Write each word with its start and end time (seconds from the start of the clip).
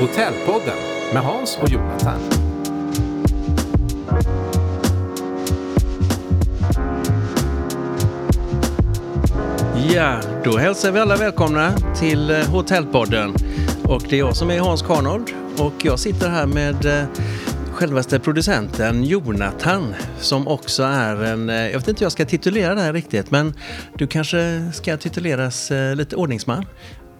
Hotellpodden 0.00 0.76
med 1.12 1.22
Hans 1.22 1.58
och 1.62 1.68
Jonathan. 1.68 2.20
Ja, 9.94 10.20
då 10.44 10.58
hälsar 10.58 10.92
vi 10.92 11.00
alla 11.00 11.16
välkomna 11.16 11.72
till 11.98 12.30
eh, 12.30 12.36
Hotellpodden. 12.36 13.34
Och 13.84 14.02
det 14.08 14.16
är 14.16 14.18
jag 14.18 14.36
som 14.36 14.50
är 14.50 14.60
Hans 14.60 14.82
Karnold 14.82 15.30
och 15.58 15.72
jag 15.82 15.98
sitter 15.98 16.28
här 16.28 16.46
med 16.46 16.86
eh, 16.86 17.04
självaste 17.80 18.18
producenten 18.18 19.04
Jonathan 19.04 19.94
som 20.18 20.48
också 20.48 20.82
är 20.82 21.24
en, 21.24 21.50
eh, 21.50 21.56
jag 21.56 21.78
vet 21.78 21.88
inte 21.88 22.00
hur 22.00 22.04
jag 22.04 22.12
ska 22.12 22.24
titulera 22.24 22.74
det 22.74 22.80
här 22.80 22.92
riktigt, 22.92 23.30
men 23.30 23.54
du 23.98 24.06
kanske 24.06 24.70
ska 24.72 24.96
tituleras 24.96 25.70
eh, 25.70 25.96
lite 25.96 26.16
ordningsman? 26.16 26.66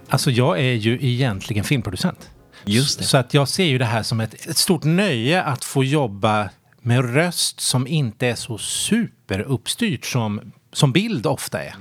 Alltså 0.08 0.30
jag 0.30 0.58
är 0.58 0.72
ju 0.72 0.98
egentligen 1.00 1.64
filmproducent. 1.64 2.30
Just 2.64 2.98
det. 2.98 3.04
Så 3.04 3.16
att 3.16 3.34
jag 3.34 3.48
ser 3.48 3.64
ju 3.64 3.78
det 3.78 3.84
här 3.84 4.02
som 4.02 4.20
ett, 4.20 4.46
ett 4.46 4.56
stort 4.56 4.84
nöje 4.84 5.42
att 5.42 5.64
få 5.64 5.84
jobba 5.84 6.50
med 6.80 7.14
röst 7.14 7.60
som 7.60 7.86
inte 7.86 8.26
är 8.26 8.34
så 8.34 8.58
superuppstyrt 8.58 10.04
som, 10.04 10.52
som 10.72 10.92
bild 10.92 11.26
ofta 11.26 11.62
är. 11.62 11.74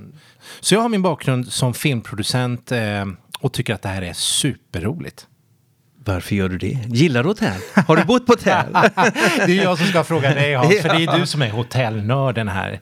Så 0.59 0.75
jag 0.75 0.81
har 0.81 0.89
min 0.89 1.01
bakgrund 1.01 1.51
som 1.51 1.73
filmproducent 1.73 2.71
eh, 2.71 3.05
och 3.39 3.53
tycker 3.53 3.73
att 3.73 3.81
det 3.81 3.89
här 3.89 4.01
är 4.01 4.13
superroligt. 4.13 5.27
Varför 6.09 6.35
gör 6.35 6.49
du 6.49 6.57
det? 6.57 6.77
Gillar 6.87 7.23
du 7.23 7.29
hotell? 7.29 7.61
Har 7.87 7.95
du 7.95 8.03
bott 8.03 8.25
på 8.25 8.31
hotell? 8.31 8.65
Det 9.45 9.59
är 9.59 9.63
jag 9.63 9.77
som 9.77 9.87
ska 9.87 10.03
fråga 10.03 10.33
dig 10.33 10.53
Hans, 10.53 10.81
för 10.81 10.89
det 10.89 11.03
är 11.03 11.17
du 11.19 11.25
som 11.25 11.41
är 11.41 11.49
hotellnörden 11.49 12.47
här. 12.47 12.79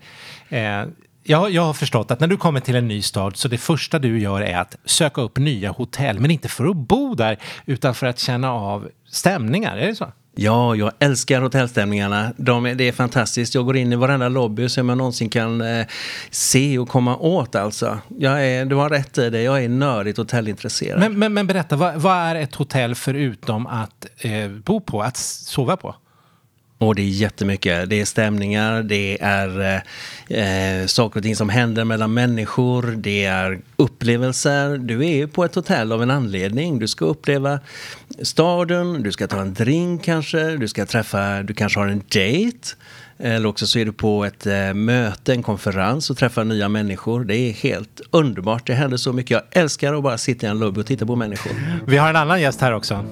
Eh, 0.50 0.86
jag, 1.24 1.52
jag 1.52 1.62
har 1.62 1.74
förstått 1.74 2.12
att 2.12 2.20
när 2.20 2.28
du 2.28 2.38
kommer 2.38 2.60
till 2.60 2.76
en 2.76 2.88
ny 2.88 3.02
stad 3.02 3.38
så 3.38 3.48
det 3.48 3.58
första 3.58 4.00
du 4.00 4.20
gör 4.20 4.42
är 4.42 4.58
att 4.58 4.78
söka 4.86 5.22
upp 5.22 5.38
nya 5.38 5.72
hotell, 5.72 6.20
men 6.20 6.32
inte 6.32 6.50
för 6.50 6.66
att 6.66 6.76
bo 6.76 7.16
där 7.16 7.38
utan 7.66 7.96
för 7.96 8.08
att 8.08 8.20
känna 8.20 8.52
av 8.52 8.90
stämningar, 9.10 9.78
är 9.78 9.88
det 9.88 9.96
så? 9.96 10.12
Ja, 10.40 10.76
jag 10.76 10.92
älskar 11.00 11.42
hotellstämningarna. 11.42 12.34
De 12.38 12.66
är, 12.66 12.76
det 12.76 12.88
är 12.88 12.92
fantastiskt. 12.92 13.56
Jag 13.56 13.66
går 13.66 13.78
in 13.78 13.94
i 13.94 13.96
varenda 13.96 14.30
lobby 14.30 14.70
som 14.70 14.90
jag 14.90 14.98
någonsin 14.98 15.30
kan 15.30 15.62
eh, 15.62 15.86
se 16.32 16.80
och 16.80 16.90
komma 16.90 17.18
åt 17.18 17.56
alltså. 17.56 18.00
Jag 18.18 18.46
är, 18.46 18.66
du 18.66 18.76
har 18.76 18.90
rätt 18.90 19.18
i 19.18 19.30
det, 19.30 19.42
jag 19.42 19.64
är 19.64 19.70
nördigt 19.70 20.18
hotellintresserad. 20.18 21.00
Men, 21.00 21.20
men, 21.20 21.34
men 21.34 21.48
berätta, 21.48 21.76
vad, 21.76 21.96
vad 21.96 22.18
är 22.18 22.36
ett 22.36 22.56
hotell 22.56 22.96
förutom 22.96 23.68
att 23.68 24.06
eh, 24.18 24.50
bo 24.50 24.80
på, 24.80 25.02
att 25.02 25.18
sova 25.18 25.78
på? 25.78 25.96
Och 26.78 26.96
det 26.96 27.02
är 27.02 27.06
jättemycket. 27.06 27.90
Det 27.90 28.02
är 28.02 28.06
stämningar, 28.06 28.84
det 28.84 29.18
är 29.22 29.82
eh, 30.30 30.82
eh, 30.82 30.86
saker 30.86 31.20
och 31.20 31.24
ting 31.24 31.36
som 31.36 31.50
händer 31.50 31.84
mellan 31.84 32.14
människor, 32.14 32.94
det 32.98 33.26
är 33.26 33.60
upplevelser. 33.76 34.78
Du 34.78 35.08
är 35.08 35.28
på 35.28 35.46
ett 35.46 35.56
hotell 35.56 35.92
av 35.92 36.04
en 36.04 36.12
anledning. 36.12 36.80
Du 36.80 36.88
ska 36.88 37.06
uppleva 37.06 37.60
staden, 38.22 39.04
du 39.04 39.12
ska 39.12 39.28
ta 39.28 39.42
en 39.42 39.54
drink 39.54 40.04
kanske, 40.04 40.58
du 40.58 40.68
ska 40.68 40.86
träffa, 40.86 41.44
du 41.44 41.54
kanske 41.54 41.80
har 41.80 41.88
en 41.88 42.00
date. 42.00 42.76
Eller 43.20 43.50
också 43.50 43.68
så 43.68 43.80
är 43.80 43.86
du 43.86 43.94
på 43.94 44.26
ett 44.26 44.46
eh, 44.46 44.74
möte, 44.74 45.34
en 45.34 45.44
konferens 45.44 46.10
och 46.10 46.18
träffar 46.18 46.44
nya 46.44 46.70
människor. 46.70 47.24
Det 47.24 47.36
är 47.36 47.54
helt 47.54 48.02
underbart. 48.12 48.68
Det 48.68 48.74
händer 48.74 48.98
så 48.98 49.14
mycket. 49.14 49.32
Jag 49.32 49.62
älskar 49.64 49.94
att 49.94 50.04
bara 50.04 50.18
sitta 50.18 50.48
i 50.48 50.50
en 50.50 50.60
lobby 50.60 50.82
och 50.82 50.86
titta 50.86 51.06
på 51.06 51.16
människor. 51.16 51.52
Vi 51.88 51.98
har 51.98 52.10
en 52.10 52.16
annan 52.16 52.42
gäst 52.42 52.62
här 52.62 52.72
också. 52.72 53.06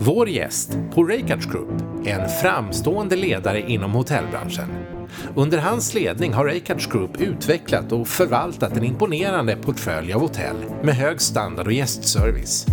Vår 0.00 0.28
gäst 0.28 0.78
på 0.94 1.04
Raycards 1.04 1.46
Group 1.46 1.82
är 2.06 2.20
en 2.20 2.28
framstående 2.28 3.16
ledare 3.16 3.70
inom 3.70 3.92
hotellbranschen. 3.92 4.97
Under 5.34 5.58
hans 5.58 5.94
ledning 5.94 6.32
har 6.32 6.44
Raycards 6.44 6.86
Group 6.86 7.20
utvecklat 7.20 7.92
och 7.92 8.08
förvaltat 8.08 8.76
en 8.76 8.84
imponerande 8.84 9.56
portfölj 9.56 10.12
av 10.12 10.20
hotell 10.20 10.56
med 10.82 10.94
hög 10.94 11.20
standard 11.20 11.66
och 11.66 11.72
gästservice. 11.72 12.66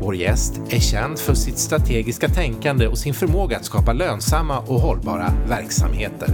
Vår 0.00 0.16
gäst 0.16 0.60
är 0.70 0.80
känd 0.80 1.18
för 1.18 1.34
sitt 1.34 1.58
strategiska 1.58 2.28
tänkande 2.28 2.86
och 2.86 2.98
sin 2.98 3.14
förmåga 3.14 3.56
att 3.56 3.64
skapa 3.64 3.92
lönsamma 3.92 4.58
och 4.58 4.80
hållbara 4.80 5.32
verksamheter. 5.48 6.28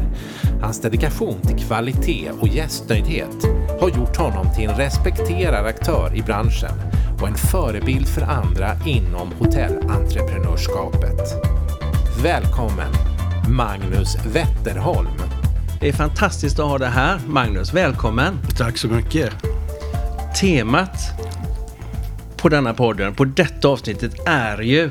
Hans 0.62 0.80
dedikation 0.80 1.40
till 1.40 1.66
kvalitet 1.66 2.30
och 2.40 2.48
gästnöjdhet 2.48 3.44
har 3.80 3.88
gjort 3.88 4.16
honom 4.16 4.46
till 4.56 4.68
en 4.68 4.76
respekterad 4.76 5.66
aktör 5.66 6.16
i 6.16 6.22
branschen 6.22 6.74
och 7.20 7.28
en 7.28 7.34
förebild 7.34 8.08
för 8.08 8.22
andra 8.22 8.70
inom 8.86 9.32
hotellentreprenörskapet. 9.38 11.20
Välkommen 12.22 13.13
Magnus 13.48 14.16
Wetterholm. 14.26 15.08
Det 15.80 15.88
är 15.88 15.92
fantastiskt 15.92 16.58
att 16.58 16.66
ha 16.66 16.78
det 16.78 16.86
här. 16.86 17.20
Magnus, 17.26 17.74
välkommen. 17.74 18.38
Tack 18.56 18.78
så 18.78 18.88
mycket. 18.88 19.32
Temat 20.40 20.96
på 22.36 22.48
denna 22.48 22.74
podden, 22.74 23.14
på 23.14 23.24
detta 23.24 23.68
avsnittet, 23.68 24.12
är 24.26 24.62
ju 24.62 24.90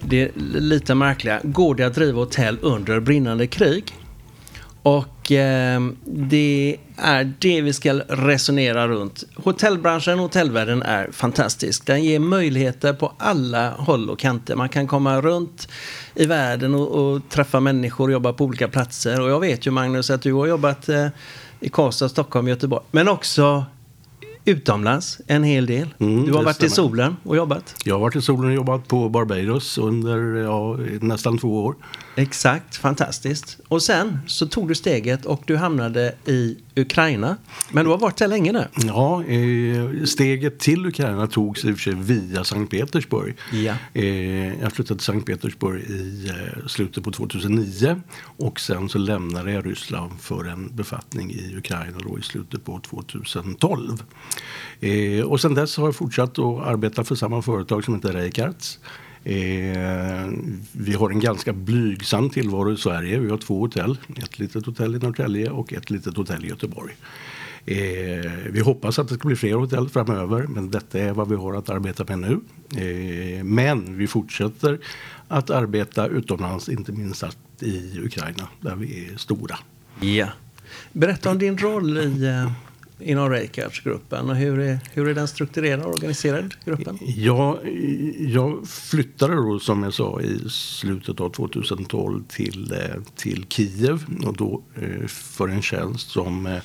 det 0.00 0.30
lite 0.36 0.94
märkliga. 0.94 1.40
Går 1.42 1.74
det 1.74 1.84
att 1.84 1.94
driva 1.94 2.18
hotell 2.18 2.58
under 2.62 3.00
brinnande 3.00 3.46
krig? 3.46 4.01
Och 4.82 5.32
eh, 5.32 5.80
det 6.04 6.76
är 6.96 7.32
det 7.38 7.60
vi 7.60 7.72
ska 7.72 7.92
resonera 8.08 8.88
runt. 8.88 9.24
Hotellbranschen, 9.34 10.18
hotellvärlden 10.18 10.82
är 10.82 11.10
fantastisk. 11.12 11.86
Den 11.86 12.04
ger 12.04 12.18
möjligheter 12.18 12.92
på 12.92 13.12
alla 13.18 13.70
håll 13.70 14.10
och 14.10 14.18
kanter. 14.18 14.56
Man 14.56 14.68
kan 14.68 14.86
komma 14.86 15.20
runt 15.20 15.68
i 16.14 16.26
världen 16.26 16.74
och, 16.74 16.88
och 16.88 17.20
träffa 17.28 17.60
människor 17.60 18.06
och 18.08 18.12
jobba 18.12 18.32
på 18.32 18.44
olika 18.44 18.68
platser. 18.68 19.20
Och 19.20 19.30
jag 19.30 19.40
vet 19.40 19.66
ju 19.66 19.70
Magnus 19.70 20.10
att 20.10 20.22
du 20.22 20.32
har 20.32 20.46
jobbat 20.46 20.88
eh, 20.88 21.08
i 21.60 21.68
Karlstad, 21.68 22.08
Stockholm, 22.08 22.48
Göteborg. 22.48 22.84
Men 22.90 23.08
också 23.08 23.64
utomlands 24.44 25.20
en 25.26 25.44
hel 25.44 25.66
del. 25.66 25.94
Mm, 25.98 26.26
du 26.26 26.32
har 26.32 26.42
varit 26.42 26.62
i 26.62 26.70
stämmer. 26.70 26.88
solen 26.88 27.16
och 27.22 27.36
jobbat. 27.36 27.74
Jag 27.84 27.94
har 27.94 28.00
varit 28.00 28.16
i 28.16 28.22
solen 28.22 28.50
och 28.50 28.54
jobbat 28.54 28.88
på 28.88 29.08
Barbados 29.08 29.78
under 29.78 30.18
ja, 30.36 30.76
nästan 31.00 31.38
två 31.38 31.64
år. 31.64 31.74
Exakt, 32.16 32.76
fantastiskt. 32.76 33.60
Och 33.68 33.82
sen 33.82 34.18
så 34.26 34.46
tog 34.46 34.68
du 34.68 34.74
steget 34.74 35.26
och 35.26 35.42
du 35.46 35.56
hamnade 35.56 36.14
i 36.26 36.56
Ukraina. 36.76 37.36
Men 37.70 37.84
du 37.84 37.90
har 37.90 37.98
varit 37.98 38.16
där 38.16 38.28
länge 38.28 38.52
nu. 38.52 38.66
Ja, 38.74 39.24
eh, 39.24 40.04
steget 40.04 40.58
till 40.58 40.86
Ukraina 40.86 41.26
togs 41.26 41.64
i 41.64 41.72
och 41.72 41.76
för 41.76 41.82
sig 41.82 41.94
via 41.94 42.44
Sankt 42.44 42.70
Petersburg. 42.70 43.36
Ja. 43.52 43.74
Eh, 43.92 44.60
jag 44.60 44.72
flyttade 44.72 44.98
till 44.98 45.04
Sankt 45.04 45.26
Petersburg 45.26 45.82
i 45.82 46.28
eh, 46.28 46.66
slutet 46.66 47.04
på 47.04 47.10
2009 47.10 48.00
och 48.22 48.60
sen 48.60 48.88
så 48.88 48.98
lämnade 48.98 49.52
jag 49.52 49.66
Ryssland 49.66 50.12
för 50.20 50.44
en 50.44 50.76
befattning 50.76 51.30
i 51.30 51.56
Ukraina 51.56 51.98
då 51.98 52.18
i 52.18 52.22
slutet 52.22 52.64
på 52.64 52.80
2012. 52.80 54.02
Eh, 54.80 55.24
och 55.24 55.40
sen 55.40 55.54
dess 55.54 55.76
har 55.76 55.84
jag 55.84 55.96
fortsatt 55.96 56.38
att 56.38 56.66
arbeta 56.66 57.04
för 57.04 57.14
samma 57.14 57.42
företag 57.42 57.84
som 57.84 57.94
heter 57.94 58.12
Reikarts. 58.12 58.78
Eh, 59.24 60.30
vi 60.72 60.94
har 60.94 61.10
en 61.10 61.20
ganska 61.20 61.52
blygsam 61.52 62.30
tillvaro 62.30 62.72
i 62.72 62.76
Sverige. 62.76 63.18
Vi 63.18 63.30
har 63.30 63.38
två 63.38 63.60
hotell. 63.60 63.98
Ett 64.16 64.38
litet 64.38 64.66
hotell 64.66 64.94
i 64.94 64.98
Norrtälje 64.98 65.50
och 65.50 65.72
ett 65.72 65.90
litet 65.90 66.16
hotell 66.16 66.44
i 66.44 66.48
Göteborg. 66.48 66.94
Eh, 67.66 68.30
vi 68.50 68.60
hoppas 68.60 68.98
att 68.98 69.08
det 69.08 69.14
ska 69.14 69.28
bli 69.28 69.36
fler 69.36 69.54
hotell 69.54 69.88
framöver 69.88 70.42
men 70.42 70.70
detta 70.70 70.98
är 70.98 71.12
vad 71.12 71.28
vi 71.28 71.36
har 71.36 71.54
att 71.54 71.70
arbeta 71.70 72.04
med 72.08 72.18
nu. 72.18 72.40
Eh, 72.82 73.44
men 73.44 73.98
vi 73.98 74.06
fortsätter 74.06 74.78
att 75.28 75.50
arbeta 75.50 76.06
utomlands, 76.06 76.68
inte 76.68 76.92
minst 76.92 77.24
i 77.60 78.00
Ukraina 78.04 78.48
där 78.60 78.76
vi 78.76 79.06
är 79.06 79.16
stora. 79.16 79.58
Ja. 80.00 80.28
Berätta 80.92 81.30
om 81.30 81.38
din 81.38 81.58
roll 81.58 81.98
i, 81.98 82.26
eh, 82.26 82.52
inom 83.04 83.30
Reichardt-gruppen 83.30 84.30
och 84.30 84.36
hur 84.36 84.60
är, 84.60 84.78
hur 84.92 85.08
är 85.08 85.14
den 85.14 85.28
strukturerad 85.28 85.82
och 85.82 85.92
organiserad, 85.92 86.54
gruppen? 86.64 86.98
Jag, 87.00 87.58
jag 88.18 88.68
flyttade 88.68 89.34
då 89.34 89.58
som 89.58 89.82
jag 89.82 89.94
sa 89.94 90.20
i 90.20 90.48
slutet 90.48 91.20
av 91.20 91.30
2012 91.30 92.24
till, 92.28 92.72
eh, 92.72 93.02
till 93.16 93.46
Kiev 93.48 94.04
och 94.26 94.36
då 94.36 94.62
eh, 94.74 95.06
för 95.06 95.48
en 95.48 95.62
tjänst 95.62 96.10
som 96.10 96.46
eh, 96.46 96.58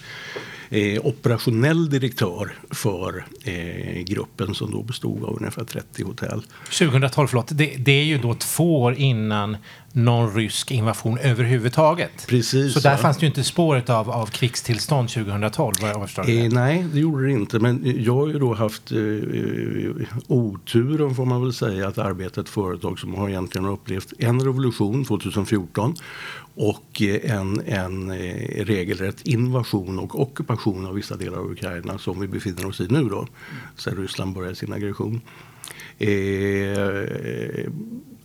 eh, 0.69 1.05
operationell 1.05 1.89
direktör 1.89 2.55
för 2.71 3.25
eh, 3.43 4.03
gruppen 4.03 4.55
som 4.55 4.71
då 4.71 4.83
bestod 4.83 5.23
av 5.23 5.37
ungefär 5.39 5.63
30 5.63 6.03
hotell. 6.03 6.41
2012, 6.79 7.27
förlåt. 7.27 7.47
Det, 7.51 7.75
det 7.77 7.91
är 7.91 8.03
ju 8.03 8.17
då 8.17 8.33
två 8.33 8.81
år 8.81 8.93
innan 8.93 9.57
någon 9.93 10.33
rysk 10.33 10.71
invasion 10.71 11.17
överhuvudtaget. 11.17 12.27
Precis, 12.27 12.73
Så 12.73 12.79
där 12.79 12.91
ja. 12.91 12.97
fanns 12.97 13.17
det 13.17 13.21
ju 13.21 13.27
inte 13.27 13.43
spåret 13.43 13.89
av, 13.89 14.09
av 14.09 14.25
krigstillstånd 14.25 15.09
2012, 15.09 15.73
vad 15.81 15.89
jag 15.89 16.01
förstår. 16.01 16.29
Eh, 16.29 16.49
nej, 16.49 16.85
det 16.93 16.99
gjorde 16.99 17.25
det 17.25 17.31
inte. 17.31 17.59
Men 17.59 18.03
jag 18.03 18.15
har 18.15 18.27
ju 18.27 18.39
då 18.39 18.53
haft 18.53 18.91
eh, 18.91 18.99
eh, 18.99 20.07
oturen 20.27 21.15
får 21.15 21.25
man 21.25 21.41
väl 21.41 21.53
säga 21.53 21.87
att 21.87 21.97
arbeta 21.97 22.41
ett 22.41 22.49
företag 22.49 22.99
som 22.99 23.15
har 23.15 23.29
egentligen 23.29 23.67
upplevt 23.67 24.13
en 24.19 24.41
revolution 24.41 25.05
2014 25.05 25.95
och 26.55 27.01
eh, 27.01 27.31
en, 27.37 27.61
en 27.65 28.11
eh, 28.11 28.65
regelrätt 28.65 29.21
invasion 29.21 29.99
och 29.99 30.21
ockupation 30.21 30.85
av 30.85 30.93
vissa 30.93 31.15
delar 31.15 31.37
av 31.37 31.51
Ukraina 31.51 31.97
som 31.97 32.19
vi 32.19 32.27
befinner 32.27 32.65
oss 32.65 32.81
i 32.81 32.87
nu 32.89 33.03
då. 33.03 33.27
Sen 33.75 33.95
Ryssland 33.95 34.35
började 34.35 34.55
sin 34.55 34.73
aggression. 34.73 35.21
Eh, 35.99 36.09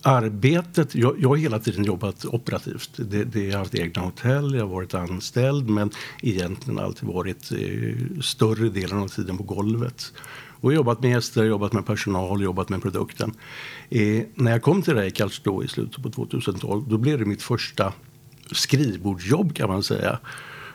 arbetet, 0.03 0.95
jag, 0.95 1.17
jag 1.19 1.29
har 1.29 1.37
hela 1.37 1.59
tiden 1.59 1.85
jobbat 1.85 2.25
operativt. 2.25 2.91
Det, 2.97 3.25
det, 3.25 3.45
jag 3.45 3.53
har 3.53 3.59
haft 3.59 3.75
egna 3.75 4.03
hotell, 4.03 4.55
jag 4.55 4.61
har 4.61 4.75
varit 4.75 4.95
anställd 4.95 5.71
men 5.71 5.91
egentligen 6.23 6.79
alltid 6.79 7.09
varit 7.09 7.53
eh, 7.53 8.21
större 8.21 8.69
delen 8.69 8.99
av 8.99 9.09
tiden 9.09 9.37
på 9.37 9.43
golvet. 9.43 10.13
Och 10.61 10.75
jobbat 10.75 11.01
med 11.01 11.11
gäster, 11.11 11.45
jobbat 11.45 11.73
med 11.73 11.87
personal, 11.87 12.43
jobbat 12.43 12.69
med 12.69 12.83
produkten. 12.83 13.35
Eh, 13.91 14.23
när 14.35 14.51
jag 14.51 14.63
kom 14.63 14.83
till 14.83 14.95
Reykjavik 14.95 15.45
då 15.45 15.65
i 15.65 15.69
slutet 15.69 16.03
på 16.03 16.11
2012 16.11 16.85
då 16.89 16.99
blev 16.99 17.19
det 17.19 17.25
mitt 17.25 17.43
första 17.43 17.93
skrivbordsjobb 18.53 19.55
kan 19.55 19.69
man 19.69 19.83
säga. 19.83 20.19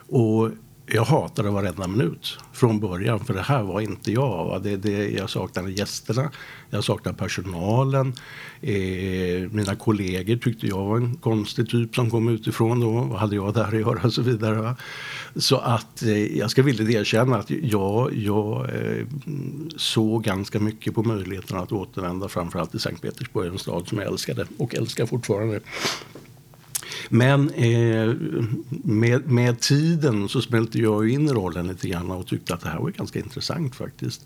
Och 0.07 0.51
jag 0.89 1.03
hatade 1.03 1.49
varenda 1.49 1.87
minut 1.87 2.37
från 2.53 2.79
början 2.79 3.25
för 3.25 3.33
det 3.33 3.41
här 3.41 3.63
var 3.63 3.81
inte 3.81 4.11
jag. 4.11 4.63
Det, 4.63 4.77
det, 4.77 5.09
jag 5.09 5.29
saknade 5.29 5.71
gästerna, 5.71 6.31
jag 6.69 6.83
saknade 6.83 7.17
personalen. 7.17 8.13
Eh, 8.61 9.51
mina 9.51 9.75
kollegor 9.75 10.35
tyckte 10.35 10.67
jag 10.67 10.85
var 10.85 10.97
en 10.97 11.15
konstig 11.15 11.69
typ 11.69 11.95
som 11.95 12.09
kom 12.09 12.29
utifrån 12.29 12.79
då. 12.79 12.91
Vad 12.91 13.19
hade 13.19 13.35
jag 13.35 13.53
där 13.53 13.67
att 13.67 13.73
göra 13.73 14.01
och 14.03 14.13
så 14.13 14.21
vidare. 14.21 14.55
Va? 14.55 14.75
Så 15.35 15.57
att 15.57 16.03
eh, 16.03 16.37
jag 16.37 16.51
ska 16.51 16.63
villigt 16.63 16.89
erkänna 16.89 17.37
att 17.37 17.49
jag, 17.49 18.15
jag 18.15 18.69
eh, 18.69 19.05
såg 19.77 20.23
ganska 20.23 20.59
mycket 20.59 20.95
på 20.95 21.03
möjligheten 21.03 21.57
att 21.57 21.71
återvända 21.71 22.29
framförallt 22.29 22.71
till 22.71 22.79
Sankt 22.79 23.01
Petersburg, 23.01 23.51
en 23.51 23.59
stad 23.59 23.87
som 23.87 23.97
jag 23.97 24.07
älskade 24.07 24.45
och 24.57 24.75
älskar 24.75 25.05
fortfarande. 25.05 25.59
Men 27.09 27.49
eh, 27.49 28.15
med, 28.83 29.31
med 29.31 29.59
tiden 29.59 30.29
så 30.29 30.41
smälte 30.41 30.79
jag 30.79 31.09
in 31.09 31.29
i 31.29 31.31
rollen 31.31 31.67
lite 31.67 31.87
grann 31.87 32.11
och 32.11 32.27
tyckte 32.27 32.53
att 32.53 32.61
det 32.61 32.69
här 32.69 32.79
var 32.79 32.89
ganska 32.89 33.19
intressant 33.19 33.75
faktiskt. 33.75 34.25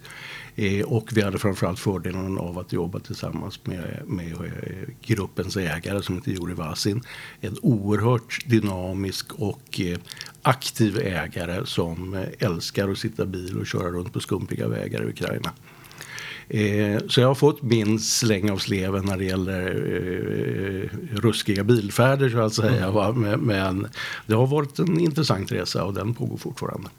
Eh, 0.56 0.86
och 0.86 1.10
vi 1.14 1.22
hade 1.22 1.40
framförallt 1.40 1.80
fördelen 1.80 2.38
av 2.38 2.60
att 2.60 2.74
jobba 2.74 3.00
tillsammans 3.00 3.66
med, 3.66 4.02
med 4.06 4.32
eh, 4.32 4.90
gruppens 5.02 5.58
ägare 5.58 6.02
som 6.02 6.16
heter 6.16 6.32
Juri 6.32 6.54
Vasin. 6.54 7.02
En 7.42 7.58
oerhört 7.62 8.46
dynamisk 8.46 9.34
och 9.34 9.80
eh, 9.80 9.98
aktiv 10.42 10.98
ägare 10.98 11.66
som 11.66 12.14
eh, 12.14 12.28
älskar 12.40 12.90
att 12.90 12.98
sitta 12.98 13.26
bil 13.26 13.58
och 13.58 13.68
köra 13.68 13.90
runt 13.90 14.14
på 14.14 14.20
skumpiga 14.20 14.68
vägar 14.68 15.04
i 15.04 15.10
Ukraina. 15.10 15.52
Eh, 16.54 17.00
så 17.08 17.22
jag 17.22 17.28
har 17.28 17.36
fått 17.36 17.62
min 17.62 18.00
släng 18.00 18.52
av 18.52 18.58
sleven 18.58 19.06
när 19.06 19.18
det 19.18 19.26
gäller 19.26 19.68
eh, 19.68 21.18
ruskiga 21.18 21.64
bilfärder 21.64 22.30
så 22.30 22.40
att 22.40 22.54
säga. 22.54 22.88
Mm. 22.88 23.40
Men, 23.40 23.88
det 24.28 24.34
har 24.34 24.48
varit 24.48 24.80
en 24.80 25.00
intressant 25.00 25.52
resa 25.52 25.84
och 25.84 25.94
den 25.94 26.14
pågår 26.14 26.38
fortfarande. 26.38 26.90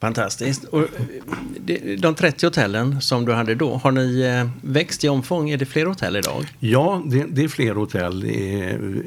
Fantastiskt. 0.00 0.64
Och 0.64 0.84
de 1.98 2.14
30 2.14 2.46
hotellen 2.46 3.00
som 3.00 3.24
du 3.24 3.32
hade 3.32 3.54
då, 3.54 3.76
har 3.76 3.90
ni 3.92 4.20
eh, 4.20 4.50
växt 4.62 5.04
i 5.04 5.08
omfång? 5.08 5.50
Är 5.50 5.56
det 5.56 5.66
fler 5.66 5.86
hotell 5.86 6.16
idag? 6.16 6.46
Ja, 6.58 7.02
det, 7.06 7.24
det 7.24 7.44
är 7.44 7.48
fler 7.48 7.74
hotell. 7.74 8.22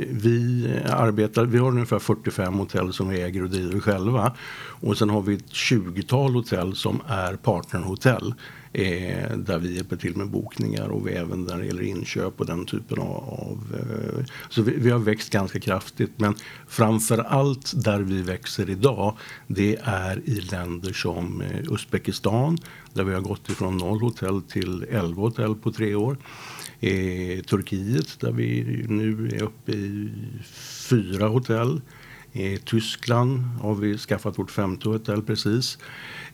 Vi, 0.10 0.68
arbetar, 0.90 1.46
vi 1.46 1.58
har 1.58 1.68
ungefär 1.68 2.00
45 2.00 2.54
hotell 2.54 2.94
som 2.94 3.10
vi 3.10 3.22
äger 3.22 3.44
och 3.44 3.50
driver 3.50 3.80
själva. 3.80 4.34
Och 4.82 4.98
sen 4.98 5.10
har 5.10 5.22
vi 5.22 5.36
ett 5.36 5.52
20-tal 5.52 6.34
hotell 6.34 6.76
som 6.76 7.02
är 7.08 7.36
partnerhotell 7.36 8.34
eh, 8.74 9.38
där 9.38 9.60
vi 9.60 9.76
hjälper 9.76 9.96
till 9.96 10.18
med 10.18 10.28
bokningar 10.28 10.88
och 10.88 11.08
vi 11.08 11.12
även 11.12 11.44
när 11.44 11.58
det 11.58 11.66
gäller 11.66 11.84
inköp 11.84 12.40
och 12.40 12.46
den 12.46 12.66
typen 12.66 13.00
av... 13.00 13.60
Eh, 13.74 14.26
så 14.50 14.62
vi, 14.62 14.76
vi, 14.78 14.90
har 14.90 15.00
växt 15.00 15.30
ganska 15.30 15.60
kraftigt 15.60 16.12
men 16.16 16.36
framför 16.68 17.18
allt 17.18 17.84
där 17.84 18.00
vi 18.00 18.22
växer 18.22 18.70
idag 18.70 19.18
det 19.48 19.78
är 19.84 20.30
i 20.30 20.42
länder 20.42 20.94
som 20.94 21.42
eh, 21.42 21.74
Uzbekistan 21.74 22.58
där 22.94 23.04
vi 23.04 23.14
har 23.14 23.22
gått 23.22 23.50
ifrån 23.50 23.78
noll 23.78 24.02
hotell 24.02 24.42
till 24.42 24.86
11 24.92 25.22
hotell 25.22 25.56
på 25.56 25.72
tre 25.72 25.96
år. 25.96 26.18
Eh, 26.80 27.42
Turkiet 27.42 28.20
där 28.20 28.32
vi 28.32 28.86
nu 28.90 29.28
är 29.28 29.44
uppe 29.44 29.72
i 29.72 30.10
fyra 30.90 31.28
hotell. 31.28 31.82
I 32.36 32.58
Tyskland 32.58 33.44
har 33.62 33.76
vi 33.76 33.98
skaffat 33.98 34.40
vårt 34.40 34.52
femte 34.52 34.90
hotell 34.90 35.22
precis. 35.22 35.78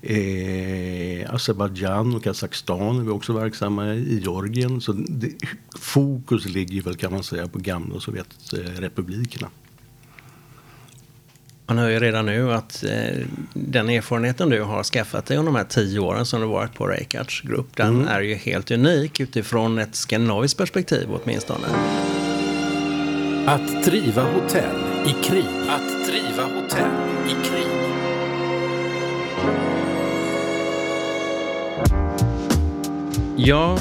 Eh, 0.01 1.33
Azerbajdzjan 1.33 2.15
och 2.15 2.23
Kazakstan 2.23 2.99
är 2.99 3.03
vi 3.03 3.09
också 3.09 3.33
verksamma 3.33 3.93
i. 3.93 4.19
Georgien. 4.19 4.81
Så 4.81 4.91
det, 4.93 5.31
fokus 5.79 6.45
ligger 6.45 6.81
väl 6.81 6.95
kan 6.95 7.11
man 7.11 7.23
säga 7.23 7.47
på 7.47 7.59
gamla 7.59 7.99
Sovjetrepublikerna. 7.99 9.49
Man 11.65 11.77
hör 11.77 11.89
ju 11.89 11.99
redan 11.99 12.25
nu 12.25 12.53
att 12.53 12.83
eh, 12.83 13.25
den 13.53 13.89
erfarenheten 13.89 14.49
du 14.49 14.61
har 14.61 14.83
skaffat 14.83 15.25
dig 15.25 15.37
under 15.37 15.51
de 15.51 15.57
här 15.57 15.65
tio 15.65 15.99
åren 15.99 16.25
som 16.25 16.41
du 16.41 16.47
varit 16.47 16.73
på 16.73 16.87
Reykjavik 16.87 17.43
Group, 17.43 17.75
den 17.75 17.95
mm. 17.95 18.07
är 18.07 18.21
ju 18.21 18.35
helt 18.35 18.71
unik 18.71 19.19
utifrån 19.19 19.79
ett 19.79 19.95
skandinaviskt 19.95 20.57
perspektiv 20.57 21.07
åtminstone. 21.09 21.67
Att 23.49 23.83
driva 23.83 24.21
hotell 24.21 24.75
i 25.05 25.23
krig. 25.23 25.45
Att 25.69 26.05
driva 26.07 26.43
hotell 26.43 26.91
i 27.27 27.47
krig. 27.47 27.67
Ja, 33.37 33.77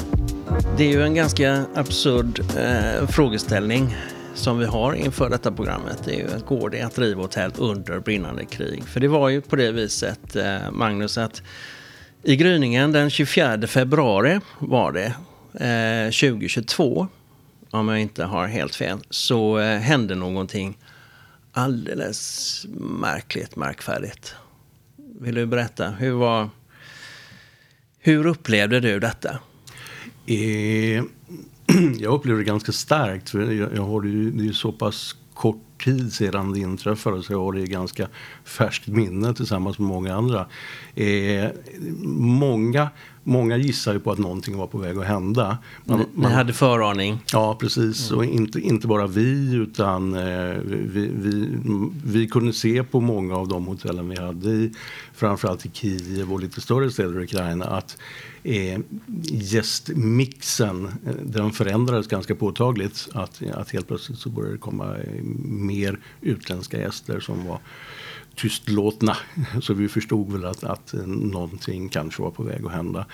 det 0.77 0.83
är 0.83 0.91
ju 0.91 1.01
en 1.01 1.15
ganska 1.15 1.65
absurd 1.75 2.39
eh, 2.57 3.07
frågeställning 3.07 3.95
som 4.33 4.59
vi 4.59 4.65
har 4.65 4.93
inför 4.93 5.29
detta 5.29 5.51
programmet. 5.51 6.01
Det 6.05 6.11
är 6.11 6.17
ju, 6.17 6.27
går 6.47 6.69
det 6.69 6.81
att 6.81 6.95
driva 6.95 7.21
hotell 7.21 7.51
under 7.57 7.99
brinnande 7.99 8.45
krig? 8.45 8.83
För 8.83 8.99
det 8.99 9.07
var 9.07 9.29
ju 9.29 9.41
på 9.41 9.55
det 9.55 9.71
viset, 9.71 10.35
eh, 10.35 10.71
Magnus, 10.71 11.17
att 11.17 11.41
i 12.23 12.35
gryningen 12.35 12.91
den 12.91 13.09
24 13.09 13.67
februari 13.67 14.39
var 14.59 14.91
det, 14.91 15.13
eh, 15.65 16.11
2022, 16.11 17.07
om 17.71 17.87
jag 17.87 18.01
inte 18.01 18.23
har 18.23 18.47
helt 18.47 18.75
fel, 18.75 18.99
så 19.09 19.59
eh, 19.59 19.79
hände 19.79 20.15
någonting 20.15 20.77
alldeles 21.51 22.65
märkligt, 22.79 23.55
märkvärdigt. 23.55 24.35
Vill 25.19 25.35
du 25.35 25.45
berätta? 25.45 25.89
Hur, 25.89 26.11
var, 26.11 26.49
hur 27.99 28.25
upplevde 28.25 28.79
du 28.79 28.99
detta? 28.99 29.39
Eh, 30.25 31.03
jag 31.99 32.13
upplevde 32.13 32.41
det 32.41 32.47
ganska 32.47 32.71
starkt. 32.71 33.29
För 33.29 33.51
jag, 33.51 33.75
jag 33.75 33.83
har 33.83 34.03
ju, 34.03 34.31
det 34.31 34.43
är 34.43 34.45
ju 34.45 34.53
så 34.53 34.71
pass 34.71 35.15
kort 35.33 35.83
tid 35.83 36.13
sedan 36.13 36.53
det 36.53 36.59
inträffade 36.59 37.23
så 37.23 37.33
jag 37.33 37.39
har 37.39 37.53
det 37.53 37.61
i 37.61 37.67
ganska 37.67 38.07
färskt 38.43 38.87
minne 38.87 39.33
tillsammans 39.33 39.79
med 39.79 39.87
många 39.87 40.15
andra. 40.15 40.47
Eh, 40.95 41.49
många, 42.03 42.89
många 43.29 43.57
gissar 43.57 43.93
ju 43.93 43.99
på 43.99 44.11
att 44.11 44.17
någonting 44.17 44.57
var 44.57 44.67
på 44.67 44.77
väg 44.77 44.97
att 44.97 45.05
hända. 45.05 45.57
Man, 45.85 46.05
Ni 46.13 46.25
hade 46.25 46.53
föraning? 46.53 47.19
Ja, 47.33 47.55
precis. 47.59 48.11
Mm. 48.11 48.19
Och 48.19 48.25
inte, 48.25 48.59
inte 48.59 48.87
bara 48.87 49.07
vi 49.07 49.53
utan 49.53 50.13
eh, 50.13 50.55
vi, 50.65 51.11
vi, 51.13 51.47
vi 52.05 52.27
kunde 52.27 52.53
se 52.53 52.83
på 52.83 52.99
många 52.99 53.35
av 53.35 53.47
de 53.47 53.65
hotellen 53.65 54.09
vi 54.09 54.19
hade 54.19 54.49
i 54.49 54.73
framförallt 55.13 55.65
i 55.65 55.69
Kiev 55.73 56.33
och 56.33 56.39
lite 56.39 56.61
större 56.61 56.91
städer 56.91 57.19
i 57.19 57.23
Ukraina 57.23 57.65
att 57.65 57.97
eh, 58.43 58.79
gästmixen 59.23 60.85
eh, 60.85 61.13
den 61.23 61.51
förändrades 61.51 62.07
ganska 62.07 62.35
påtagligt. 62.35 63.07
Att, 63.13 63.41
att 63.53 63.71
helt 63.71 63.87
plötsligt 63.87 64.19
så 64.19 64.29
började 64.29 64.55
det 64.55 64.59
komma 64.59 64.97
eh, 64.97 65.23
mer 65.43 65.99
utländska 66.21 66.79
gäster 66.79 67.19
som 67.19 67.47
var 67.47 67.59
tystlåtna. 68.41 69.17
Så 69.61 69.73
vi 69.73 69.87
förstod 69.87 70.31
väl 70.31 70.45
att, 70.45 70.63
att 70.63 70.93
någonting 71.05 71.89
kanske 71.89 72.21
var 72.21 72.31
på 72.31 72.43
väg 72.43 72.65
att 72.65 72.71
hända. 72.71 73.05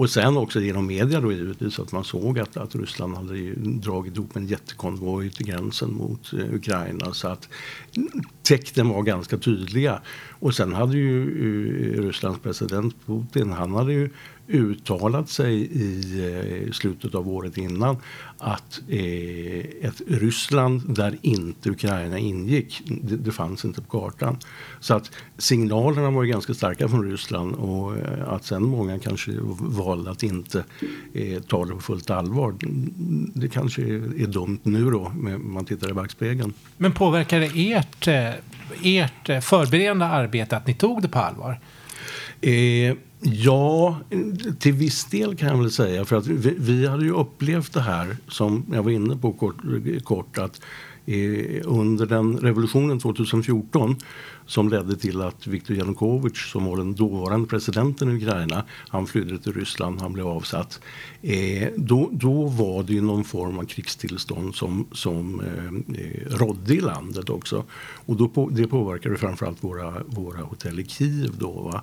Och 0.00 0.10
sen 0.10 0.36
också 0.36 0.60
genom 0.60 0.86
media 0.86 1.20
då 1.20 1.32
givetvis 1.32 1.78
att 1.78 1.92
man 1.92 2.04
såg 2.04 2.38
att, 2.38 2.56
att 2.56 2.74
Ryssland 2.74 3.16
hade 3.16 3.52
dragit 3.56 4.16
ihop 4.16 4.36
en 4.36 4.46
jättekonvoj 4.46 5.30
till 5.30 5.46
gränsen 5.46 5.94
mot 5.94 6.32
eh, 6.32 6.54
Ukraina. 6.54 7.14
Så 7.14 7.28
att 7.28 7.48
tecknen 8.42 8.88
var 8.88 9.02
ganska 9.02 9.38
tydliga. 9.38 10.00
Och 10.28 10.54
sen 10.54 10.74
hade 10.74 10.98
ju 10.98 11.30
uh, 11.30 12.02
Rysslands 12.02 12.40
president 12.40 12.94
Putin, 13.06 13.52
han 13.52 13.74
hade 13.74 13.92
ju 13.92 14.10
uttalat 14.50 15.28
sig 15.28 15.54
i 15.60 16.64
eh, 16.66 16.72
slutet 16.72 17.14
av 17.14 17.28
året 17.28 17.58
innan 17.58 17.96
att 18.38 18.80
eh, 18.88 19.58
ett 19.58 20.00
Ryssland 20.06 20.94
där 20.94 21.18
inte 21.22 21.70
Ukraina 21.70 22.18
ingick, 22.18 22.82
det, 22.86 23.16
det, 23.16 23.30
fanns 23.30 23.64
inte 23.64 23.82
på 23.82 24.00
kartan. 24.00 24.38
Så 24.80 24.94
att 24.94 25.10
signalerna 25.38 26.10
var 26.10 26.24
ganska 26.24 26.54
starka 26.54 26.88
från 26.88 27.10
Ryssland 27.10 27.54
och 27.54 27.96
eh, 27.96 28.28
att 28.28 28.44
sen 28.44 28.62
många 28.62 28.98
kanske 28.98 29.32
valde 29.60 30.10
att 30.10 30.22
inte 30.22 30.64
ta 31.48 31.64
det 31.64 31.74
på 31.74 31.80
fullt 31.80 32.10
allvar. 32.10 32.54
Det 33.34 33.48
kanske 33.48 33.82
är, 33.82 34.22
är 34.22 34.26
dumt 34.26 34.60
nu 34.62 34.90
då, 34.90 35.06
om 35.06 35.52
man 35.52 35.64
tittar 35.64 35.90
i 35.90 35.92
backspegeln. 35.92 36.52
Men 36.76 36.92
påverkade 36.92 37.50
ert, 37.54 38.08
eh, 38.08 38.32
ert 38.82 39.44
förberedande 39.44 40.04
arbete 40.04 40.56
att 40.56 40.66
ni 40.66 40.74
tog 40.74 41.02
det 41.02 41.08
på 41.08 41.18
allvar? 41.18 41.60
Eh, 42.40 42.96
Ja, 43.22 44.00
till 44.58 44.72
viss 44.72 45.04
del 45.04 45.36
kan 45.36 45.48
jag 45.48 45.58
väl 45.58 45.70
säga. 45.70 46.04
För 46.04 46.16
att 46.16 46.26
vi, 46.26 46.54
vi 46.58 46.86
hade 46.86 47.04
ju 47.04 47.12
upplevt 47.12 47.72
det 47.72 47.80
här 47.80 48.16
som 48.28 48.64
jag 48.72 48.82
var 48.82 48.90
inne 48.90 49.16
på 49.16 49.32
kort, 49.32 49.56
kort 50.04 50.38
att 50.38 50.60
Eh, 51.10 51.62
under 51.64 52.06
den 52.06 52.38
revolutionen 52.38 52.98
2014 52.98 53.96
som 54.46 54.68
ledde 54.68 54.96
till 54.96 55.20
att 55.20 55.46
Viktor 55.46 55.76
Janukovyč 55.76 56.52
som 56.52 56.64
var 56.64 56.76
den 56.76 56.94
dåvarande 56.94 57.48
presidenten 57.48 58.10
i 58.10 58.14
Ukraina, 58.14 58.64
han 58.88 59.06
flydde 59.06 59.38
till 59.38 59.52
Ryssland, 59.52 60.00
han 60.00 60.12
blev 60.12 60.26
avsatt. 60.26 60.80
Eh, 61.22 61.68
då, 61.76 62.08
då 62.12 62.44
var 62.44 62.82
det 62.82 62.92
ju 62.92 63.00
någon 63.00 63.24
form 63.24 63.58
av 63.58 63.64
krigstillstånd 63.64 64.54
som, 64.54 64.86
som 64.92 65.40
eh, 65.40 66.00
eh 66.00 66.38
rådde 66.38 66.74
i 66.74 66.80
landet 66.80 67.30
också. 67.30 67.64
Och 68.06 68.16
då 68.16 68.28
på, 68.28 68.48
det 68.48 68.66
påverkade 68.66 69.16
framförallt 69.16 69.64
våra, 69.64 70.02
våra 70.06 70.42
hotell 70.42 70.80
i 70.80 70.84
Kiev 70.84 71.38
då. 71.38 71.50
Va? 71.50 71.82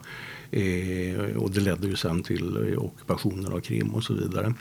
Eh, 0.51 1.37
och 1.37 1.51
det 1.51 1.59
ledde 1.59 1.87
ju 1.87 1.95
sen 1.95 2.23
till 2.23 2.71
eh, 2.71 2.83
ockupationen 2.83 3.53
av 3.53 3.59
Krim 3.59 3.89
och 3.89 4.03
så 4.03 4.13
vidare. 4.13 4.53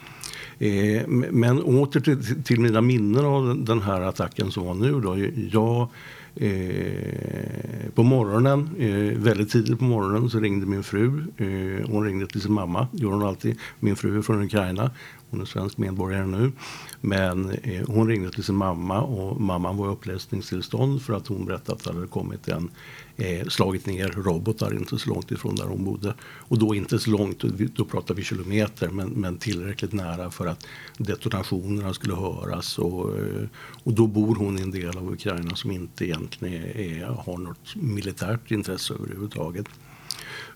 Eh, 0.59 1.07
men 1.09 1.63
åter 1.63 2.01
till, 2.01 2.43
till, 2.43 2.61
mina 2.61 2.81
minnen 2.81 3.25
av 3.25 3.65
den 3.65 3.83
här 3.83 4.01
attacken 4.01 4.51
som 4.51 4.65
var 4.67 4.75
nu 4.75 5.01
då. 5.01 5.19
Jag, 5.51 5.89
eh, 6.37 7.91
på 7.95 8.03
morgonen, 8.03 8.71
eh, 8.79 9.19
väldigt 9.23 9.51
tidigt 9.51 9.79
på 9.79 9.85
morgonen 9.85 10.31
så 10.31 10.41
ringde 10.41 10.67
min 10.67 10.83
fru. 10.83 11.25
Eh, 11.37 11.91
hon 11.91 12.05
ringde 12.05 12.27
till 12.27 12.41
sin 12.41 12.53
mamma, 12.53 12.89
det 12.93 13.03
gör 13.03 13.11
hon 13.11 13.23
alltid. 13.23 13.59
Min 13.81 13.97
fru 13.97 14.19
är 14.19 14.23
från 14.23 14.43
Ukraina. 14.43 14.91
Hon 15.31 15.41
är 15.41 15.45
svensk 15.45 15.79
medborgare 15.79 16.27
nu. 16.27 16.53
Men 17.01 17.51
eh, 17.51 17.87
hon 17.87 18.09
ringde 18.09 18.31
till 18.31 18.45
sin 18.45 18.55
mamma 18.55 19.03
och 19.03 19.41
mamman 19.41 19.77
var 19.77 19.87
i 19.87 19.93
upplösningstillstånd 19.93 21.03
för 21.03 21.13
att 21.13 21.27
hon 21.27 21.45
berättade 21.45 21.73
att 21.73 21.85
det 21.85 21.93
hade 21.93 22.07
kommit 22.07 22.49
en 22.49 22.71
eh, 23.17 23.47
slagit 23.47 23.87
ner 23.87 24.09
robotar 24.09 24.75
inte 24.75 24.99
så 24.99 25.11
långt 25.11 25.31
ifrån 25.31 25.55
där 25.55 25.65
hon 25.65 25.85
bodde. 25.85 26.15
Och 26.23 26.59
då 26.59 26.75
inte 26.75 26.99
så 26.99 27.11
långt, 27.11 27.45
då 27.77 27.85
pratar 27.85 28.15
vi 28.15 28.25
kilometer, 28.25 28.89
men, 28.89 29.09
men 29.09 29.39
tillräckligt 29.39 29.93
nära 29.93 30.31
för 30.31 30.47
att 30.47 30.67
detonationerna 30.99 31.95
skulle 31.95 32.15
höras. 32.15 32.79
Och, 32.79 33.19
eh, 33.19 33.49
och 33.85 33.93
då 33.93 34.07
bor 34.07 34.35
hon 34.35 34.59
i 34.59 34.63
en 34.63 34.71
del 34.71 34.99
av 34.99 35.13
Ukraina 35.13 35.57
som 35.57 35.71
inte 35.71 36.05
egentligen 36.05 36.55
är, 36.55 36.77
är, 36.77 37.07
har 37.07 37.39
något 37.39 37.77
militärt 37.77 38.51
intresse 38.51 38.95
överhuvudtaget. 38.95 39.67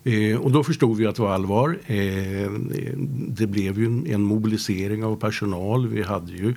Eh, 0.04 0.36
och 0.36 0.52
då 0.52 0.64
förstod 0.64 0.96
vi 0.96 1.06
att 1.06 1.16
det 1.16 1.22
var 1.22 1.34
allvar. 1.34 1.78
Eh, 1.86 2.50
det 3.28 3.46
blev 3.46 3.78
ju 3.78 3.86
en, 3.86 4.06
en 4.06 4.22
mobilisering 4.22 5.04
av 5.04 5.16
personal. 5.16 5.88
Vi 5.88 6.02
hade 6.02 6.32
ju 6.32 6.54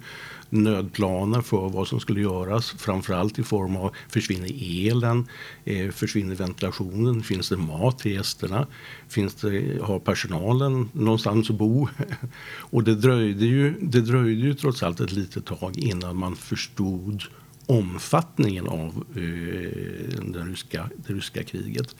nödplaner 0.53 1.41
för 1.41 1.69
vad 1.69 1.87
som 1.87 1.99
skulle 1.99 2.21
göras. 2.21 2.71
Framförallt 2.71 3.39
i 3.39 3.43
form 3.43 3.75
av 3.75 3.91
försvinner 4.09 4.51
elen, 4.87 5.27
eh, 5.65 5.91
försvinner 5.91 6.35
ventilationen, 6.35 7.23
finns 7.23 7.49
det 7.49 7.57
mat 7.57 7.99
till 7.99 8.11
gästerna, 8.11 8.67
finns 9.07 9.35
det, 9.35 9.81
har 9.81 9.99
personalen 9.99 10.89
någonstans 10.93 11.49
att 11.49 11.55
bo? 11.55 11.87
Och 12.59 12.83
det 12.83 12.95
dröjde, 12.95 13.45
ju, 13.45 13.73
det 13.81 14.01
dröjde 14.01 14.41
ju 14.41 14.53
trots 14.53 14.83
allt 14.83 14.99
ett 14.99 15.11
litet 15.11 15.45
tag 15.45 15.77
innan 15.77 16.15
man 16.15 16.35
förstod 16.35 17.23
omfattningen 17.65 18.67
av 18.67 19.05
eh, 19.15 20.21
den 20.21 20.49
ryska, 20.49 20.89
det 21.07 21.13
ryska 21.13 21.43
kriget. 21.43 21.95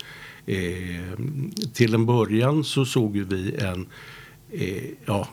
Eh, 0.46 1.20
till 1.74 1.94
en 1.94 2.06
början 2.06 2.64
så 2.64 2.86
såg 2.86 3.18
vi 3.18 3.56
en 3.56 3.88
eh, 4.52 4.84
ja, 5.06 5.28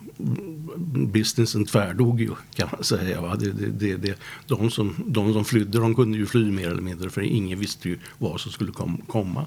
businessen 1.13 1.65
tvärdog 1.65 2.21
ju 2.21 2.31
kan 2.55 2.69
man 2.73 2.85
säga. 2.85 3.21
Va? 3.21 3.37
Det, 3.37 3.53
det, 3.53 3.67
det, 3.67 3.97
det, 3.97 4.19
de, 4.47 4.71
som, 4.71 4.95
de 5.07 5.33
som 5.33 5.45
flydde 5.45 5.79
de 5.79 5.95
kunde 5.95 6.19
ju 6.19 6.27
fly 6.27 6.51
mer 6.51 6.69
eller 6.69 6.83
mindre 6.83 7.11
för 7.11 7.21
ingen 7.21 7.59
visste 7.59 7.89
ju 7.89 7.99
vad 8.19 8.41
som 8.41 8.53
skulle 8.53 8.73
kom, 8.73 9.03
komma. 9.07 9.47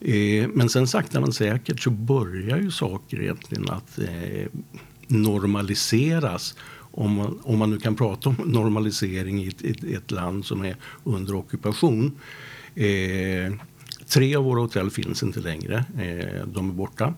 Eh, 0.00 0.48
men 0.48 0.68
sen 0.68 0.86
sakta 0.86 1.20
men 1.20 1.32
säkert 1.32 1.80
så 1.80 1.90
börjar 1.90 2.58
ju 2.58 2.70
saker 2.70 3.20
egentligen 3.20 3.70
att 3.70 3.98
eh, 3.98 4.46
normaliseras. 5.06 6.54
Om 6.98 7.12
man, 7.12 7.40
om 7.42 7.58
man 7.58 7.70
nu 7.70 7.78
kan 7.78 7.96
prata 7.96 8.28
om 8.28 8.36
normalisering 8.44 9.42
i 9.44 9.48
ett, 9.48 9.84
i 9.84 9.94
ett 9.94 10.10
land 10.10 10.44
som 10.44 10.64
är 10.64 10.76
under 11.04 11.34
ockupation. 11.34 12.12
Eh, 12.74 13.52
tre 14.06 14.36
av 14.36 14.44
våra 14.44 14.60
hotell 14.60 14.90
finns 14.90 15.22
inte 15.22 15.40
längre. 15.40 15.84
Eh, 15.98 16.46
de 16.46 16.70
är 16.70 16.74
borta. 16.74 17.14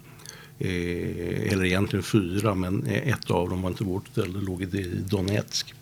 Eh, 0.59 1.53
eller 1.53 1.65
egentligen 1.65 2.03
fyra, 2.03 2.55
men 2.55 2.87
eh, 2.87 3.09
ett 3.09 3.31
av 3.31 3.51
dem 3.51 3.63
var 3.63 3.71
inte 3.71 3.85
vårt 3.85 4.09
hotell. 4.09 4.33
Det 4.33 4.41
låg 4.41 4.63
i 4.63 5.03
Donetsk. 5.09 5.75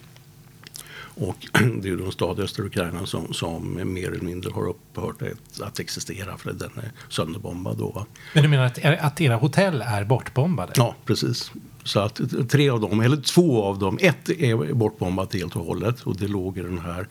Och 1.20 1.36
det 1.82 1.88
är 1.88 1.96
de 1.96 2.12
stad 2.12 2.38
i 2.38 2.42
östra 2.42 2.64
Ukraina 2.64 3.06
som, 3.06 3.34
som 3.34 3.92
mer 3.94 4.12
eller 4.12 4.24
mindre 4.24 4.50
har 4.50 4.68
upphört 4.68 5.22
att, 5.22 5.60
att 5.60 5.78
existera 5.78 6.36
för 6.36 6.52
den 6.52 6.70
är 6.76 6.92
sönderbombad. 7.08 7.78
Då. 7.78 8.06
Men 8.34 8.42
du 8.42 8.48
menar 8.48 8.64
att, 8.64 8.84
att 8.84 9.20
era 9.20 9.36
hotell 9.36 9.82
är 9.86 10.04
bortbombade? 10.04 10.72
Ja, 10.76 10.94
precis. 11.04 11.52
Så 11.84 12.00
att 12.00 12.20
tre 12.50 12.68
av 12.68 12.80
dem, 12.80 13.00
eller 13.00 13.16
två 13.16 13.62
av 13.62 13.78
dem, 13.78 13.98
ett 14.00 14.28
är 14.28 14.74
bortbombat 14.74 15.34
helt 15.34 15.56
och 15.56 15.64
hållet 15.64 16.00
och 16.00 16.16
det 16.16 16.28
låg 16.28 16.58
i 16.58 16.62
den 16.62 16.78
här 16.78 17.08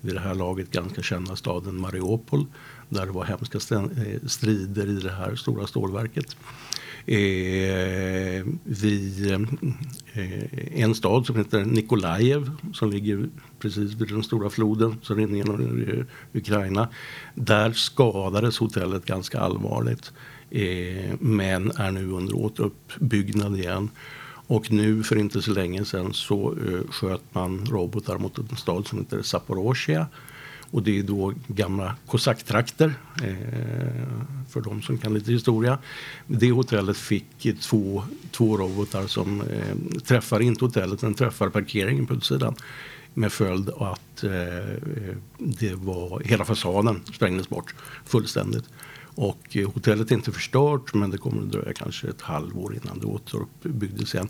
vid 0.00 0.14
det 0.14 0.20
här 0.20 0.34
laget 0.34 0.70
ganska 0.70 1.02
kända 1.02 1.36
staden 1.36 1.80
Mariupol 1.80 2.46
där 2.88 3.06
det 3.06 3.12
var 3.12 3.24
hemska 3.24 3.58
strider 4.26 4.86
i 4.86 5.00
det 5.00 5.12
här 5.12 5.36
stora 5.36 5.66
stålverket. 5.66 6.36
Eh, 7.06 8.46
vid 8.64 9.30
eh, 9.32 9.40
en 10.82 10.94
stad 10.94 11.26
som 11.26 11.36
heter 11.36 11.64
Nikolajev 11.64 12.50
som 12.72 12.90
ligger 12.90 13.28
precis 13.58 13.94
vid 13.94 14.08
den 14.08 14.22
stora 14.22 14.50
floden 14.50 14.96
som 15.02 15.16
rinner 15.16 15.36
genom 15.36 16.04
Ukraina. 16.32 16.88
Där 17.34 17.72
skadades 17.72 18.58
hotellet 18.58 19.06
ganska 19.06 19.40
allvarligt 19.40 20.12
eh, 20.50 21.14
men 21.20 21.70
är 21.70 21.90
nu 21.90 22.10
under 22.10 22.36
återuppbyggnad 22.36 23.58
igen. 23.58 23.90
Och 24.46 24.72
nu 24.72 25.02
för 25.02 25.16
inte 25.16 25.42
så 25.42 25.50
länge 25.50 25.84
sedan 25.84 26.12
så 26.12 26.52
eh, 26.52 26.90
sköt 26.90 27.34
man 27.34 27.66
robotar 27.66 28.18
mot 28.18 28.38
en 28.38 28.56
stad 28.56 28.86
som 28.86 28.98
heter 28.98 29.22
Zaporozhia 29.22 30.06
och 30.70 30.82
det 30.82 30.98
är 30.98 31.02
då 31.02 31.32
gamla 31.46 31.94
kosacktrakter 32.06 32.94
eh, 33.22 34.08
för 34.48 34.60
de 34.60 34.82
som 34.82 34.98
kan 34.98 35.14
lite 35.14 35.32
historia. 35.32 35.78
Det 36.26 36.50
hotellet 36.50 36.96
fick 36.96 37.60
två, 37.60 38.02
två 38.30 38.56
robotar 38.56 39.06
som 39.06 39.40
eh, 39.40 40.00
träffar, 40.00 40.40
inte 40.40 40.64
hotellet, 40.64 41.02
men 41.02 41.14
träffar 41.14 41.48
parkeringen 41.48 42.06
på 42.06 42.14
utsidan. 42.14 42.54
Med 43.18 43.32
följd 43.32 43.70
att 43.70 44.24
eh, 44.24 44.58
eh, 44.58 45.16
det 45.38 45.74
var, 45.74 46.20
hela 46.20 46.44
fasaden 46.44 47.00
sprängdes 47.14 47.48
bort 47.48 47.74
fullständigt. 48.04 48.64
Och 49.14 49.56
eh, 49.56 49.70
hotellet 49.72 50.10
är 50.10 50.14
inte 50.14 50.32
förstört 50.32 50.94
men 50.94 51.10
det 51.10 51.18
kommer 51.18 51.42
att 51.42 51.52
dröja 51.52 51.72
kanske 51.72 52.08
ett 52.08 52.22
halvår 52.22 52.74
innan 52.74 52.98
det 52.98 53.06
återuppbyggdes 53.06 54.14
igen. 54.14 54.28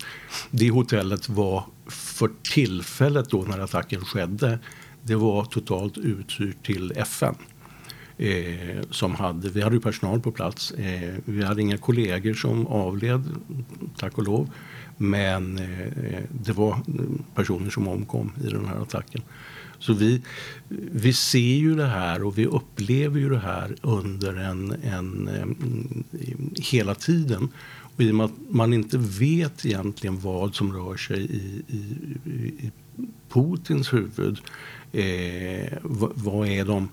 Det 0.50 0.71
hotellet 0.71 1.28
var 1.28 1.64
för 1.87 2.30
tillfället 2.42 3.30
då 3.30 3.42
när 3.42 3.59
attacken 3.59 4.04
skedde 4.04 4.59
det 5.02 5.16
var 5.16 5.45
totalt 5.45 5.99
uthyrt 5.99 6.66
till 6.66 6.92
FN. 6.97 7.35
Eh, 8.16 8.83
som 8.90 9.14
hade, 9.14 9.49
vi 9.49 9.62
hade 9.62 9.76
ju 9.76 9.80
personal 9.80 10.21
på 10.21 10.33
plats. 10.33 10.71
Eh, 10.71 11.14
vi 11.25 11.45
hade 11.45 11.62
inga 11.62 11.78
kollegor 11.78 12.35
som 12.35 12.66
avled, 12.66 13.25
tack 13.97 14.18
och 14.18 14.25
lov. 14.25 14.50
Men 14.99 15.59
eh, 15.59 16.23
det 16.31 16.52
var 16.52 16.71
eh, 16.71 16.81
personer 17.35 17.71
som 17.71 17.88
omkom 17.88 18.33
i 18.45 18.49
den 18.49 18.67
här 18.67 18.83
attacken. 18.83 19.23
Så 19.78 19.93
vi, 19.93 20.23
vi 20.93 21.12
ser 21.12 21.38
ju 21.38 21.75
det 21.76 21.87
här 21.87 22.23
och 22.23 22.38
vi 22.38 22.47
upplever 22.47 23.21
ju 23.21 23.28
det 23.28 23.38
här 23.38 23.76
under 23.83 24.35
en, 24.35 24.73
en, 24.83 25.28
en 25.28 26.05
hela 26.57 26.95
tiden. 26.95 27.49
Och 27.97 28.00
I 28.00 28.11
och 28.11 28.14
med 28.14 28.26
att 28.26 28.50
man 28.50 28.73
inte 28.73 28.99
vet 28.99 29.67
egentligen 29.67 30.21
vad 30.21 30.55
som 30.55 30.73
rör 30.73 30.97
sig 30.97 31.21
i, 31.21 31.62
i, 31.69 31.78
i 32.59 32.71
Putins 33.28 33.93
huvud 33.93 34.40
Eh, 34.93 35.78
vad, 35.83 36.49
är 36.49 36.64
de, 36.64 36.88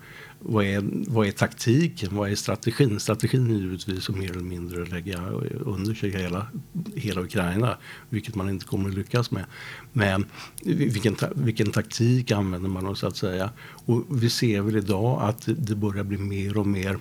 vad, 0.48 0.66
är, 0.66 0.84
vad 1.08 1.28
är 1.28 1.32
taktiken? 1.32 2.16
Vad 2.16 2.32
är 2.32 2.36
strategin? 2.36 3.00
Strategin 3.00 3.52
är 3.52 3.60
givetvis 3.60 4.10
att 4.10 4.18
mer 4.18 4.32
eller 4.32 4.44
mindre 4.44 4.86
lägga 4.86 5.30
under 5.60 5.94
sig 5.94 6.10
hela, 6.10 6.48
hela 6.96 7.22
Ukraina, 7.22 7.78
vilket 8.10 8.36
man 8.36 8.50
inte 8.50 8.66
kommer 8.66 8.90
att 8.90 8.96
lyckas 8.96 9.32
med. 9.32 9.46
Men 9.94 10.26
vilken, 10.64 11.16
vilken 11.36 11.72
taktik 11.72 12.32
använder 12.32 12.70
man 12.70 12.96
så 12.96 13.08
att 13.08 13.18
säga? 13.18 13.50
Och 13.86 14.04
vi 14.10 14.30
ser 14.30 14.62
väl 14.62 14.76
idag 14.76 15.22
att 15.22 15.50
det 15.58 15.76
börjar 15.76 16.04
bli 16.04 16.18
mer 16.18 16.58
och 16.58 16.68
mer 16.68 17.00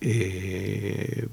eh, 0.00 1.24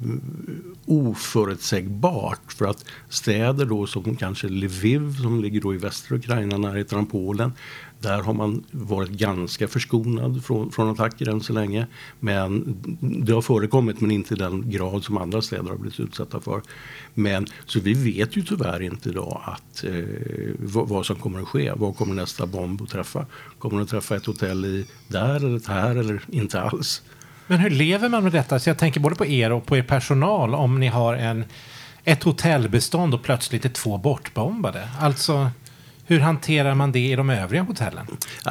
oförutsägbart. 0.85 2.53
För 2.53 2.65
att 2.65 2.85
städer 3.09 3.65
då 3.65 3.87
som 3.87 4.15
kanske 4.15 4.47
Lviv 4.47 5.15
som 5.21 5.41
ligger 5.41 5.61
då 5.61 5.73
i 5.73 5.77
västra 5.77 6.17
Ukraina 6.17 6.57
nära 6.57 7.05
Polen 7.05 7.51
där 7.99 8.21
har 8.21 8.33
man 8.33 8.63
varit 8.71 9.09
ganska 9.09 9.67
förskonad 9.67 10.45
från, 10.45 10.71
från 10.71 10.89
attacker 10.89 11.29
än 11.29 11.41
så 11.41 11.53
länge. 11.53 11.87
Men 12.19 12.77
det 12.99 13.33
har 13.33 13.41
förekommit 13.41 14.01
men 14.01 14.11
inte 14.11 14.33
i 14.33 14.37
den 14.37 14.69
grad 14.69 15.03
som 15.03 15.17
andra 15.17 15.41
städer 15.41 15.69
har 15.69 15.77
blivit 15.77 15.99
utsatta 15.99 16.39
för. 16.39 16.61
Men 17.13 17.47
så 17.65 17.79
vi 17.79 17.93
vet 17.93 18.37
ju 18.37 18.41
tyvärr 18.41 18.81
inte 18.81 19.09
idag 19.09 19.41
att, 19.45 19.83
eh, 19.83 19.93
vad, 20.59 20.87
vad, 20.87 21.05
som 21.05 21.15
kommer 21.15 21.41
att 21.41 21.47
ske. 21.47 21.71
Vad 21.75 21.95
kommer 21.95 22.15
nästa 22.15 22.45
bomb 22.45 22.81
att 22.81 22.89
träffa? 22.89 23.25
Kommer 23.59 23.75
den 23.75 23.83
att 23.83 23.89
träffa 23.89 24.15
ett 24.15 24.25
hotell 24.25 24.65
i 24.65 24.85
där 25.07 25.35
eller 25.35 25.67
här 25.67 25.95
eller 25.95 26.21
inte 26.27 26.61
alls? 26.61 27.01
Men 27.47 27.59
hur 27.59 27.69
lever 27.69 28.09
man 28.09 28.23
med 28.23 28.31
detta? 28.31 28.59
Så 28.59 28.69
jag 28.69 28.77
tänker 28.77 28.99
både 28.99 29.15
på 29.15 29.25
er 29.25 29.51
och 29.51 29.65
på 29.65 29.77
er 29.77 29.83
personal 29.83 30.55
om 30.55 30.79
ni 30.79 30.87
har 30.87 31.13
en, 31.13 31.45
ett 32.03 32.23
hotellbestånd 32.23 33.13
och 33.13 33.23
plötsligt 33.23 33.65
är 33.65 33.69
två 33.69 33.97
bortbombade. 33.97 34.89
Alltså 34.99 35.51
hur 36.09 36.19
hanterar 36.19 36.75
man 36.75 36.91
det 36.91 36.99
i 36.99 37.15
de 37.15 37.29
övriga 37.29 37.63
hotellen? 37.63 38.07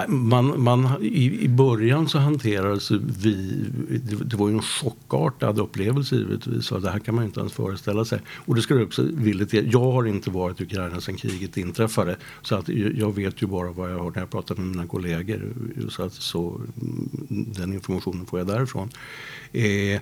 Man, 0.08 0.62
man, 0.62 1.02
i, 1.02 1.44
I 1.44 1.48
början 1.48 2.08
så 2.08 2.18
hanterades 2.18 2.90
vi, 2.90 3.64
det, 3.88 4.24
det 4.24 4.36
var 4.36 4.48
ju 4.48 4.54
en 4.54 4.62
chockartad 4.62 5.58
upplevelse 5.58 6.16
givetvis. 6.16 6.68
Det 6.68 6.90
här 6.90 6.98
kan 6.98 7.14
man 7.14 7.24
inte 7.24 7.40
ens 7.40 7.52
föreställa 7.52 8.04
sig. 8.04 8.20
Och 8.36 8.54
det 8.54 8.62
ska 8.62 8.74
jag 8.74 8.82
också 8.82 9.02
villigt 9.02 9.52
Jag 9.52 9.92
har 9.92 10.06
inte 10.06 10.30
varit 10.30 10.60
i 10.60 10.64
Ukraina 10.64 11.00
sedan 11.00 11.16
kriget 11.16 11.56
inträffade. 11.56 12.16
Så 12.42 12.54
att 12.54 12.68
jag 12.94 13.14
vet 13.14 13.42
ju 13.42 13.46
bara 13.46 13.72
vad 13.72 13.92
jag 13.92 13.98
har 13.98 14.10
när 14.10 14.18
jag 14.18 14.30
pratar 14.30 14.54
med 14.54 14.66
mina 14.66 14.86
kollegor. 14.86 15.52
Så, 15.88 16.02
att, 16.02 16.12
så 16.12 16.60
mm, 16.82 17.08
den 17.56 17.72
informationen 17.72 18.26
får 18.26 18.38
jag 18.38 18.46
därifrån. 18.46 18.90
Eh, 19.52 20.00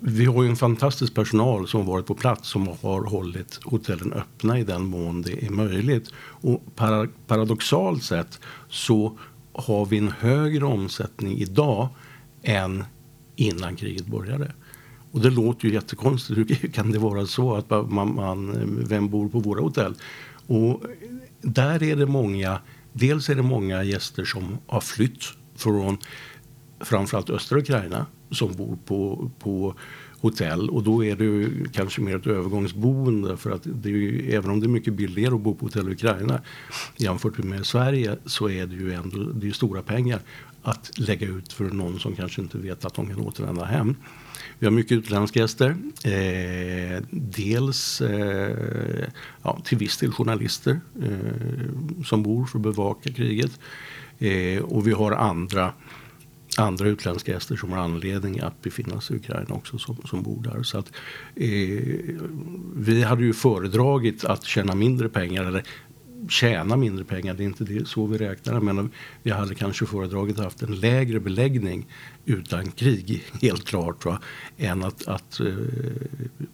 vi 0.00 0.24
har 0.24 0.42
ju 0.42 0.48
en 0.48 0.56
fantastisk 0.56 1.14
personal 1.14 1.68
som 1.68 1.86
varit 1.86 2.06
på 2.06 2.14
plats 2.14 2.48
som 2.48 2.68
har 2.68 3.04
hållit 3.04 3.60
hotellen 3.64 4.12
öppna 4.12 4.58
i 4.58 4.64
den 4.64 4.84
mån 4.84 5.22
det 5.22 5.46
är 5.46 5.50
möjligt. 5.50 6.12
Och 6.18 6.62
paradoxalt 7.26 8.02
sett 8.02 8.40
så 8.68 9.18
har 9.52 9.86
vi 9.86 9.98
en 9.98 10.08
högre 10.08 10.64
omsättning 10.64 11.38
idag 11.38 11.88
än 12.42 12.84
innan 13.36 13.76
kriget 13.76 14.06
började. 14.06 14.52
Och 15.12 15.20
det 15.20 15.30
låter 15.30 15.68
ju 15.68 15.74
jättekonstigt. 15.74 16.38
Hur 16.38 16.68
kan 16.72 16.90
det 16.90 16.98
vara 16.98 17.26
så 17.26 17.54
att 17.54 17.70
man, 17.70 18.14
man, 18.14 18.68
vem 18.88 19.08
bor 19.08 19.28
på 19.28 19.40
våra 19.40 19.60
hotell? 19.60 19.94
Och 20.46 20.82
där 21.40 21.82
är 21.82 21.96
det 21.96 22.06
många, 22.06 22.60
dels 22.92 23.28
är 23.28 23.34
det 23.34 23.42
många 23.42 23.84
gäster 23.84 24.24
som 24.24 24.58
har 24.66 24.80
flytt 24.80 25.24
från 25.56 25.98
framförallt 26.80 27.30
östra 27.30 27.58
Ukraina 27.58 28.06
som 28.30 28.52
bor 28.52 28.78
på, 28.84 29.30
på 29.38 29.74
hotell 30.20 30.70
och 30.70 30.82
då 30.82 31.04
är 31.04 31.16
det 31.16 31.50
kanske 31.72 32.00
mer 32.00 32.16
ett 32.16 32.26
övergångsboende 32.26 33.36
för 33.36 33.50
att 33.50 33.62
det 33.64 33.88
är 33.88 33.92
ju, 33.92 34.30
även 34.30 34.50
om 34.50 34.60
det 34.60 34.66
är 34.66 34.68
mycket 34.68 34.94
billigare 34.94 35.34
att 35.34 35.40
bo 35.40 35.54
på 35.54 35.66
hotell 35.66 35.88
i 35.88 35.92
Ukraina 35.92 36.40
jämfört 36.96 37.38
med 37.38 37.66
Sverige 37.66 38.16
så 38.26 38.48
är 38.48 38.66
det 38.66 38.74
ju 38.74 38.92
ändå 38.92 39.18
det 39.18 39.48
är 39.48 39.52
stora 39.52 39.82
pengar 39.82 40.20
att 40.62 40.98
lägga 40.98 41.26
ut 41.26 41.52
för 41.52 41.64
någon 41.64 41.98
som 41.98 42.14
kanske 42.14 42.40
inte 42.40 42.58
vet 42.58 42.84
att 42.84 42.94
de 42.94 43.06
kan 43.06 43.20
återvända 43.20 43.64
hem. 43.64 43.96
Vi 44.58 44.66
har 44.66 44.72
mycket 44.72 44.92
utländska 44.92 45.40
gäster. 45.40 45.76
Eh, 46.04 47.02
dels 47.10 48.00
eh, 48.00 49.08
ja, 49.42 49.60
till 49.64 49.78
viss 49.78 49.96
del 49.96 50.12
journalister 50.12 50.80
eh, 51.02 52.04
som 52.04 52.22
bor 52.22 52.46
för 52.46 52.58
att 52.58 52.62
bevaka 52.62 53.12
kriget. 53.12 53.60
Eh, 54.18 54.62
och 54.62 54.86
vi 54.86 54.92
har 54.92 55.12
andra 55.12 55.72
andra 56.58 56.88
utländska 56.88 57.32
gäster 57.32 57.56
som 57.56 57.72
har 57.72 57.78
anledning 57.78 58.40
att 58.40 58.62
befinna 58.62 59.00
sig 59.00 59.16
i 59.16 59.18
Ukraina 59.18 59.54
också 59.54 59.78
som, 59.78 59.96
som 60.04 60.22
bor 60.22 60.42
där. 60.42 60.62
Så 60.62 60.78
att, 60.78 60.92
eh, 61.34 61.48
vi 62.76 63.02
hade 63.02 63.24
ju 63.24 63.32
föredragit 63.32 64.24
att 64.24 64.44
tjäna 64.44 64.74
mindre 64.74 65.08
pengar 65.08 65.44
eller 65.44 65.64
tjäna 66.28 66.76
mindre 66.76 67.04
pengar, 67.04 67.34
det 67.34 67.42
är 67.42 67.44
inte 67.44 67.64
det, 67.64 67.88
så 67.88 68.06
vi 68.06 68.18
räknar 68.18 68.60
men 68.60 68.90
vi 69.22 69.30
hade 69.30 69.54
kanske 69.54 69.86
föredragit 69.86 70.38
att 70.38 70.44
haft 70.44 70.62
en 70.62 70.80
lägre 70.80 71.20
beläggning 71.20 71.86
utan 72.24 72.70
krig, 72.70 73.24
helt 73.42 73.64
klart, 73.64 74.04
va? 74.04 74.20
än 74.56 74.84
att, 74.84 75.08
att, 75.08 75.40
eh, 75.40 75.46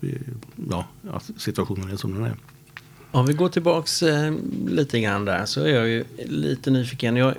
eh, 0.00 0.10
ja, 0.70 0.86
att 1.10 1.30
situationen 1.36 1.90
är 1.90 1.96
som 1.96 2.14
den 2.14 2.24
är. 2.24 2.36
Om 3.14 3.26
vi 3.26 3.32
går 3.32 3.48
tillbaks 3.48 4.02
eh, 4.02 4.34
lite 4.66 5.00
grann 5.00 5.24
där 5.24 5.44
så 5.44 5.60
är 5.60 5.74
jag 5.74 5.88
ju 5.88 6.04
lite 6.24 6.70
nyfiken. 6.70 7.16
Jag 7.16 7.34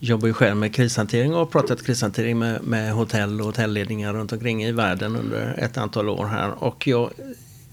jobbar 0.00 0.26
ju 0.26 0.34
själv 0.34 0.56
med 0.56 0.74
krishantering 0.74 1.32
och 1.32 1.38
har 1.38 1.46
pratat 1.46 1.86
krishantering 1.86 2.38
med, 2.38 2.62
med 2.62 2.92
hotell 2.92 3.40
och 3.40 3.46
hotellledningar 3.46 4.12
runt 4.12 4.32
omkring 4.32 4.64
i 4.64 4.72
världen 4.72 5.16
under 5.16 5.54
ett 5.58 5.76
antal 5.76 6.08
år 6.08 6.26
här. 6.26 6.64
Och 6.64 6.86
jag 6.86 7.10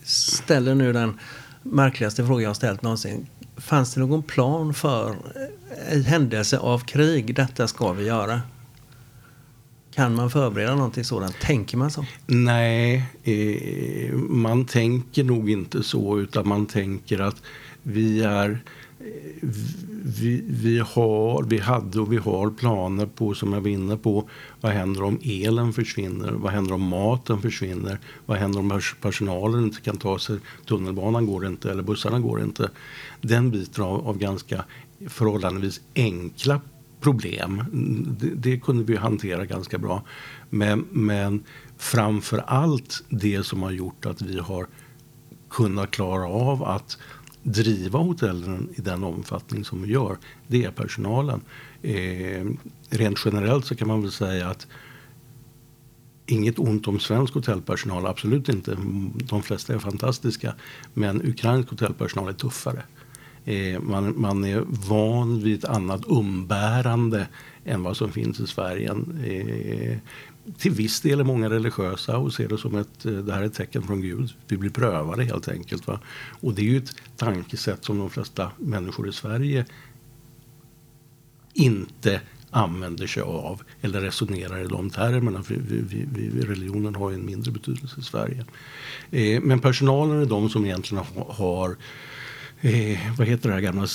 ställer 0.03 0.75
nu 0.75 0.93
den 0.93 1.19
märkligaste 1.63 2.25
frågan 2.25 2.43
jag 2.43 2.55
ställt 2.55 2.81
någonsin. 2.81 3.27
Fanns 3.57 3.93
det 3.93 3.99
någon 3.99 4.23
plan 4.23 4.73
för 4.73 5.09
eh, 5.89 5.97
i 5.97 6.03
händelse 6.03 6.57
av 6.57 6.79
krig, 6.79 7.35
detta 7.35 7.67
ska 7.67 7.91
vi 7.93 8.05
göra? 8.05 8.41
Kan 9.95 10.15
man 10.15 10.29
förbereda 10.29 10.75
någonting 10.75 11.03
sådant? 11.03 11.39
Tänker 11.39 11.77
man 11.77 11.91
så? 11.91 12.05
Nej, 12.25 13.05
eh, 13.23 14.13
man 14.15 14.65
tänker 14.65 15.23
nog 15.23 15.49
inte 15.49 15.83
så 15.83 16.19
utan 16.19 16.47
man 16.47 16.65
tänker 16.65 17.19
att 17.19 17.41
vi 17.83 18.21
är 18.21 18.49
eh, 18.99 19.49
vi, 20.05 20.43
vi, 20.47 20.79
har, 20.79 21.43
vi 21.43 21.59
hade 21.59 21.99
och 21.99 22.13
vi 22.13 22.17
har 22.17 22.49
planer 22.49 23.05
på, 23.05 23.33
som 23.33 23.53
jag 23.53 23.61
var 23.61 23.69
inne 23.69 23.97
på, 23.97 24.29
vad 24.61 24.71
händer 24.71 25.03
om 25.03 25.19
elen 25.23 25.73
försvinner? 25.73 26.31
Vad 26.31 26.51
händer 26.51 26.73
om 26.73 26.81
maten 26.81 27.41
försvinner? 27.41 27.99
Vad 28.25 28.37
händer 28.37 28.59
om 28.59 28.81
personalen 29.01 29.63
inte 29.63 29.81
kan 29.81 29.97
ta 29.97 30.19
sig? 30.19 30.37
Tunnelbanan 30.65 31.25
går 31.25 31.47
inte 31.47 31.71
eller 31.71 31.83
bussarna 31.83 32.19
går 32.19 32.43
inte. 32.43 32.69
Den 33.21 33.51
biten 33.51 33.83
av, 33.83 34.07
av 34.07 34.17
ganska 34.17 34.65
förhållandevis 35.07 35.81
enkla 35.95 36.61
problem. 37.03 37.63
Det, 38.19 38.29
det, 38.35 38.59
kunde 38.59 38.83
vi 38.83 38.95
hantera 38.95 39.45
ganska 39.45 39.77
bra. 39.77 40.03
Men, 40.49 40.87
men 40.91 41.43
framför 41.77 42.37
allt 42.37 43.03
det 43.09 43.43
som 43.43 43.63
har 43.63 43.71
gjort 43.71 44.05
att 44.05 44.21
vi 44.21 44.39
har 44.39 44.67
kunnat 45.49 45.91
klara 45.91 46.27
av 46.27 46.63
att 46.63 46.97
driva 47.43 47.99
hotellen 47.99 48.69
i 48.75 48.81
den 48.81 49.03
omfattning 49.03 49.65
som 49.65 49.81
vi 49.81 49.91
gör, 49.91 50.17
det 50.47 50.63
är 50.63 50.71
personalen. 50.71 51.41
Eh, 51.81 52.45
rent 52.89 53.25
generellt 53.25 53.65
så 53.65 53.75
kan 53.75 53.87
man 53.87 54.01
väl 54.01 54.11
säga 54.11 54.49
att 54.49 54.67
Inget 56.25 56.59
ont 56.59 56.87
om 56.87 56.99
svensk 56.99 57.33
hotellpersonal, 57.33 58.05
absolut 58.05 58.49
inte. 58.49 58.77
De 59.13 59.43
flesta 59.43 59.73
är 59.73 59.79
fantastiska. 59.79 60.53
Men 60.93 61.21
ukrainsk 61.27 61.69
hotellpersonal 61.69 62.29
är 62.29 62.33
tuffare. 62.33 62.83
Eh, 63.45 63.79
man, 63.79 64.21
man 64.21 64.43
är 64.43 64.63
van 64.87 65.43
vid 65.43 65.59
ett 65.59 65.69
annat 65.69 66.01
umbärande 66.07 67.27
än 67.65 67.83
vad 67.83 67.97
som 67.97 68.11
finns 68.11 68.39
i 68.39 68.47
Sverige. 68.47 68.89
Eh, 69.25 69.97
till 70.57 70.71
viss 70.71 71.01
del 71.01 71.19
är 71.19 71.23
många 71.23 71.49
religiösa 71.49 72.17
och 72.17 72.33
ser 72.33 72.47
det 72.47 72.57
som 72.57 72.75
ett, 72.75 73.05
eh, 73.05 73.11
det 73.11 73.33
här 73.33 73.41
är 73.41 73.45
ett 73.45 73.53
tecken 73.53 73.83
från 73.83 74.01
Gud. 74.01 74.33
Vi 74.47 74.57
blir 74.57 74.69
prövade 74.69 75.23
helt 75.23 75.47
enkelt. 75.47 75.87
Va? 75.87 75.99
Och 76.41 76.53
det 76.53 76.61
är 76.61 76.65
ju 76.65 76.77
ett 76.77 76.95
tankesätt 77.17 77.85
som 77.85 77.97
de 77.97 78.09
flesta 78.09 78.51
människor 78.57 79.09
i 79.09 79.13
Sverige 79.13 79.65
inte 81.53 82.21
använder 82.51 83.07
sig 83.07 83.23
av 83.23 83.61
eller 83.81 84.01
resonerar 84.01 84.65
i 84.65 84.67
de 84.67 84.89
termerna. 84.89 85.43
För 85.43 85.55
vi, 85.55 85.81
vi, 85.81 86.05
vi, 86.13 86.41
religionen 86.41 86.95
har 86.95 87.09
ju 87.09 87.15
en 87.15 87.25
mindre 87.25 87.51
betydelse 87.51 87.99
i 87.99 88.03
Sverige. 88.03 88.45
Eh, 89.11 89.41
men 89.41 89.59
personalen 89.59 90.21
är 90.21 90.25
de 90.25 90.49
som 90.49 90.65
egentligen 90.65 91.03
har, 91.15 91.33
har 91.33 91.77
eh, 92.63 92.99
vad 93.17 93.27
heter 93.27 93.49
det 93.49 93.55
här 93.55 93.61
gamla, 93.61 93.87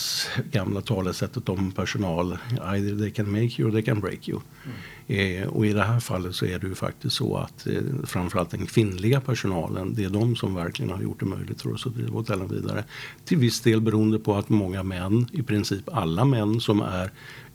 gamla 0.51 0.81
talesättet 0.81 1.49
om 1.49 1.73
personal? 1.73 2.39
Either 2.51 2.99
they 2.99 3.11
can 3.11 3.31
make 3.31 3.55
you 3.59 3.69
or 3.69 3.73
they 3.73 3.83
can 3.83 4.01
break 4.01 4.29
you. 4.29 4.41
Mm. 4.65 5.43
Eh, 5.43 5.49
och 5.49 5.67
i 5.67 5.73
det 5.73 5.85
här 5.85 6.01
fallet 6.01 6.35
så 6.35 6.47
är 6.47 6.59
det 6.59 6.67
ju 6.67 6.75
faktiskt 6.75 7.17
så 7.17 7.37
att 7.37 7.67
eh, 7.67 7.83
framförallt 8.05 8.51
den 8.51 8.67
kvinnliga 8.67 9.21
personalen, 9.21 9.95
det 9.95 10.05
är 10.05 10.11
de 10.11 10.37
som 10.37 10.55
verkligen 10.55 10.93
har 10.93 11.03
gjort 11.03 11.21
det 11.21 11.27
möjligt 11.27 11.63
för 11.63 11.73
oss 11.73 11.87
att 11.87 11.95
driva 11.95 12.11
hotellen 12.11 12.49
vidare. 12.49 12.85
Till 13.25 13.39
viss 13.39 13.61
del 13.61 13.81
beroende 13.81 14.19
på 14.19 14.35
att 14.35 14.49
många 14.49 14.83
män, 14.83 15.27
i 15.33 15.43
princip 15.43 15.89
alla 15.93 16.25
män 16.25 16.61
som 16.61 16.81
är 16.81 17.11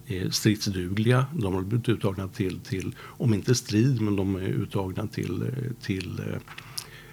eh, 0.07 0.29
stridsdugliga. 0.29 1.25
De 1.33 1.53
har 1.53 1.61
blivit 1.61 1.89
uttagna 1.89 2.27
till, 2.27 2.59
till, 2.59 2.95
om 3.01 3.33
inte 3.33 3.55
strid, 3.55 4.01
men 4.01 4.15
de 4.15 4.35
är 4.35 4.41
uttagna 4.41 5.07
till, 5.07 5.41
eh, 5.41 5.71
till, 5.81 6.19
eh, 6.19 6.39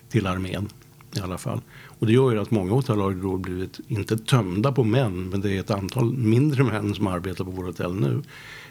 till 0.09 0.27
armén 0.27 0.69
i 1.17 1.21
alla 1.21 1.39
fall. 1.39 1.61
Och 2.01 2.07
det 2.07 2.13
gör 2.13 2.33
ju 2.33 2.39
att 2.41 2.51
många 2.51 2.73
hotell 2.73 3.01
har 3.01 3.13
då 3.13 3.37
blivit, 3.37 3.81
inte 3.89 4.19
tömda 4.19 4.73
på 4.73 4.85
män, 4.85 5.29
men 5.31 5.41
det 5.41 5.57
är 5.57 5.61
ett 5.61 5.71
antal 5.71 6.13
mindre 6.13 6.65
män 6.65 6.95
som 6.95 7.07
arbetar 7.07 7.45
på 7.45 7.51
våra 7.51 7.67
hotell 7.67 7.95
nu. 7.95 8.23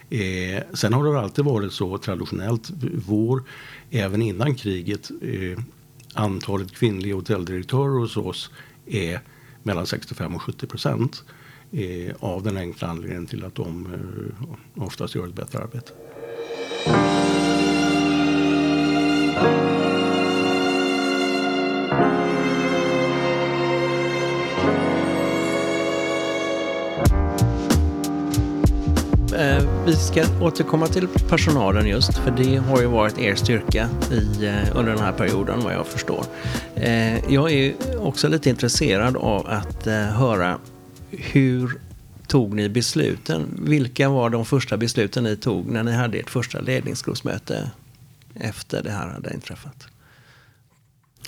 Eh, 0.09 0.63
sen 0.73 0.93
har 0.93 1.03
det 1.03 1.19
alltid 1.19 1.45
varit 1.45 1.73
så 1.73 1.97
traditionellt, 1.97 2.71
vår, 3.07 3.43
även 3.89 4.21
innan 4.21 4.55
kriget, 4.55 5.11
eh, 5.21 5.59
antalet 6.13 6.71
kvinnliga 6.71 7.15
hotelldirektörer 7.15 7.99
hos 7.99 8.17
oss 8.17 8.51
är 8.85 9.21
mellan 9.63 9.85
65 9.85 10.35
och 10.35 10.41
70 10.41 10.67
procent. 10.67 11.23
Eh, 11.71 12.15
av 12.19 12.43
den 12.43 12.57
enkla 12.57 12.87
anledningen 12.87 13.25
till 13.25 13.45
att 13.45 13.55
de 13.55 13.85
eh, 13.93 14.83
oftast 14.83 15.15
gör 15.15 15.27
ett 15.27 15.35
bättre 15.35 15.59
arbete. 15.59 15.91
Eh, 29.39 29.86
vi 29.86 29.95
ska 29.95 30.25
återkomma 30.41 30.88
till 30.88 31.08
personalen 31.08 31.88
just, 31.88 32.17
för 32.17 32.32
det 32.32 32.56
har 32.56 32.82
ju 32.82 32.88
varit 32.88 33.19
er 33.19 33.36
styrka 33.36 33.89
i, 34.12 34.45
eh, 34.45 34.78
under 34.78 34.93
den 34.93 35.04
här 35.04 35.12
perioden 35.12 35.60
vad 35.63 35.73
jag 35.73 35.88
förstår. 35.88 36.25
Eh, 36.75 37.34
jag 37.34 37.52
är 37.52 37.73
också 37.99 38.28
lite 38.28 38.49
intresserad 38.49 39.17
av 39.17 39.47
att 39.47 39.88
eh, 39.88 39.93
höra 39.93 40.58
hur 41.12 41.80
tog 42.28 42.54
ni 42.54 42.69
besluten? 42.69 43.45
Vilka 43.63 44.10
var 44.10 44.30
de 44.30 44.45
första 44.45 44.78
besluten 44.78 45.23
ni 45.23 45.36
tog 45.36 45.65
när 45.65 45.84
ni 45.84 45.91
hade 45.91 46.17
ert 46.17 46.30
första 46.30 46.60
ledningsgruppsmöte 46.60 47.71
efter 48.36 48.84
det 48.84 48.91
här 48.91 49.08
hade 49.08 49.34
inträffat? 49.34 49.88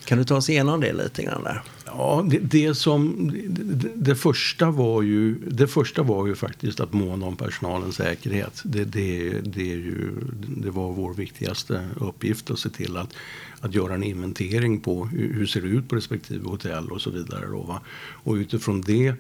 Kan 0.06 0.18
du 0.18 0.24
ta 0.24 0.36
oss 0.36 0.50
igenom 0.50 0.82
det 0.82 0.94
lite 0.94 1.24
grann 1.24 1.44
där? 1.44 1.62
Ja, 1.86 2.26
det, 2.30 2.40
det 2.40 2.76
som, 2.76 3.32
det, 3.50 3.90
det, 3.96 4.16
första 4.16 4.72
var 4.72 5.02
ju, 5.02 5.36
det 5.36 5.68
första 5.68 6.04
var 6.04 6.28
ju 6.28 6.36
faktiskt 6.36 6.80
att 6.80 6.94
måna 6.94 7.26
om 7.26 7.36
personalens 7.36 7.96
säkerhet. 7.96 8.62
Det, 8.64 8.84
det, 8.86 9.40
det, 9.44 9.72
är 9.72 9.76
ju, 9.76 10.12
det 10.58 10.70
var 10.70 10.92
vår 10.92 11.14
viktigaste 11.14 11.88
uppgift 12.00 12.52
att 12.52 12.60
se 12.60 12.70
till 12.70 12.98
att, 12.98 13.14
att 13.62 13.76
göra 13.76 13.94
en 13.94 14.04
inventering 14.04 14.80
på 14.80 15.06
hur, 15.06 15.34
hur 15.34 15.46
ser 15.46 15.62
det 15.62 15.68
ut 15.68 15.90
på 15.90 15.96
respektive 15.96 16.50
hotell 16.50 16.92
och 16.92 17.02
så 17.02 17.10
vidare. 17.10 17.46
Då, 17.46 17.62
va? 17.62 17.82
Och 18.24 18.34
utifrån 18.34 18.82
det 18.82 19.14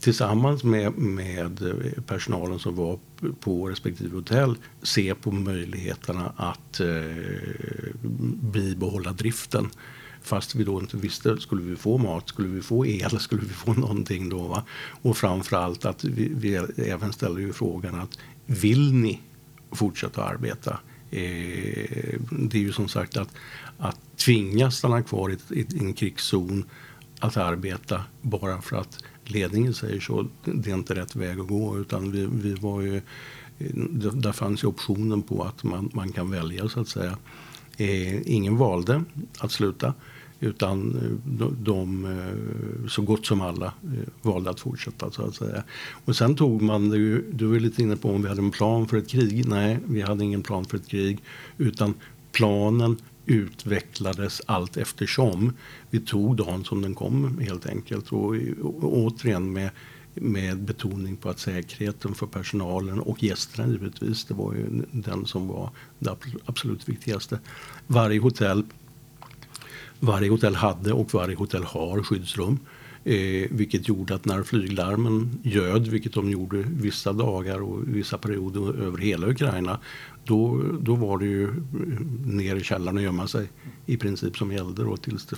tillsammans 0.00 0.64
med, 0.64 0.98
med 0.98 1.74
personalen 2.06 2.58
som 2.58 2.76
var 2.76 2.98
på 3.40 3.68
respektive 3.68 4.16
hotell 4.16 4.56
se 4.82 5.14
på 5.14 5.30
möjligheterna 5.30 6.32
att 6.36 6.80
eh, 6.80 6.86
bibehålla 8.52 9.12
driften 9.12 9.70
Fast 10.22 10.54
vi 10.54 10.64
då 10.64 10.80
inte 10.80 10.96
visste, 10.96 11.40
skulle 11.40 11.62
vi 11.62 11.76
få 11.76 11.98
mat, 11.98 12.28
skulle 12.28 12.48
vi 12.48 12.60
få 12.62 12.86
el, 12.86 13.10
skulle 13.20 13.42
vi 13.42 13.54
få 13.54 13.74
någonting 13.74 14.28
då? 14.28 14.42
Va? 14.42 14.64
Och 15.02 15.16
framförallt 15.16 15.84
att 15.84 16.04
vi, 16.04 16.30
vi 16.34 16.54
även 16.76 17.12
ställer 17.12 17.40
ju 17.40 17.52
frågan 17.52 17.94
att 17.94 18.18
vill 18.46 18.92
ni 18.92 19.20
fortsätta 19.72 20.24
arbeta? 20.24 20.80
Eh, 21.10 22.20
det 22.30 22.54
är 22.58 22.62
ju 22.62 22.72
som 22.72 22.88
sagt 22.88 23.16
att, 23.16 23.28
att 23.78 24.16
tvingas 24.16 24.76
stanna 24.76 25.02
kvar 25.02 25.30
i, 25.30 25.60
i, 25.60 25.66
en 25.78 25.92
krigszon 25.92 26.64
att 27.20 27.36
arbeta 27.36 28.04
bara 28.22 28.62
för 28.62 28.76
att 28.76 29.04
ledningen 29.24 29.74
säger 29.74 30.00
så. 30.00 30.28
Det 30.44 30.70
är 30.70 30.74
inte 30.74 30.94
rätt 30.94 31.16
väg 31.16 31.40
att 31.40 31.48
gå 31.48 31.78
utan 31.78 32.12
vi, 32.12 32.28
vi 32.32 32.54
var 32.54 32.80
ju, 32.80 32.96
eh, 33.58 33.74
där 34.12 34.32
fanns 34.32 34.64
ju 34.64 34.68
optionen 34.68 35.22
på 35.22 35.42
att 35.42 35.62
man, 35.62 35.90
man 35.92 36.12
kan 36.12 36.30
välja 36.30 36.68
så 36.68 36.80
att 36.80 36.88
säga. 36.88 37.16
Eh, 37.80 38.32
ingen 38.32 38.56
valde 38.56 39.04
att 39.38 39.52
sluta. 39.52 39.94
Utan 40.40 40.96
eh, 40.96 41.30
de, 41.38 41.56
de, 41.64 42.04
eh, 42.04 42.88
så 42.88 43.02
gott 43.02 43.26
som 43.26 43.40
alla 43.40 43.66
eh, 43.66 44.08
valde 44.22 44.50
att 44.50 44.60
fortsätta. 44.60 45.10
Så 45.10 45.22
att 45.22 45.34
säga. 45.34 45.64
Och 46.04 46.16
sen 46.16 46.34
tog 46.34 46.62
man, 46.62 46.88
du, 46.88 47.30
du 47.32 47.46
var 47.46 47.58
lite 47.58 47.82
inne 47.82 47.96
på 47.96 48.10
om 48.10 48.22
vi 48.22 48.28
hade 48.28 48.40
en 48.40 48.50
plan 48.50 48.88
för 48.88 48.96
ett 48.96 49.08
krig. 49.08 49.48
Nej, 49.48 49.78
vi 49.86 50.00
hade 50.00 50.24
ingen 50.24 50.42
plan 50.42 50.64
för 50.64 50.76
ett 50.76 50.88
krig. 50.88 51.18
Utan 51.58 51.94
planen 52.32 52.96
utvecklades 53.26 54.42
allt 54.46 54.76
eftersom. 54.76 55.52
Vi 55.90 56.00
tog 56.00 56.36
dagen 56.36 56.64
som 56.64 56.82
den 56.82 56.94
kom 56.94 57.38
helt 57.38 57.66
enkelt. 57.66 58.12
Och, 58.12 58.34
och 58.62 58.98
återigen 58.98 59.52
med, 59.52 59.70
med 60.14 60.58
betoning 60.58 61.16
på 61.16 61.30
att 61.30 61.38
säkerheten 61.38 62.14
för 62.14 62.26
personalen 62.26 63.00
och 63.00 63.22
gästerna 63.22 63.68
givetvis, 63.68 64.24
det 64.24 64.34
var 64.34 64.54
ju 64.54 64.84
den 64.92 65.26
som 65.26 65.48
var 65.48 65.70
det 65.98 66.16
absolut 66.44 66.88
viktigaste. 66.88 67.38
Varje 67.86 68.20
hotell 68.20 68.64
varje 70.00 70.30
hotell 70.30 70.54
hade 70.54 70.92
och 70.92 71.14
varje 71.14 71.36
hotell 71.36 71.64
har 71.64 72.02
skyddsrum. 72.02 72.58
Eh, 73.04 73.48
vilket 73.50 73.88
gjorde 73.88 74.14
att 74.14 74.24
när 74.24 74.42
flyglarmen 74.42 75.38
ljöd, 75.42 75.88
vilket 75.88 76.14
de 76.14 76.30
gjorde 76.30 76.56
vissa 76.56 77.12
dagar 77.12 77.62
och 77.62 77.96
vissa 77.96 78.18
perioder 78.18 78.82
över 78.82 78.98
hela 78.98 79.26
Ukraina, 79.26 79.80
då, 80.24 80.62
då 80.80 80.94
var 80.94 81.18
det 81.18 81.26
ju 81.26 81.44
eh, 81.44 81.50
ner 82.26 82.56
i 82.56 82.62
källaren 82.62 82.96
och 82.96 83.02
gömma 83.02 83.28
sig 83.28 83.48
i 83.86 83.96
princip 83.96 84.36
som 84.36 84.52
gällde 84.52 84.84
då 84.84 84.96
tills 84.96 85.26
det, 85.26 85.36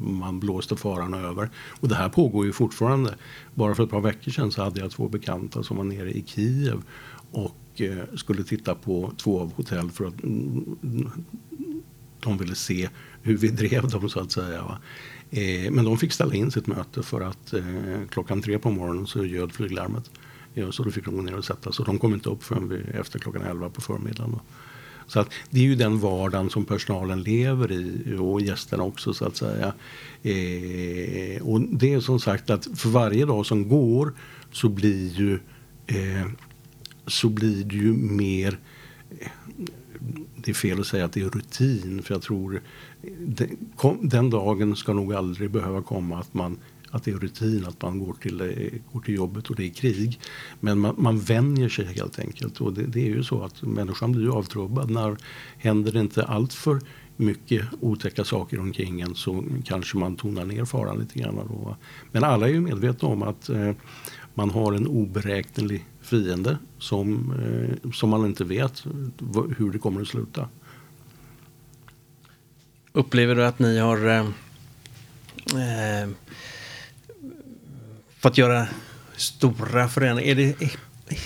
man 0.00 0.40
blåste 0.40 0.76
faran 0.76 1.14
över. 1.14 1.50
Och 1.80 1.88
det 1.88 1.94
här 1.94 2.08
pågår 2.08 2.46
ju 2.46 2.52
fortfarande. 2.52 3.14
Bara 3.54 3.74
för 3.74 3.84
ett 3.84 3.90
par 3.90 4.00
veckor 4.00 4.32
sedan 4.32 4.52
så 4.52 4.62
hade 4.62 4.80
jag 4.80 4.90
två 4.90 5.08
bekanta 5.08 5.62
som 5.62 5.76
var 5.76 5.84
nere 5.84 6.10
i 6.10 6.24
Kiev 6.26 6.82
och 7.30 7.80
eh, 7.80 8.04
skulle 8.14 8.44
titta 8.44 8.74
på 8.74 9.12
två 9.16 9.40
av 9.40 9.52
hotell 9.52 9.90
för 9.90 10.06
att 10.06 10.22
mm, 10.22 11.10
de 12.20 12.38
ville 12.38 12.54
se 12.54 12.88
hur 13.22 13.36
vi 13.36 13.48
drev 13.68 13.88
dem 13.88 14.10
så 14.10 14.20
att 14.20 14.32
säga. 14.32 14.78
Eh, 15.30 15.70
men 15.70 15.84
de 15.84 15.98
fick 15.98 16.12
ställa 16.12 16.34
in 16.34 16.50
sitt 16.50 16.66
möte 16.66 17.02
för 17.02 17.20
att 17.20 17.52
eh, 17.52 17.62
klockan 18.10 18.42
tre 18.42 18.58
på 18.58 18.70
morgonen 18.70 19.06
så 19.06 19.24
ljöd 19.24 19.52
flyglarmet. 19.52 20.10
Ja, 20.54 20.72
så 20.72 20.82
då 20.82 20.90
fick 20.90 21.04
de 21.04 21.16
gå 21.16 21.22
ner 21.22 21.36
och 21.36 21.44
sätta 21.44 21.72
sig. 21.72 21.84
De 21.84 21.98
kom 21.98 22.14
inte 22.14 22.28
upp 22.28 22.44
förrän 22.44 22.68
vi, 22.68 22.98
efter 22.98 23.18
klockan 23.18 23.42
elva 23.42 23.70
på 23.70 23.80
förmiddagen. 23.80 24.30
Då. 24.32 24.40
Så 25.06 25.20
att 25.20 25.30
det 25.50 25.60
är 25.60 25.64
ju 25.64 25.74
den 25.74 26.00
vardagen 26.00 26.50
som 26.50 26.64
personalen 26.64 27.22
lever 27.22 27.72
i 27.72 28.16
och 28.18 28.40
gästerna 28.40 28.82
också 28.82 29.14
så 29.14 29.24
att 29.24 29.36
säga. 29.36 29.72
Eh, 30.22 31.42
och 31.42 31.60
det 31.60 31.92
är 31.92 32.00
som 32.00 32.20
sagt 32.20 32.50
att 32.50 32.68
för 32.76 32.88
varje 32.88 33.26
dag 33.26 33.46
som 33.46 33.68
går 33.68 34.12
så 34.52 34.68
blir 34.68 35.08
ju 35.08 35.38
eh, 35.86 36.26
så 37.06 37.28
blir 37.28 37.64
det 37.64 37.76
ju 37.76 37.92
mer 37.92 38.58
eh, 39.20 39.28
det 40.36 40.50
är 40.50 40.54
fel 40.54 40.80
att 40.80 40.86
säga 40.86 41.04
att 41.04 41.12
det 41.12 41.20
är 41.20 41.30
rutin 41.30 42.02
för 42.02 42.14
jag 42.14 42.22
tror 42.22 42.62
den 44.00 44.30
dagen 44.30 44.76
ska 44.76 44.92
nog 44.92 45.14
aldrig 45.14 45.50
behöva 45.50 45.82
komma 45.82 46.18
att 46.18 46.34
man 46.34 46.58
att 46.90 47.04
det 47.04 47.10
är 47.10 47.16
rutin 47.16 47.66
att 47.66 47.82
man 47.82 47.98
går 47.98 48.12
till, 48.12 48.40
eh, 48.40 48.80
går 48.92 49.00
till 49.00 49.14
jobbet 49.14 49.50
och 49.50 49.56
det 49.56 49.64
är 49.64 49.70
krig. 49.70 50.20
Men 50.60 50.78
man, 50.78 50.94
man 50.98 51.18
vänjer 51.18 51.68
sig 51.68 51.84
helt 51.84 52.18
enkelt. 52.18 52.60
Och 52.60 52.72
det, 52.72 52.82
det, 52.82 53.00
är 53.00 53.08
ju 53.08 53.24
så 53.24 53.42
att 53.42 53.62
människan 53.62 54.12
blir 54.12 54.36
avtrubbad. 54.38 54.90
När 54.90 55.16
händer 55.58 55.92
det 55.92 56.00
inte 56.00 56.24
allt 56.24 56.52
för 56.52 56.80
mycket 57.16 57.66
otäcka 57.80 58.24
saker 58.24 58.60
omkring 58.60 59.00
en 59.00 59.14
så 59.14 59.44
kanske 59.64 59.98
man 59.98 60.16
tonar 60.16 60.44
ner 60.44 60.64
faran 60.64 60.98
lite 60.98 61.18
grann. 61.18 61.36
Då. 61.48 61.76
Men 62.12 62.24
alla 62.24 62.48
är 62.48 62.52
ju 62.52 62.60
medvetna 62.60 63.08
om 63.08 63.22
att 63.22 63.48
eh, 63.48 63.72
man 64.34 64.50
har 64.50 64.72
en 64.72 64.86
oberäknelig 64.86 65.86
fiende 66.00 66.58
som, 66.78 67.32
eh, 67.32 67.90
som 67.92 68.10
man 68.10 68.26
inte 68.26 68.44
vet 68.44 68.84
hur 69.56 69.72
det 69.72 69.78
kommer 69.78 70.00
att 70.00 70.08
sluta. 70.08 70.48
Upplever 72.92 73.34
du 73.34 73.44
att 73.44 73.58
ni 73.58 73.78
har 73.78 74.08
eh, 74.08 74.26
eh, 75.54 76.08
fått 78.18 78.38
göra 78.38 78.66
stora 79.16 79.88
förändringar? 79.88 80.30
Är 80.30 80.34
det 80.34 80.70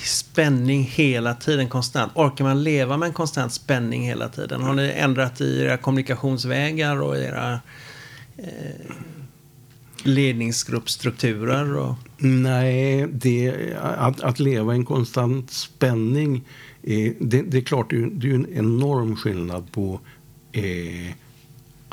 spänning 0.05 0.83
hela 0.83 1.35
tiden 1.35 1.69
konstant? 1.69 2.13
Orkar 2.15 2.45
man 2.45 2.65
leva 2.65 2.97
med 2.97 3.07
en 3.07 3.13
konstant 3.13 3.53
spänning 3.53 4.07
hela 4.07 4.29
tiden? 4.29 4.63
Har 4.63 4.75
ni 4.75 4.93
ändrat 4.97 5.41
i 5.41 5.61
era 5.63 5.77
kommunikationsvägar 5.77 7.03
och 7.03 7.19
era 7.19 7.61
eh, 8.37 8.91
ledningsgruppstrukturer? 10.03 11.77
Och... 11.77 11.95
Nej, 12.19 13.07
det, 13.13 13.55
att, 13.81 14.21
att 14.21 14.41
leva 14.41 14.73
i 14.73 14.77
en 14.77 14.85
konstant 14.85 15.51
spänning, 15.51 16.45
eh, 16.83 17.13
det, 17.21 17.43
det, 17.43 17.59
är 17.59 17.63
klart 17.63 17.91
det 17.91 17.97
är, 17.97 18.11
det 18.13 18.31
är 18.31 18.35
en 18.35 18.55
enorm 18.55 19.17
skillnad 19.17 19.73
på 19.73 20.01
eh, 20.53 21.15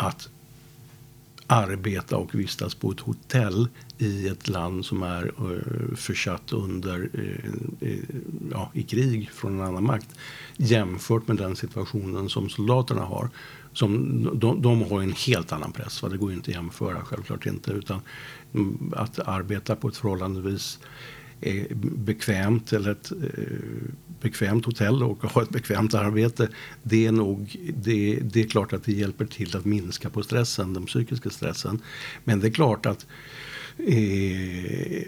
att 0.02 0.30
arbeta 1.48 2.18
och 2.18 2.36
vistas 2.36 2.76
på 2.76 2.92
ett 2.92 3.00
hotell 3.00 3.68
i 3.98 4.28
ett 4.28 4.48
land 4.48 4.86
som 4.86 5.04
är 5.04 5.26
eh, 5.26 5.96
försatt 5.96 6.54
under, 6.54 7.10
eh, 7.14 7.90
eh, 7.90 8.00
ja, 8.52 8.72
i 8.74 8.84
krig 8.84 9.30
från 9.32 9.60
en 9.60 9.68
annan 9.68 9.84
makt 9.84 10.08
jämfört 10.58 11.28
med 11.28 11.38
den 11.38 11.56
situationen 11.56 12.30
som 12.30 12.50
soldaterna 12.50 13.02
har. 13.02 13.30
Som, 13.74 14.24
de, 14.40 14.62
de 14.62 14.82
har 14.82 15.02
en 15.02 15.14
helt 15.14 15.52
annan 15.52 15.72
press. 15.72 16.04
Va? 16.04 16.10
Det 16.10 16.18
går 16.18 16.30
ju 16.30 16.36
inte 16.36 16.52
att 16.52 16.56
jämföra, 16.56 17.02
självklart 17.02 17.46
inte. 17.46 17.72
Utan 17.72 18.02
mm, 18.54 18.94
att 18.96 19.20
arbeta 19.20 19.76
på 19.76 19.88
ett 19.88 19.98
förhållandevis 19.98 20.80
bekvämt 21.80 22.74
eller 22.74 22.92
ett 22.92 23.12
eh, 23.12 23.44
bekvämt 24.22 24.66
hotell 24.66 25.04
och 25.04 25.24
ha 25.24 25.42
ett 25.42 25.50
bekvämt 25.50 25.94
arbete. 25.94 26.50
Det 26.84 27.06
är, 27.06 27.12
nog, 27.12 27.56
det, 27.84 28.20
det, 28.22 28.42
är 28.42 28.48
klart 28.48 28.74
att 28.74 28.84
det 28.84 28.94
hjälper 28.94 29.26
till 29.26 29.58
att 29.58 29.66
minska 29.66 30.10
på 30.10 30.24
stressen, 30.24 30.74
den 30.74 30.86
psykiska 30.86 31.30
stressen. 31.30 31.82
Men 32.24 32.40
det 32.40 32.48
är 32.48 32.52
klart 32.52 32.86
att 32.86 33.06
eh, 33.78 35.04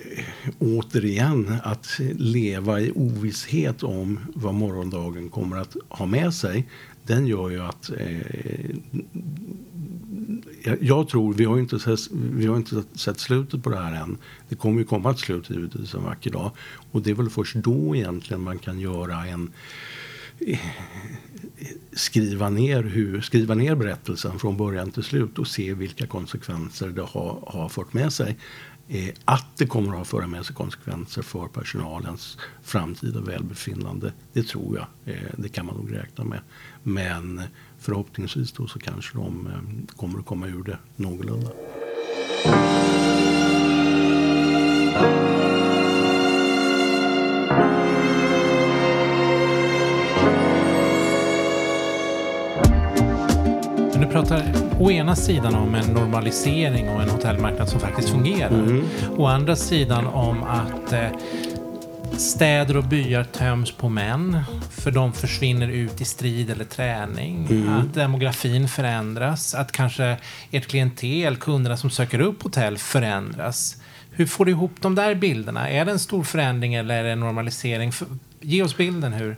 återigen 0.60 1.56
att 1.64 2.00
leva 2.16 2.82
i 2.82 2.92
ovisshet 2.96 3.84
om 3.84 4.20
vad 4.34 4.54
morgondagen 4.54 5.30
kommer 5.30 5.58
att 5.58 5.76
ha 5.90 6.06
med 6.06 6.34
sig. 6.34 6.68
Den 7.04 7.28
gör 7.28 7.50
ju 7.50 7.62
att 7.62 7.90
eh, 7.90 8.76
jag, 10.82 11.10
tror, 11.10 11.34
vi 11.34 11.46
har, 11.46 11.60
inte 11.60 11.80
sett, 11.80 12.00
vi 12.12 12.46
har 12.46 12.58
inte 12.58 12.84
sett 12.96 13.20
slutet 13.20 13.64
på 13.64 13.70
det 13.70 13.78
här 13.78 14.02
än. 14.02 14.18
Det 14.50 14.56
kommer 14.56 14.80
ju 14.80 14.86
komma 14.86 15.12
ett 15.12 15.20
slut 15.20 15.50
givetvis 15.50 15.94
en 15.94 16.04
vacker 16.04 16.32
dag. 16.32 16.52
Och 16.92 17.02
det 17.02 17.10
är 17.10 17.16
väl 17.16 17.30
först 17.30 17.56
då 17.56 17.96
egentligen 17.96 18.42
man 18.42 18.60
kan 18.60 18.80
göra 18.80 19.26
en 19.26 19.52
skriva 21.92 22.50
ner, 22.50 22.84
hur, 22.84 23.22
skriva 23.22 23.56
ner 23.56 23.76
berättelsen 23.76 24.40
från 24.40 24.58
början 24.58 24.92
till 24.92 25.04
slut 25.04 25.40
och 25.40 25.48
se 25.48 25.74
vilka 25.74 26.08
konsekvenser 26.08 26.88
det 26.88 27.02
har, 27.02 27.44
har 27.48 27.70
fört 27.70 27.94
med 27.94 28.14
sig. 28.14 28.38
Eh, 28.88 29.10
att 29.26 29.58
det 29.58 29.66
kommer 29.66 30.02
att 30.02 30.08
föra 30.08 30.28
med 30.28 30.46
sig 30.46 30.56
konsekvenser 30.56 31.22
för 31.22 31.48
personalens 31.48 32.38
framtida 32.64 33.22
välbefinnande, 33.22 34.14
det 34.34 34.44
tror 34.44 34.76
jag. 34.78 35.16
Eh, 35.16 35.30
det 35.38 35.50
kan 35.50 35.66
man 35.66 35.76
nog 35.76 35.96
räkna 35.96 36.24
med. 36.24 36.40
Men 36.84 37.42
förhoppningsvis 37.84 38.52
då 38.52 38.68
så 38.68 38.80
kanske 38.80 39.18
de 39.18 39.48
eh, 39.48 39.96
kommer 39.96 40.20
att 40.20 40.26
komma 40.26 40.48
ur 40.48 40.64
det 40.64 40.78
någorlunda. 40.96 41.50
Du 54.00 54.10
pratar 54.12 54.44
å 54.80 54.92
ena 54.92 55.16
sidan 55.16 55.56
om 55.56 55.76
en 55.76 55.94
normalisering 55.94 56.90
och 56.90 57.02
en 57.02 57.10
hotellmarknad 57.10 57.70
som 57.70 57.80
faktiskt 57.80 58.10
fungerar. 58.10 58.84
Å 59.18 59.26
andra 59.26 59.56
sidan 59.56 60.08
om 60.08 60.44
att 60.44 60.94
eh, 60.94 61.08
städer 62.18 62.78
och 62.78 62.84
byar 62.84 63.24
töms 63.24 63.72
på 63.72 63.90
män, 63.90 64.40
för 64.72 64.92
de 64.92 65.14
försvinner 65.14 65.68
ut 65.68 66.02
i 66.02 66.06
strid 66.06 66.50
eller 66.50 66.66
träning. 66.66 67.68
Att 67.70 67.94
demografin 67.94 68.68
förändras, 68.68 69.56
att 69.56 69.72
kanske 69.72 70.18
ert 70.52 70.68
klientel, 70.68 71.38
kunderna 71.38 71.78
som 71.78 71.90
söker 71.90 72.20
upp 72.20 72.44
hotell, 72.44 72.78
förändras. 72.78 73.78
Hur 74.12 74.26
får 74.26 74.46
du 74.46 74.52
ihop 74.52 74.72
de 74.82 74.96
där 74.96 75.16
bilderna? 75.16 75.70
Är 75.70 75.86
det 75.86 75.92
en 75.92 76.00
stor 76.00 76.24
förändring 76.24 76.74
eller 76.74 76.96
är 76.96 77.04
det 77.04 77.12
en 77.12 77.20
normalisering? 77.20 77.92
Ge 78.46 78.64
oss 78.64 78.78
bilden 78.78 79.14
hur. 79.14 79.38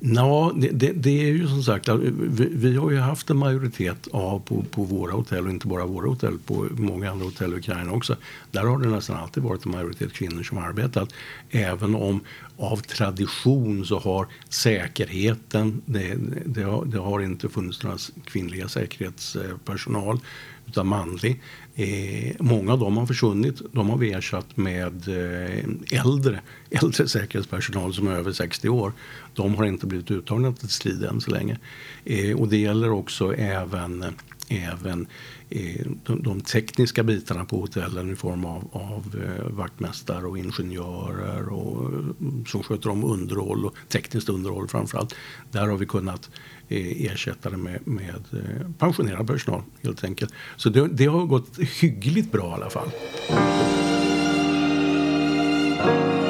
Ja, 0.00 0.52
det, 0.56 0.68
det, 0.68 0.92
det 0.92 1.10
är 1.10 1.32
ju 1.32 1.48
som 1.48 1.62
sagt, 1.62 1.88
vi, 1.88 2.48
vi 2.52 2.76
har 2.76 2.90
ju 2.90 2.98
haft 2.98 3.30
en 3.30 3.36
majoritet 3.36 4.08
av 4.12 4.40
på, 4.40 4.62
på 4.70 4.82
våra 4.82 5.12
hotell 5.12 5.44
och 5.44 5.50
inte 5.50 5.66
bara 5.66 5.86
våra 5.86 6.08
hotell, 6.08 6.38
på 6.38 6.66
många 6.70 7.10
andra 7.10 7.24
hotell 7.24 7.52
i 7.54 7.56
Ukraina 7.56 7.92
också. 7.92 8.16
Där 8.50 8.64
har 8.64 8.78
det 8.78 8.88
nästan 8.88 9.16
alltid 9.16 9.42
varit 9.42 9.66
en 9.66 9.72
majoritet 9.72 10.12
kvinnor 10.12 10.42
som 10.42 10.56
har 10.56 10.64
arbetat. 10.64 11.12
Även 11.50 11.94
om 11.94 12.20
av 12.56 12.76
tradition 12.76 13.86
så 13.86 13.98
har 13.98 14.26
säkerheten, 14.48 15.82
det, 15.86 16.16
det, 16.44 16.62
har, 16.62 16.84
det 16.84 16.98
har 16.98 17.20
inte 17.20 17.48
funnits 17.48 17.82
några 17.82 17.98
kvinnliga 18.24 18.68
säkerhetspersonal 18.68 20.20
utan 20.66 20.86
manlig. 20.86 21.40
Eh, 21.74 22.36
många 22.38 22.72
av 22.72 22.78
dem 22.78 22.96
har 22.96 23.06
försvunnit. 23.06 23.62
De 23.72 23.90
har 23.90 23.96
vi 23.96 24.12
ersatt 24.12 24.56
med 24.56 25.08
eh, 25.08 26.00
äldre, 26.00 26.40
äldre 26.70 27.08
säkerhetspersonal 27.08 27.94
som 27.94 28.08
är 28.08 28.12
över 28.12 28.32
60 28.32 28.68
år. 28.68 28.92
De 29.34 29.54
har 29.54 29.64
inte 29.64 29.86
blivit 29.86 30.10
uttagna 30.10 30.52
till 30.52 30.68
strid 30.68 31.04
än 31.04 31.20
så 31.20 31.30
länge. 31.30 31.58
Eh, 32.04 32.40
och 32.40 32.48
det 32.48 32.56
gäller 32.56 32.90
också 32.90 33.34
även, 33.34 34.04
även 34.48 35.06
eh, 35.50 35.86
de, 36.06 36.22
de 36.22 36.40
tekniska 36.40 37.02
bitarna 37.02 37.44
på 37.44 37.60
hotellen 37.60 38.12
i 38.12 38.16
form 38.16 38.44
av, 38.44 38.68
av 38.72 39.22
eh, 39.24 39.52
vaktmästare 39.52 40.26
och 40.26 40.38
ingenjörer 40.38 41.48
och, 41.48 41.92
eh, 41.92 42.44
som 42.46 42.62
sköter 42.62 42.90
om 42.90 43.04
underhåll 43.04 43.66
och 43.66 43.74
tekniskt 43.88 44.28
underhåll 44.28 44.68
framförallt. 44.68 45.14
Där 45.50 45.68
har 45.68 45.76
vi 45.76 45.86
kunnat 45.86 46.30
ersätta 46.80 47.50
det 47.50 47.56
med, 47.56 47.78
med 47.84 48.24
eh, 48.32 48.70
pensionerad 48.78 49.26
personal 49.26 49.62
helt 49.82 50.04
enkelt. 50.04 50.32
Så 50.56 50.68
det, 50.68 50.88
det 50.88 51.06
har 51.06 51.26
gått 51.26 51.58
hyggligt 51.58 52.32
bra 52.32 52.50
i 52.50 52.54
alla 52.54 52.70
fall. 52.70 52.88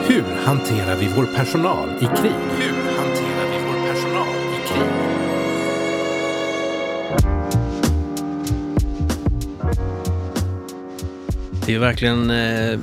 Hur 0.09 0.23
hanterar 0.45 0.97
vi 0.97 1.09
vår 1.17 1.27
personal 1.37 1.89
i 1.89 2.05
krig? 2.05 2.33
Hur 2.59 2.75
hanterar 2.99 3.51
vi 3.51 3.59
vår 3.67 3.89
personal 3.89 4.29
i 4.29 4.69
krig? 4.69 5.13
Det 11.67 11.75
är 11.75 11.79
verkligen 11.79 12.31
eh, 12.31 12.81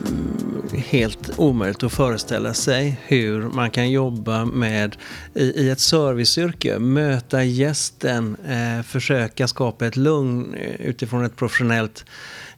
helt 0.73 1.39
omöjligt 1.39 1.84
att 1.84 1.93
föreställa 1.93 2.53
sig 2.53 2.99
hur 3.08 3.41
man 3.41 3.71
kan 3.71 3.91
jobba 3.91 4.45
med 4.45 4.95
i, 5.34 5.43
i 5.43 5.69
ett 5.69 5.79
serviceyrke, 5.79 6.79
möta 6.79 7.43
gästen, 7.43 8.38
eh, 8.47 8.84
försöka 8.84 9.47
skapa 9.47 9.86
ett 9.86 9.95
lugn 9.95 10.53
eh, 10.53 10.82
utifrån 10.82 11.25
ett 11.25 11.36
professionellt 11.36 12.05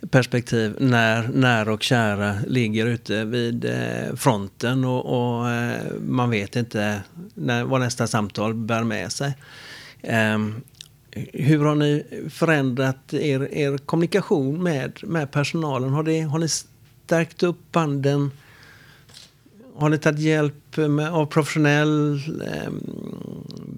perspektiv 0.10 0.76
när 0.80 1.28
nära 1.28 1.74
och 1.74 1.84
kära 1.84 2.36
ligger 2.48 2.86
ute 2.86 3.26
vid 3.26 3.66
eh, 3.66 4.16
fronten 4.16 4.86
och, 4.86 5.06
och 5.06 5.50
eh, 5.50 5.94
man 6.08 6.30
vet 6.30 6.56
inte 6.56 7.02
när, 7.34 7.64
vad 7.64 7.82
nästa 7.82 8.08
samtal 8.08 8.54
bär 8.54 8.84
med 8.84 9.12
sig. 9.12 9.34
Ehm, 10.02 10.62
hur 11.34 11.66
har 11.66 11.76
ni 11.76 12.04
förändrat 12.30 13.14
er, 13.14 13.54
er 13.54 13.78
kommunikation 13.78 14.64
med, 14.64 15.00
med 15.04 15.32
personalen? 15.32 15.90
Har, 15.90 16.04
det, 16.04 16.22
har 16.22 16.40
ni 16.40 16.48
stärkt 17.12 17.44
upp 17.44 17.72
banden? 17.72 18.32
Har 19.76 19.90
ni 19.90 19.98
tagit 19.98 20.20
hjälp 20.20 20.78
med, 20.78 21.10
av 21.10 21.26
professionell 21.26 22.14
eh, 22.42 22.72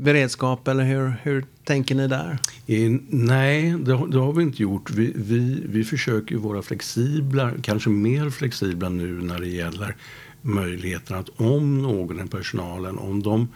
beredskap 0.02 0.68
eller 0.68 0.84
hur, 0.84 1.14
hur 1.24 1.46
tänker 1.64 1.96
ni 1.96 2.08
där? 2.08 2.38
Eh, 2.68 2.92
nej, 3.10 3.76
det, 3.80 3.94
har- 3.94 4.08
det 4.08 4.20
har 4.20 4.34
vi 4.34 4.44
inte 4.44 4.62
gjort. 4.62 4.90
Vi, 4.92 5.14
vi, 5.16 5.64
vi 5.66 5.84
försöker 5.84 6.36
ju 6.36 6.42
vara 6.42 6.62
flexibla, 6.62 7.52
kanske 7.62 7.90
mer 7.90 8.30
flexibla 8.30 8.90
nu 8.90 9.22
när 9.22 9.40
det 9.40 9.48
gäller 9.48 9.96
möjligheten 10.42 11.18
att 11.18 11.30
om 11.36 11.82
någon 11.82 12.26
i 12.26 12.30
personalen, 12.30 12.98
om 12.98 13.24
de, 13.24 13.48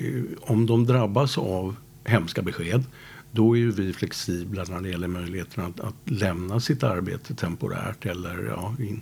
eh, 0.00 0.22
om 0.40 0.66
de 0.66 0.86
drabbas 0.86 1.38
av 1.38 1.76
hemska 2.04 2.42
besked, 2.42 2.84
då 3.32 3.56
är 3.56 3.58
ju 3.58 3.70
vi 3.70 3.92
flexibla 3.92 4.64
när 4.64 4.80
det 4.80 4.88
gäller 4.88 5.08
möjligheten 5.08 5.64
att, 5.64 5.80
att 5.80 5.94
lämna 6.04 6.60
sitt 6.60 6.82
arbete 6.82 7.34
temporärt 7.34 8.06
eller 8.06 8.44
ja, 8.44 8.74
in, 8.78 9.00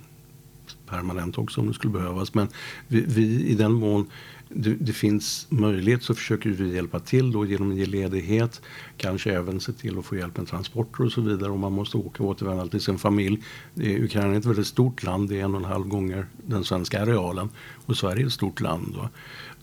permanent 0.87 1.39
också 1.39 1.61
om 1.61 1.67
det 1.67 1.75
skulle 1.75 1.93
behövas. 1.93 2.35
Men 2.35 2.49
vi, 2.89 3.01
vi 3.01 3.47
i 3.47 3.55
den 3.55 3.73
mån 3.73 4.11
det, 4.49 4.75
det 4.75 4.93
finns 4.93 5.47
möjlighet 5.51 6.03
så 6.03 6.15
försöker 6.15 6.51
vi 6.51 6.75
hjälpa 6.75 7.01
till 7.01 7.33
då 7.33 7.47
genom 7.47 7.71
att 7.71 7.77
ge 7.77 7.87
ledighet. 7.87 8.63
Kanske 8.97 9.33
även 9.33 9.61
se 9.61 9.73
till 9.73 9.99
att 9.99 10.05
få 10.05 10.17
hjälp 10.17 10.37
med 10.37 10.49
transporter 10.49 11.05
och 11.05 11.13
så 11.13 11.21
vidare 11.21 11.51
om 11.51 11.61
man 11.61 11.73
måste 11.73 11.97
åka 11.97 12.23
och 12.23 12.29
återvända 12.29 12.67
till 12.67 12.81
sin 12.81 12.99
familj. 12.99 13.43
Ukraina 13.75 14.35
är 14.35 14.39
ett 14.39 14.45
väldigt 14.45 14.67
stort 14.67 15.03
land, 15.03 15.29
det 15.29 15.41
är 15.41 15.45
en 15.45 15.55
och 15.55 15.61
en 15.61 15.67
halv 15.67 15.89
gånger 15.89 16.27
den 16.37 16.65
svenska 16.65 17.03
arealen. 17.03 17.49
Och 17.87 17.97
Sverige 17.97 18.23
är 18.23 18.27
ett 18.27 18.33
stort 18.33 18.61
land. 18.61 18.95
Då. 18.95 19.09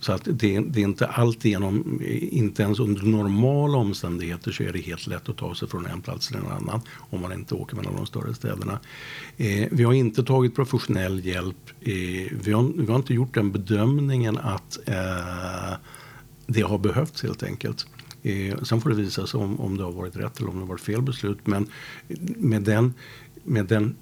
Så 0.04 0.12
att 0.12 0.22
det, 0.26 0.60
det 0.60 0.80
är 0.80 0.84
inte 0.84 1.08
alltigenom, 1.08 2.02
inte 2.32 2.63
ens 2.63 2.80
under 2.80 3.04
normala 3.04 3.78
omständigheter 3.78 4.52
så 4.52 4.63
är 4.63 4.74
det 4.74 4.80
helt 4.80 5.08
lätt 5.08 5.30
att 5.30 5.38
ta 5.38 5.56
sig 5.56 5.68
från 5.68 5.86
en 5.86 6.02
plats 6.02 6.28
till 6.28 6.38
en 6.38 6.48
annan 6.48 6.82
om 6.98 7.22
man 7.22 7.34
inte 7.34 7.56
åker 7.56 7.76
mellan 7.76 7.96
de 7.96 8.06
större 8.06 8.34
städerna. 8.34 8.80
Eh, 9.38 9.68
vi 9.72 9.84
har 9.84 9.94
inte 9.94 10.24
tagit 10.24 10.56
professionell 10.56 11.26
hjälp. 11.26 11.70
Eh, 11.82 11.94
vi, 12.44 12.52
har, 12.52 12.82
vi 12.82 12.92
har 12.92 12.96
inte 12.96 13.13
gjort 13.13 13.34
den 13.34 13.52
bedömningen 13.52 14.38
att 14.38 14.80
eh, 14.86 15.74
det 16.48 16.62
har 16.62 16.78
behövts 16.78 17.24
helt 17.24 17.44
enkelt. 17.44 17.88
Eh, 18.24 18.58
sen 18.63 18.82
får 18.82 18.89
det 18.89 18.96
visa 18.96 19.28
sig 19.28 19.39
om, 19.39 19.60
om 19.60 19.78
det 19.78 19.84
har 19.84 19.92
varit 19.92 20.16
rätt 20.16 20.39
eller 20.39 20.50
om 20.50 20.56
det 20.56 20.62
har 20.62 20.68
varit 20.68 20.82
fel 20.82 21.02
beslut. 21.02 21.48
Men 21.48 21.68
med 22.38 22.62
den, 22.62 22.94
med 23.44 23.66
den 23.66 23.96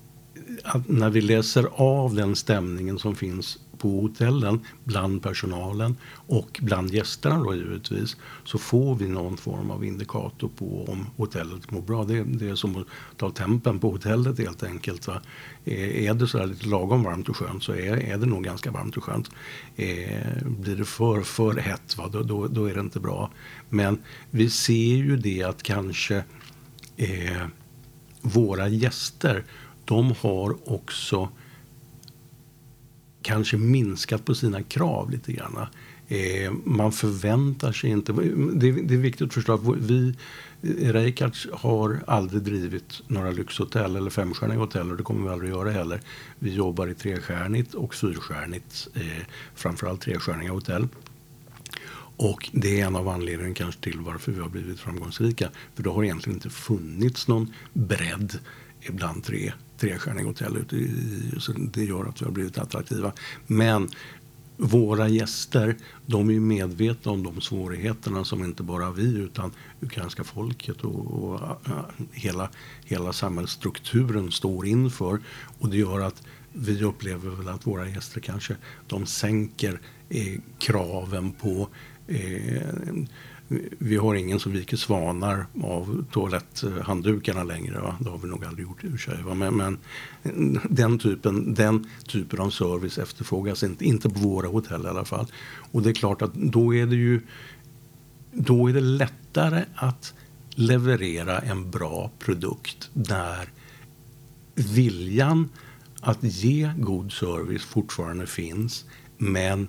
att 0.64 0.90
när 0.90 1.10
vi 1.10 1.22
läser 1.22 1.68
av 1.74 2.16
den 2.16 2.36
stämningen 2.36 3.00
som 3.00 3.16
finns 3.16 3.60
på 3.82 4.02
hotellen 4.02 4.60
bland 4.84 5.24
personalen 5.24 5.96
och 6.28 6.60
bland 6.62 6.94
gästerna 6.94 7.44
då 7.44 7.56
givetvis 7.56 8.18
så 8.44 8.58
får 8.58 8.96
vi 8.96 9.08
någon 9.08 9.38
form 9.38 9.72
av 9.72 9.86
indikator 9.86 10.50
på 10.58 10.86
om 10.88 11.06
hotellet 11.18 11.72
mår 11.72 11.82
bra. 11.82 12.04
Det, 12.04 12.24
det 12.24 12.50
är 12.50 12.56
som 12.56 12.76
att 12.76 12.88
ta 13.18 13.32
tempen 13.32 13.80
på 13.80 13.92
hotellet 13.92 14.40
helt 14.40 14.64
enkelt. 14.64 15.08
Va? 15.08 15.22
Eh, 15.66 16.06
är 16.06 16.14
det 16.14 16.28
så 16.28 16.38
där 16.38 16.46
lite 16.46 16.68
lagom 16.68 17.04
varmt 17.04 17.30
och 17.30 17.38
skönt 17.38 17.64
så 17.64 17.72
är, 17.72 17.98
är 17.98 18.18
det 18.18 18.26
nog 18.26 18.44
ganska 18.44 18.72
varmt 18.72 18.98
och 18.98 19.04
skönt. 19.04 19.32
Eh, 19.76 20.44
blir 20.44 20.76
det 20.76 20.86
för, 20.86 21.22
för 21.22 21.56
hett 21.56 21.98
va? 21.98 22.10
Då, 22.12 22.24
då, 22.24 22.48
då 22.48 22.66
är 22.66 22.74
det 22.74 22.80
inte 22.80 23.00
bra. 23.00 23.32
Men 23.70 24.02
vi 24.30 24.50
ser 24.50 24.96
ju 24.96 25.18
det 25.18 25.44
att 25.44 25.64
kanske 25.64 26.24
eh, 26.98 27.48
våra 28.22 28.68
gäster 28.68 29.44
de 29.86 30.14
har 30.22 30.72
också 30.72 31.30
kanske 33.22 33.58
minskat 33.58 34.26
på 34.26 34.36
sina 34.36 34.64
krav 34.64 35.12
lite 35.12 35.34
grann. 35.34 35.68
Eh, 36.08 36.52
man 36.64 36.92
förväntar 36.92 37.72
sig 37.72 37.90
inte... 37.90 38.14
Det 38.54 38.70
är, 38.70 38.84
det 38.84 38.94
är 38.94 38.98
viktigt 38.98 39.28
att 39.28 39.34
förstå 39.34 39.54
att 39.54 39.78
vi, 39.78 40.16
Reichards 40.62 41.48
har 41.54 42.04
aldrig 42.08 42.42
drivit 42.42 43.02
några 43.08 43.32
lyxhotell 43.32 43.96
eller 43.96 44.10
femstjärniga 44.10 44.60
hotell 44.60 44.92
och 44.92 44.98
det 44.98 45.04
kommer 45.04 45.24
vi 45.24 45.34
aldrig 45.34 45.50
göra 45.50 45.72
heller. 45.72 46.02
Vi 46.40 46.54
jobbar 46.54 46.88
i 46.88 46.94
trestjärnigt 46.94 47.74
och 47.74 47.96
fyrstjärnigt, 47.96 48.88
eh, 48.94 49.26
framförallt 49.56 50.02
trestjärniga 50.02 50.52
hotell. 50.52 50.88
Och 52.18 52.50
det 52.54 52.82
är 52.82 52.86
en 52.86 52.96
av 52.96 53.08
anledningarna 53.08 53.56
kanske 53.56 53.82
till 53.82 54.00
varför 54.00 54.32
vi 54.32 54.40
har 54.40 54.50
blivit 54.50 54.80
framgångsrika. 54.80 55.50
För 55.76 55.84
det 55.84 55.90
har 55.90 56.04
egentligen 56.04 56.38
inte 56.38 56.50
funnits 56.50 57.28
någon 57.28 57.54
bredd 57.74 58.40
ibland 58.82 59.24
tre 59.24 59.54
trestjärniga 59.78 60.26
hotell. 60.28 60.58
ute 60.58 60.76
i- 60.76 61.34
Så 61.40 61.52
det 61.54 61.84
gör 61.86 62.06
att 62.06 62.22
vi 62.22 62.26
har 62.26 62.32
blivit 62.32 62.58
attraktiva. 62.58 63.12
Men 63.48 63.90
våra 64.58 65.08
gäster, 65.08 65.78
de 66.06 66.30
är 66.30 66.34
ju 66.34 66.40
medvetna 66.40 67.12
om 67.12 67.24
de 67.24 67.42
svårigheterna 67.42 68.24
som 68.26 68.44
inte 68.44 68.64
bara 68.64 68.92
vi 68.92 69.04
utan 69.18 69.52
ukrainska 69.82 70.24
folket 70.24 70.82
och, 70.82 71.24
och 71.24 71.62
hela, 72.12 72.50
hela 72.86 73.14
samhällsstrukturen 73.14 74.32
står 74.32 74.68
inför. 74.68 75.20
Och 75.60 75.70
det 75.70 75.78
gör 75.78 76.00
att 76.00 76.24
vi 76.54 76.84
upplever 76.84 77.30
väl 77.30 77.48
att 77.50 77.68
våra 77.68 77.88
gäster 77.90 78.20
kanske 78.22 78.56
de 78.88 79.06
sänker 79.06 79.80
eh, 80.10 80.40
kraven 80.60 81.32
på 81.32 81.68
eh, 82.08 82.62
vi 83.80 83.98
har 83.98 84.16
ingen 84.16 84.40
som 84.40 84.52
viker 84.52 84.78
svanar 84.78 85.46
av 85.64 86.06
toaletthanddukarna 86.12 87.44
längre. 87.44 87.80
Va? 87.80 87.96
Det 88.00 88.10
har 88.10 88.18
vi 88.18 88.28
nog 88.28 88.46
aldrig 88.46 88.68
gjort 88.68 88.84
i 88.84 88.88
och 88.88 88.92
för 88.92 88.98
sig. 88.98 89.36
Men, 89.36 89.56
men 89.58 89.78
den, 90.70 91.00
typen, 91.00 91.54
den 91.54 91.88
typen 92.08 92.40
av 92.40 92.50
service 92.50 92.98
efterfrågas 92.98 93.64
inte, 93.64 93.86
inte 93.86 94.10
på 94.10 94.20
våra 94.20 94.48
hotell 94.48 94.86
i 94.86 94.88
alla 94.88 95.06
fall. 95.06 95.28
Och 95.72 95.82
det 95.82 95.90
är 95.90 95.94
klart 95.94 96.22
att 96.22 96.34
då 96.34 96.76
är 96.76 96.86
det 96.86 96.96
ju 96.96 97.22
då 98.32 98.70
är 98.70 98.74
det 98.74 98.82
lättare 98.82 99.66
att 99.76 100.14
leverera 100.50 101.40
en 101.40 101.72
bra 101.72 102.12
produkt 102.20 102.90
där 102.94 103.50
viljan 104.56 105.50
att 106.02 106.24
ge 106.24 106.72
god 106.78 107.12
service 107.12 107.66
fortfarande 107.66 108.28
finns 108.28 108.86
men 109.18 109.68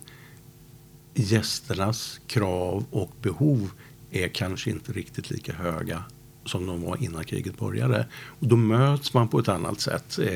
gästernas 1.15 2.21
krav 2.27 2.85
och 2.91 3.11
behov 3.23 3.71
är 4.11 4.29
kanske 4.29 4.71
inte 4.71 4.93
riktigt 4.93 5.31
lika 5.31 5.53
höga 5.53 6.05
som 6.45 6.67
de 6.67 6.83
var 6.83 7.03
innan 7.03 7.25
kriget 7.25 7.59
började. 7.59 8.07
Och 8.15 8.47
då 8.47 8.57
möts 8.57 9.15
man 9.15 9.29
på 9.29 9.39
ett 9.39 9.49
annat 9.49 9.81
sätt. 9.81 10.19
Eh, 10.19 10.27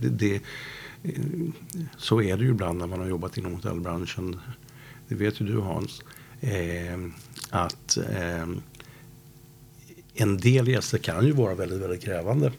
det, 0.00 0.08
det, 0.08 0.34
eh, 1.02 1.12
så 1.96 2.22
är 2.22 2.36
det 2.36 2.44
ju 2.44 2.50
ibland 2.50 2.78
när 2.78 2.86
man 2.86 3.00
har 3.00 3.06
jobbat 3.06 3.36
inom 3.36 3.54
hotellbranschen. 3.54 4.40
Det 5.08 5.14
vet 5.14 5.40
ju 5.40 5.46
du 5.46 5.60
Hans. 5.60 6.02
Eh, 6.40 6.98
att 7.50 7.98
en 10.14 10.36
del 10.36 10.68
gäster 10.68 10.98
kan 10.98 11.26
ju 11.26 11.32
vara 11.32 11.54
väldigt, 11.54 11.80
väldigt 11.80 12.04
krävande. 12.04 12.52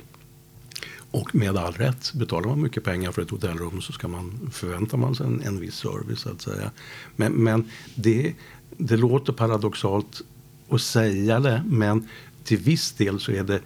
Och 1.15 1.35
med 1.35 1.57
all 1.57 1.73
rätt, 1.73 2.13
betalar 2.13 2.47
man 2.47 2.61
mycket 2.61 2.83
pengar 2.83 3.11
för 3.11 3.21
ett 3.21 3.29
hotellrum 3.29 3.81
så 3.81 3.93
ska 3.93 4.07
man, 4.07 4.49
förväntar 4.51 4.97
man 4.97 5.15
sig 5.15 5.25
en, 5.25 5.41
en 5.41 5.59
viss 5.59 5.75
service. 5.75 6.19
Så 6.19 6.29
att 6.29 6.41
säga. 6.41 6.71
Men, 7.15 7.33
men 7.33 7.69
det, 7.95 8.33
det 8.77 8.97
låter 8.97 9.33
paradoxalt 9.33 10.21
att 10.69 10.81
säga 10.81 11.39
det, 11.39 11.63
men 11.67 12.07
till 12.43 12.57
viss 12.57 12.91
del 12.91 13.19
så 13.19 13.31
är 13.31 13.43
det 13.43 13.61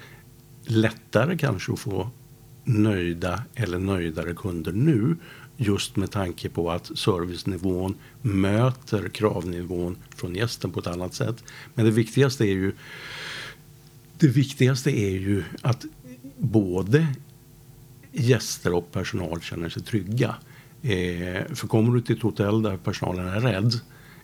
lättare 0.64 1.38
kanske 1.38 1.74
att 1.74 1.80
få 1.80 2.10
nöjda 2.64 3.44
eller 3.56 3.80
nöjdare 3.80 4.34
kunder 4.34 4.72
nu 4.72 5.16
just 5.58 5.96
med 5.96 6.12
tanke 6.12 6.50
på 6.50 6.72
att 6.72 6.92
servicenivån 6.98 7.96
möter 8.22 9.10
kravnivån 9.10 9.96
från 10.16 10.36
gästen 10.36 10.72
på 10.72 10.80
ett 10.80 10.88
annat 10.88 11.14
sätt. 11.14 11.44
Men 11.74 11.86
det 11.86 11.92
viktigaste 11.92 12.46
är 12.46 12.54
ju 12.54 12.72
det 14.18 14.28
viktigaste 14.28 14.92
är 14.92 15.20
ju 15.20 15.44
att 15.62 15.86
både 16.38 17.08
gäster 18.12 18.74
och 18.74 18.92
personal 18.92 19.42
känner 19.42 19.70
sig 19.70 19.84
trygga. 19.84 20.36
Eh, 20.82 21.56
för 21.56 21.68
kommer 21.68 21.96
du 21.96 22.02
till 22.02 22.18
ett 22.18 22.24
hotell 22.24 22.62
där 22.62 22.78
personalen 22.78 23.28
är 23.28 23.40
rädd 23.40 23.74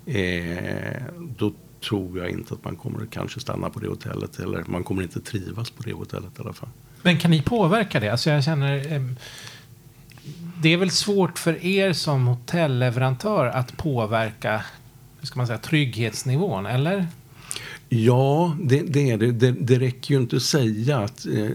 eh, 0.06 1.02
då 1.38 1.54
tror 1.90 2.20
jag 2.20 2.30
inte 2.30 2.54
att 2.54 2.64
man 2.64 2.76
kommer 2.76 3.06
kanske 3.06 3.40
stanna 3.40 3.70
på 3.70 3.80
det 3.80 3.88
hotellet 3.88 4.40
eller 4.40 4.64
man 4.68 4.84
kommer 4.84 5.04
inte 5.04 5.20
trivas 5.22 5.70
på 5.70 5.84
det 5.84 5.94
hotellet 5.94 6.40
i 6.40 6.42
alla 6.42 6.54
fall. 6.54 6.70
Men 7.02 7.20
kan 7.20 7.32
ni 7.32 7.42
påverka 7.42 8.00
det? 8.00 8.10
Alltså 8.10 8.30
jag 8.30 8.44
känner 8.44 8.94
eh, 8.94 9.02
det 10.62 10.74
är 10.74 10.78
väl 10.78 10.92
svårt 10.92 11.40
för 11.40 11.66
er 11.66 11.94
som 11.94 12.28
hotelleverantör 12.28 13.46
att 13.46 13.78
påverka 13.78 14.66
hur 15.20 15.28
ska 15.28 15.38
man 15.40 15.48
säga, 15.48 15.60
trygghetsnivån, 15.60 16.66
eller? 16.66 17.08
Ja, 17.90 18.58
det, 18.62 18.82
det 18.82 19.12
är 19.12 19.18
det. 19.18 19.32
det. 19.32 19.52
det. 19.52 19.80
räcker 19.80 20.14
ju 20.14 20.22
inte 20.22 20.36
att 20.36 20.42
säga 20.42 20.98
att 20.98 21.26
eh, 21.26 21.50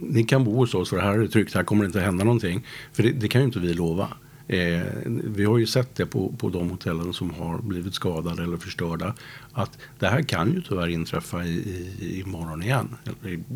ni 0.00 0.24
kan 0.24 0.44
bo 0.44 0.56
hos 0.56 0.74
oss 0.74 0.90
för 0.90 0.98
här 0.98 1.12
är 1.12 1.18
det 1.18 1.28
tryggt, 1.28 1.54
här 1.54 1.64
kommer 1.64 1.82
det 1.82 1.86
inte 1.86 2.00
hända 2.00 2.24
någonting. 2.24 2.66
För 2.92 3.02
det, 3.02 3.10
det 3.12 3.28
kan 3.28 3.40
ju 3.40 3.44
inte 3.44 3.58
vi 3.58 3.74
lova. 3.74 4.08
Eh, 4.48 4.82
vi 5.24 5.44
har 5.44 5.58
ju 5.58 5.66
sett 5.66 5.94
det 5.94 6.06
på, 6.06 6.32
på 6.38 6.48
de 6.48 6.70
hotellen 6.70 7.12
som 7.12 7.30
har 7.30 7.58
blivit 7.58 7.94
skadade 7.94 8.42
eller 8.42 8.56
förstörda. 8.56 9.14
Att 9.52 9.78
det 9.98 10.06
här 10.06 10.22
kan 10.22 10.52
ju 10.52 10.62
tyvärr 10.62 10.88
inträffa 10.88 11.44
i, 11.44 11.54
i, 12.00 12.22
imorgon 12.26 12.62
igen. 12.62 12.96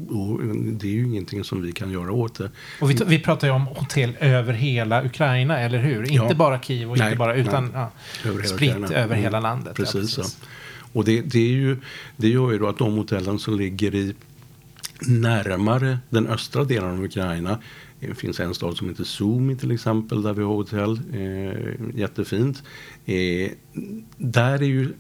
Och 0.09 0.41
det 0.55 0.87
är 0.87 0.93
ju 0.93 1.05
ingenting 1.05 1.45
som 1.45 1.63
vi 1.63 1.73
kan 1.73 1.91
göra 1.91 2.13
åt 2.13 2.39
det. 2.39 2.51
Och 2.81 2.91
vi, 2.91 2.99
vi 3.07 3.19
pratar 3.19 3.47
ju 3.47 3.53
om 3.53 3.67
hotell 3.67 4.17
över 4.21 4.53
hela 4.53 5.05
Ukraina, 5.05 5.61
eller 5.61 5.79
hur? 5.79 6.03
Inte 6.03 6.15
ja. 6.15 6.35
bara 6.35 6.61
Kiev 6.61 6.91
och 6.91 6.99
nej, 6.99 7.07
inte 7.07 7.19
bara, 7.19 7.35
utan 7.35 7.71
ja, 7.75 7.91
över 8.25 8.43
spritt 8.43 8.77
Ukraina. 8.77 8.97
över 8.97 9.17
hela 9.17 9.39
mm. 9.39 9.43
landet. 9.43 9.75
Precis, 9.77 9.95
ja, 9.95 10.01
precis. 10.01 10.39
Så. 10.41 10.47
Och 10.93 11.05
det, 11.05 11.21
det, 11.21 11.39
är 11.39 11.53
ju, 11.53 11.77
det 12.17 12.29
gör 12.29 12.53
ju 12.53 12.59
då 12.59 12.69
att 12.69 12.79
de 12.79 12.97
hotellen 12.97 13.39
som 13.39 13.59
ligger 13.59 13.95
i 13.95 14.15
närmare 15.01 15.99
den 16.11 16.27
östra 16.27 16.65
delen 16.65 16.91
av 16.91 17.05
Ukraina. 17.05 17.59
Det 18.01 18.15
finns 18.15 18.41
en 18.41 18.55
stad 18.55 18.77
som 18.77 18.89
heter 18.89 19.05
Sumi 19.05 19.57
till 19.57 19.71
exempel 19.71 20.23
där 20.23 20.33
vi 20.33 20.43
har 20.43 20.55
hotell. 20.55 21.01
Eh, 21.13 21.99
jättefint. 21.99 22.63
Eh, 23.07 23.51
där 24.17 24.63
är 24.63 24.67
ju 24.67 24.93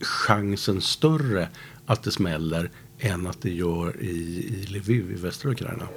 chansen 0.00 0.80
större 0.80 1.48
att 1.86 2.02
det 2.02 2.10
smäller 2.10 2.70
än 2.98 3.26
att 3.26 3.42
det 3.42 3.50
gör 3.50 4.02
i, 4.02 4.06
i 4.06 4.66
Lviv 4.68 5.12
i 5.12 5.20
västra 5.20 5.50
Ukraina. 5.50 5.88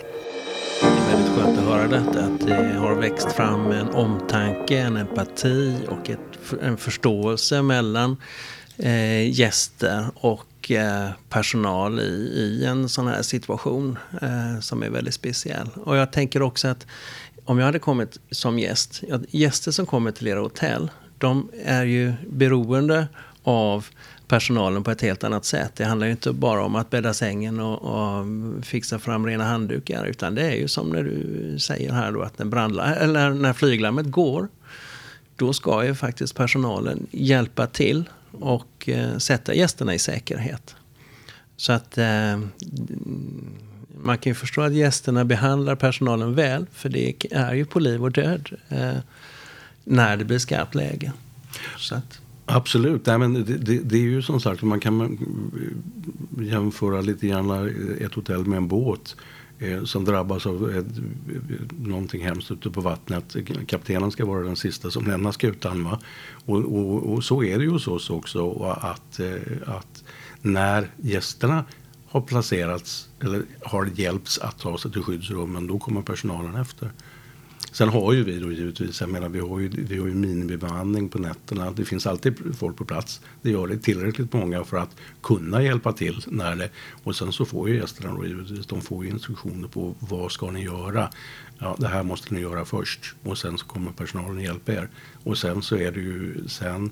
Det 0.81 0.87
är 0.87 1.17
väldigt 1.17 1.35
skönt 1.35 1.59
att 1.59 1.65
höra 1.65 1.87
detta. 1.87 2.25
Att 2.25 2.47
det 2.47 2.75
har 2.77 2.95
växt 2.95 3.31
fram 3.31 3.71
en 3.71 3.89
omtanke, 3.89 4.79
en 4.79 4.97
empati 4.97 5.77
och 5.89 6.09
ett, 6.09 6.32
en 6.61 6.77
förståelse 6.77 7.61
mellan 7.61 8.17
eh, 8.77 9.29
gäster 9.31 10.05
och 10.15 10.71
eh, 10.71 11.09
personal 11.29 11.99
i, 11.99 12.03
i, 12.35 12.65
en 12.65 12.89
sån 12.89 13.07
här 13.07 13.21
situation 13.21 13.97
eh, 14.21 14.59
som 14.59 14.83
är 14.83 14.89
väldigt 14.89 15.13
speciell. 15.13 15.69
Och 15.83 15.97
jag 15.97 16.11
tänker 16.11 16.41
också 16.41 16.67
att 16.67 16.87
om 17.45 17.59
jag 17.59 17.65
hade 17.65 17.79
kommit 17.79 18.19
som 18.31 18.59
gäst, 18.59 19.03
gäster 19.29 19.71
som 19.71 19.85
kommer 19.85 20.11
till 20.11 20.27
era 20.27 20.39
hotell, 20.39 20.91
de 21.17 21.49
är 21.65 21.83
ju 21.83 22.13
beroende 22.29 23.07
av 23.43 23.85
personalen 24.27 24.83
på 24.83 24.91
ett 24.91 25.01
helt 25.01 25.23
annat 25.23 25.45
sätt. 25.45 25.71
Det 25.75 25.85
handlar 25.85 26.07
ju 26.07 26.11
inte 26.11 26.33
bara 26.33 26.63
om 26.63 26.75
att 26.75 26.89
bädda 26.89 27.13
sängen 27.13 27.59
och, 27.59 27.81
och, 27.81 28.25
fixa 28.65 28.99
fram 28.99 29.25
rena 29.25 29.43
handdukar 29.43 30.05
utan 30.05 30.35
det 30.35 30.41
är 30.41 30.55
ju 30.55 30.67
som 30.67 30.89
när 30.89 31.03
du 31.03 31.55
säger 31.59 31.91
här 31.91 32.11
då 32.11 32.21
att 32.21 32.39
när, 32.39 32.45
brandla, 32.45 32.95
eller 32.95 33.29
när 33.29 33.53
flyglarmet 33.53 34.05
går 34.05 34.47
då 35.35 35.53
ska 35.53 35.85
ju 35.85 35.95
faktiskt 35.95 36.35
personalen 36.35 37.07
hjälpa 37.11 37.67
till 37.67 38.09
och 38.31 38.89
eh, 38.89 39.17
sätta 39.17 39.53
gästerna 39.53 39.93
i 39.93 39.99
säkerhet. 39.99 40.75
Så 41.57 41.73
att 41.73 41.97
eh, 41.97 42.39
man 44.03 44.17
kan 44.17 44.29
ju 44.29 44.33
förstå 44.33 44.61
att 44.61 44.73
gästerna 44.73 45.25
behandlar 45.25 45.75
personalen 45.75 46.35
väl, 46.35 46.65
för 46.71 46.89
det 46.89 47.15
är 47.31 47.53
ju 47.53 47.65
på 47.65 47.79
liv 47.79 48.03
och 48.03 48.11
död 48.11 48.49
eh, 48.69 48.97
när 49.83 50.17
det 50.17 50.25
blir 50.25 50.39
skarpt 50.39 50.75
läge. 50.75 51.11
Att... 51.91 52.19
Absolut, 52.45 53.05
Nej, 53.05 53.17
men 53.17 53.33
det, 53.33 53.43
det, 53.43 53.79
det, 53.79 53.97
är 53.97 54.01
ju 54.01 54.21
som 54.21 54.39
sagt, 54.39 54.61
man 54.61 54.79
kan 54.79 55.01
eh, 55.01 56.47
jämföra 56.47 57.01
lite 57.01 57.27
grann 57.27 57.49
eh, 57.49 58.05
ett 58.05 58.13
hotell 58.13 58.45
med 58.45 58.57
en 58.57 58.67
båt 58.67 59.15
eh, 59.17 59.32
Eh, 59.63 59.83
som 59.83 60.05
drabbas 60.05 60.45
av 60.45 60.71
ett, 60.71 60.85
någonting 61.79 62.23
hemskt 62.23 62.51
ute 62.51 62.69
på 62.69 62.81
vattnet. 62.81 63.35
Kaptenen 63.67 64.11
ska 64.11 64.25
vara 64.25 64.43
den 64.43 64.55
sista 64.55 64.91
som 64.91 65.05
lämnar 65.05 65.31
skutan. 65.31 65.83
Va? 65.83 65.99
Och, 66.45 66.57
och, 66.57 67.13
och, 67.13 67.23
så 67.23 67.43
är 67.43 67.57
det 67.57 67.63
ju 67.63 67.69
hos 67.69 67.87
oss 67.87 68.09
också. 68.09 68.63
Att, 68.81 69.19
eh, 69.19 69.75
att 69.75 70.03
när 70.41 70.91
gästerna 70.97 71.65
har 72.07 72.21
placerats 72.21 73.09
eller 73.19 73.43
har 73.61 73.89
hjälpts 73.95 74.39
att 74.39 74.59
ta 74.59 74.77
sig 74.77 74.91
till 74.91 75.03
skyddsrummen 75.03 75.67
då 75.67 75.79
kommer 75.79 76.01
personalen 76.01 76.55
efter. 76.55 76.91
Sen 77.71 77.89
har 77.89 78.13
ju 78.13 78.23
vi 78.23 78.39
då 78.39 78.51
givetvis, 78.51 79.01
jag 79.01 79.09
menar 79.09 79.29
vi 79.29 79.39
har 79.39 79.59
ju, 79.59 79.69
vi 79.69 79.97
har 79.97 80.07
ju 80.07 80.13
minimibemanning 80.13 81.09
på 81.09 81.19
nätterna. 81.19 81.71
Det 81.71 81.85
finns 81.85 82.07
alltid 82.07 82.55
folk 82.59 82.77
på 82.77 82.85
plats. 82.85 83.21
Det 83.41 83.51
gör 83.51 83.67
det 83.67 83.77
tillräckligt 83.77 84.33
många 84.33 84.63
för 84.63 84.77
att 84.77 84.95
kunna 85.21 85.63
hjälpa 85.63 85.93
till 85.93 86.21
när 86.27 86.55
det, 86.55 86.69
och 87.03 87.15
sen 87.15 87.31
så 87.31 87.45
får 87.45 87.69
ju 87.69 87.75
gästerna 87.75 88.13
då 88.13 88.25
givetvis, 88.25 88.65
de 88.65 88.81
får 88.81 89.05
ju 89.05 89.11
instruktioner 89.11 89.67
på 89.67 89.95
vad 89.99 90.31
ska 90.31 90.51
ni 90.51 90.63
göra. 90.63 91.09
Ja, 91.59 91.75
det 91.79 91.87
här 91.87 92.03
måste 92.03 92.33
ni 92.33 92.41
göra 92.41 92.65
först 92.65 93.15
och 93.23 93.37
sen 93.37 93.57
så 93.57 93.65
kommer 93.65 93.91
personalen 93.91 94.43
hjälpa 94.43 94.73
er. 94.73 94.89
Och 95.23 95.37
sen 95.37 95.61
så 95.61 95.75
är 95.75 95.91
det 95.91 95.99
ju 95.99 96.47
sen 96.47 96.91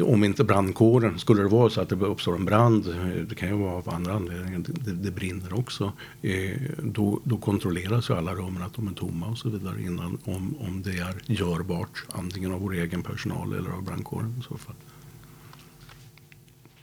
om 0.00 0.24
inte 0.24 0.44
brandkåren, 0.44 1.18
skulle 1.18 1.42
det 1.42 1.48
vara 1.48 1.70
så 1.70 1.80
att 1.80 1.88
det 1.88 1.96
uppstår 1.96 2.34
en 2.34 2.44
brand, 2.44 2.84
det 3.28 3.34
kan 3.34 3.48
ju 3.48 3.54
vara 3.54 3.72
av 3.72 3.88
andra 3.88 4.12
anledningar, 4.12 4.58
det, 4.66 4.92
det 4.92 5.10
brinner 5.10 5.58
också. 5.58 5.92
Eh, 6.22 6.60
då, 6.82 7.20
då 7.24 7.36
kontrolleras 7.36 8.10
ju 8.10 8.14
alla 8.14 8.34
rummen 8.34 8.62
att 8.62 8.74
de 8.74 8.88
är 8.88 8.92
tomma 8.92 9.26
och 9.26 9.38
så 9.38 9.48
vidare 9.48 9.82
innan 9.82 10.18
om, 10.24 10.56
om 10.60 10.82
det 10.82 10.98
är 10.98 11.14
görbart, 11.26 12.04
antingen 12.12 12.52
av 12.52 12.60
vår 12.60 12.74
egen 12.74 13.02
personal 13.02 13.52
eller 13.52 13.70
av 13.70 13.82
brandkåren 13.82 14.34
i 14.40 14.42
så 14.42 14.58
fall. 14.58 14.74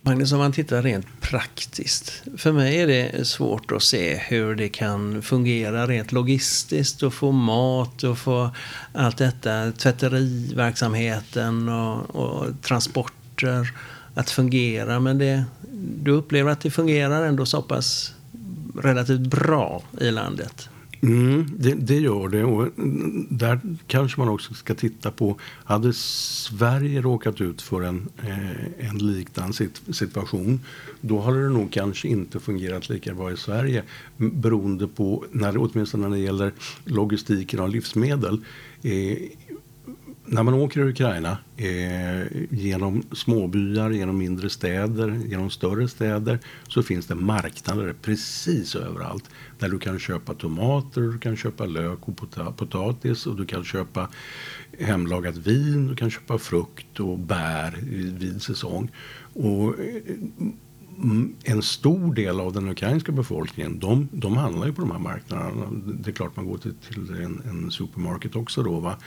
Magnus, 0.02 0.32
om 0.32 0.40
man 0.40 0.52
tittar 0.52 0.82
rent 0.82 1.22
praktiskt. 1.22 2.24
För 2.38 2.52
mig 2.52 2.82
är 2.82 2.88
det 2.88 3.28
svårt 3.28 3.72
att 3.72 3.84
se 3.84 4.16
hur 4.18 4.56
det 4.56 4.70
kan 4.70 5.22
fungera 5.22 5.88
rent 5.88 6.12
logistiskt 6.12 7.04
och 7.04 7.14
få 7.14 7.32
mat 7.32 8.04
och 8.04 8.18
få 8.18 8.52
allt 8.94 9.18
detta, 9.18 9.72
tvätteriverksamheten 9.72 11.70
och, 11.70 12.16
och 12.16 12.62
transporter 12.62 13.74
att 14.14 14.30
fungera. 14.30 15.00
Men 15.00 15.18
det, 15.18 15.44
du 16.04 16.12
upplever 16.12 16.52
att 16.52 16.62
det 16.62 16.72
fungerar 16.72 17.26
ändå 17.26 17.46
så 17.46 17.62
pass 17.62 18.14
relativt 18.84 19.20
bra 19.20 19.84
i 20.02 20.12
landet? 20.12 20.70
Mm, 21.02 21.46
det, 21.58 21.74
det, 21.74 22.00
gör 22.00 22.28
det. 22.28 22.44
Och 22.44 22.62
mm, 22.78 23.28
där 23.30 23.60
kanske 23.88 24.20
man 24.20 24.30
också 24.30 24.54
ska 24.54 24.76
titta 24.76 25.12
på, 25.12 25.38
hade 25.42 25.94
Sverige 25.94 27.02
råkat 27.02 27.42
ut 27.42 27.62
för 27.62 27.82
en, 27.82 28.10
eh, 28.28 28.90
en 28.90 28.98
liknande 28.98 29.70
situation, 29.92 30.60
då 31.02 31.20
hade 31.20 31.44
det 31.44 31.50
nog 31.50 31.72
kanske 31.72 32.08
inte 32.08 32.40
fungerat 32.40 32.90
lika 32.90 33.14
bra 33.14 33.32
i 33.32 33.38
Sverige. 33.38 33.84
Beroende 34.18 34.88
på, 34.88 35.26
när, 35.32 35.58
åtminstone 35.58 36.10
när 36.10 36.18
det 36.18 36.24
gäller 36.24 36.54
logistiken 36.86 37.60
av 37.60 37.70
livsmedel. 37.70 38.44
Eh, 38.84 39.18
när 40.32 40.44
man 40.44 40.54
åker 40.54 40.80
i 40.80 40.84
Ukraina 40.84 41.38
eh, 41.58 42.48
genom 42.50 43.04
småbyar, 43.12 43.90
genom 43.90 44.18
mindre 44.18 44.50
städer, 44.50 45.22
genom 45.26 45.50
större 45.50 45.88
städer 45.88 46.40
så 46.68 46.84
finns 46.84 47.06
det 47.06 47.16
marknader 47.16 47.96
precis 48.02 48.76
överallt. 48.76 49.30
Där 49.60 49.70
du 49.70 49.80
kan 49.80 50.00
köpa 50.00 50.34
tomater, 50.34 51.02
du 51.02 51.20
kan 51.20 51.38
köpa 51.38 51.66
lök 51.66 52.08
och 52.08 52.18
pota 52.18 52.52
potatis 52.52 53.28
och 53.28 53.36
du 53.36 53.46
kan 53.46 53.64
köpa 53.64 54.10
hemlagat 54.80 55.38
vin, 55.38 55.88
du 55.88 55.96
kan 55.96 56.12
köpa 56.12 56.38
frukt 56.38 57.00
och 57.00 57.20
bär 57.20 57.78
vid 58.20 58.42
säsong. 58.42 58.92
Och, 59.34 59.80
eh, 59.80 60.02
en 61.44 61.62
stor 61.62 62.14
del 62.14 62.40
av 62.40 62.54
den 62.54 62.70
ukrainska 62.70 63.12
befolkningen 63.12 63.80
de, 63.80 64.08
de 64.12 64.38
handlar 64.38 64.68
ju 64.68 64.74
på 64.74 64.82
de 64.82 64.92
här 64.92 65.00
marknaderna. 65.00 65.66
Det 65.72 66.10
är 66.10 66.14
klart 66.14 66.36
man 66.36 66.46
går 66.46 66.58
till, 66.58 66.74
till 66.74 67.10
en, 67.10 67.42
en 67.50 67.72
supermarket 67.72 68.36
också 68.36 68.64
då. 68.64 68.80
Va? 68.80 68.98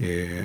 Eh, 0.00 0.44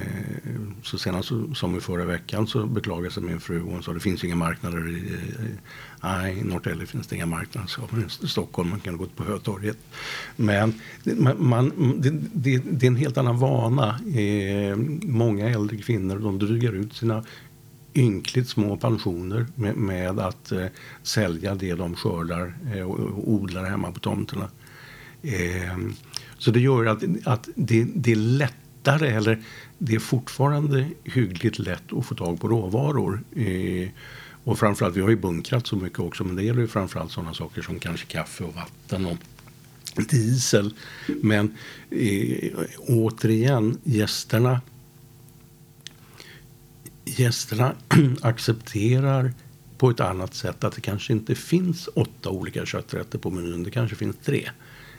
så 0.84 0.98
senast 0.98 1.32
som 1.54 1.78
i 1.78 1.80
förra 1.80 2.06
veckan 2.06 2.48
så 2.48 2.66
beklagade 2.66 3.12
sig 3.12 3.24
min 3.24 3.40
fru. 3.40 3.60
Hon 3.60 3.84
sa 3.84 3.94
det 3.94 4.00
finns 4.00 4.24
inga 4.24 4.36
marknader 4.36 4.90
i, 4.90 5.14
eh, 5.14 5.46
nej, 6.04 6.38
i 6.40 6.44
Norrtälje 6.44 6.86
finns 6.86 7.08
det 7.08 7.16
inga 7.16 7.26
marknader. 7.26 7.68
Så 7.68 7.82
i 8.24 8.28
Stockholm 8.28 8.70
man 8.70 8.80
kan 8.80 8.98
gå 8.98 9.06
på 9.06 9.24
Hötorget. 9.24 9.78
Men 10.36 10.74
man, 11.04 11.36
man 11.40 11.72
det, 12.02 12.10
det, 12.34 12.58
det, 12.58 12.86
är 12.86 12.88
en 12.88 12.96
helt 12.96 13.18
annan 13.18 13.38
vana. 13.38 14.00
Eh, 14.16 14.76
många 15.02 15.50
äldre 15.50 15.78
kvinnor 15.78 16.20
de 16.20 16.40
drygar 16.40 16.74
ut 16.74 16.94
sina 16.94 17.24
ynkligt 17.94 18.50
små 18.50 18.78
pensioner 18.78 19.46
med, 19.56 19.76
med 19.76 20.20
att 20.20 20.52
eh, 20.52 20.66
sälja 21.04 21.56
det 21.56 21.74
de 21.74 21.96
skördar 21.96 22.54
eh, 22.74 22.82
och, 22.82 23.00
och 23.00 23.32
odlar 23.32 23.64
hemma 23.64 23.92
på 23.92 24.00
tomterna. 24.00 24.50
Eh, 25.22 25.78
så 26.38 26.52
det 26.52 26.60
gör 26.60 26.86
att, 26.86 27.04
att 27.24 27.50
det, 27.56 27.88
det 27.96 28.12
är 28.12 28.16
lätt 28.16 28.56
lättare, 28.86 29.10
eller 29.10 29.40
det 29.78 29.96
är 29.96 30.00
fortfarande 30.00 30.88
hyggligt 31.04 31.60
lätt 31.60 31.94
att 31.94 32.06
få 32.06 32.16
tag 32.16 32.42
på 32.42 32.48
råvaror. 32.48 33.24
Eh, 33.36 33.90
och 34.44 34.60
framförallt, 34.60 34.96
vi 34.96 35.02
har 35.02 35.10
ju 35.10 35.16
bunkrat 35.16 35.68
så 35.68 35.76
mycket 35.76 36.00
också, 36.00 36.24
men 36.24 36.36
det 36.36 36.44
gäller 36.44 36.62
ju 36.62 36.68
framförallt 36.68 37.12
sådana 37.12 37.34
saker 37.34 37.62
som 37.62 37.80
kanske 37.80 38.06
kaffe 38.06 38.44
och 38.44 38.56
vatten 38.56 39.06
och 39.06 39.18
diesel. 40.10 40.74
Men 41.08 41.58
eh, 41.90 42.52
återigen, 42.88 43.78
gästerna 43.84 44.62
gästerna 47.06 47.76
accepterar 48.22 49.34
på 49.78 49.90
ett 49.90 50.00
annat 50.00 50.36
sätt 50.36 50.64
att 50.64 50.76
det 50.76 50.82
kanske 50.82 51.14
inte 51.14 51.36
finns 51.36 51.90
åtta 51.96 52.30
olika 52.30 52.66
kötträtter 52.66 53.20
på 53.20 53.32
menyn. 53.32 53.64
Det 53.64 53.72
kanske 53.72 53.96
finns 53.96 54.16
tre. 54.26 54.50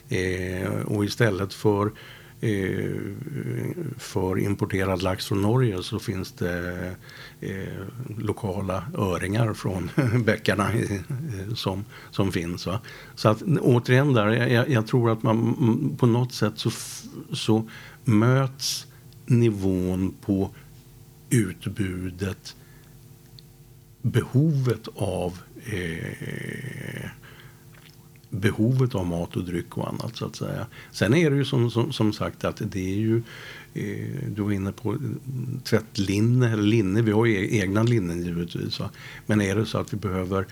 Eh, 0.08 0.70
och 0.70 1.04
istället 1.04 1.54
för 1.54 1.92
Eh, 2.40 2.90
för 3.98 4.38
importerad 4.38 5.02
lax 5.02 5.26
från 5.26 5.42
Norge 5.42 5.82
så 5.82 5.98
finns 5.98 6.32
det 6.32 6.94
eh, 7.40 7.84
lokala 8.18 8.84
öringar 8.94 9.54
från 9.54 9.90
bäckarna 10.24 10.72
eh, 10.72 11.54
som, 11.54 11.84
som 12.10 12.32
finns. 12.32 12.66
Va? 12.66 12.80
Så 13.14 13.28
att 13.28 13.42
återigen 13.42 14.12
där, 14.12 14.26
jag, 14.26 14.68
jag, 14.68 14.86
tror 14.86 15.10
att 15.10 15.22
man 15.22 15.38
mm, 15.60 15.96
på 15.96 16.06
något 16.06 16.32
sätt 16.32 16.52
så, 16.56 16.70
så 17.32 17.68
möts 18.04 18.86
nivån 19.26 20.14
på 20.20 20.50
utbudet 21.30 22.56
behovet 24.02 24.88
av 24.94 25.38
eh, 25.64 27.10
behovet 28.40 28.94
av 28.94 29.06
mat 29.06 29.36
och 29.36 29.44
dryck 29.44 29.78
och 29.78 29.88
annat 29.88 30.16
så 30.16 30.26
att 30.26 30.36
säga. 30.36 30.66
Sen 30.92 31.14
är 31.14 31.30
det 31.30 31.36
ju 31.36 31.44
som, 31.44 31.70
som, 31.70 31.92
som 31.92 32.12
sagt 32.12 32.44
att 32.44 32.62
det 32.64 32.92
är 32.92 32.96
ju 32.96 33.22
eh, 33.74 34.28
du 34.28 34.42
var 34.42 34.52
inne 34.52 34.72
på 34.72 34.92
eh, 34.92 34.98
tvättlinne 35.64 36.52
eller 36.52 36.62
linne. 36.62 37.02
Vi 37.02 37.12
har 37.12 37.26
ju 37.26 37.34
e-, 37.34 37.62
egna 37.62 37.82
linnen 37.82 38.22
givetvis. 38.22 38.80
Va? 38.80 38.90
Men 39.26 39.40
är 39.40 39.56
det 39.56 39.66
så 39.66 39.78
att 39.78 39.92
vi 39.92 39.96
behöver 39.96 40.46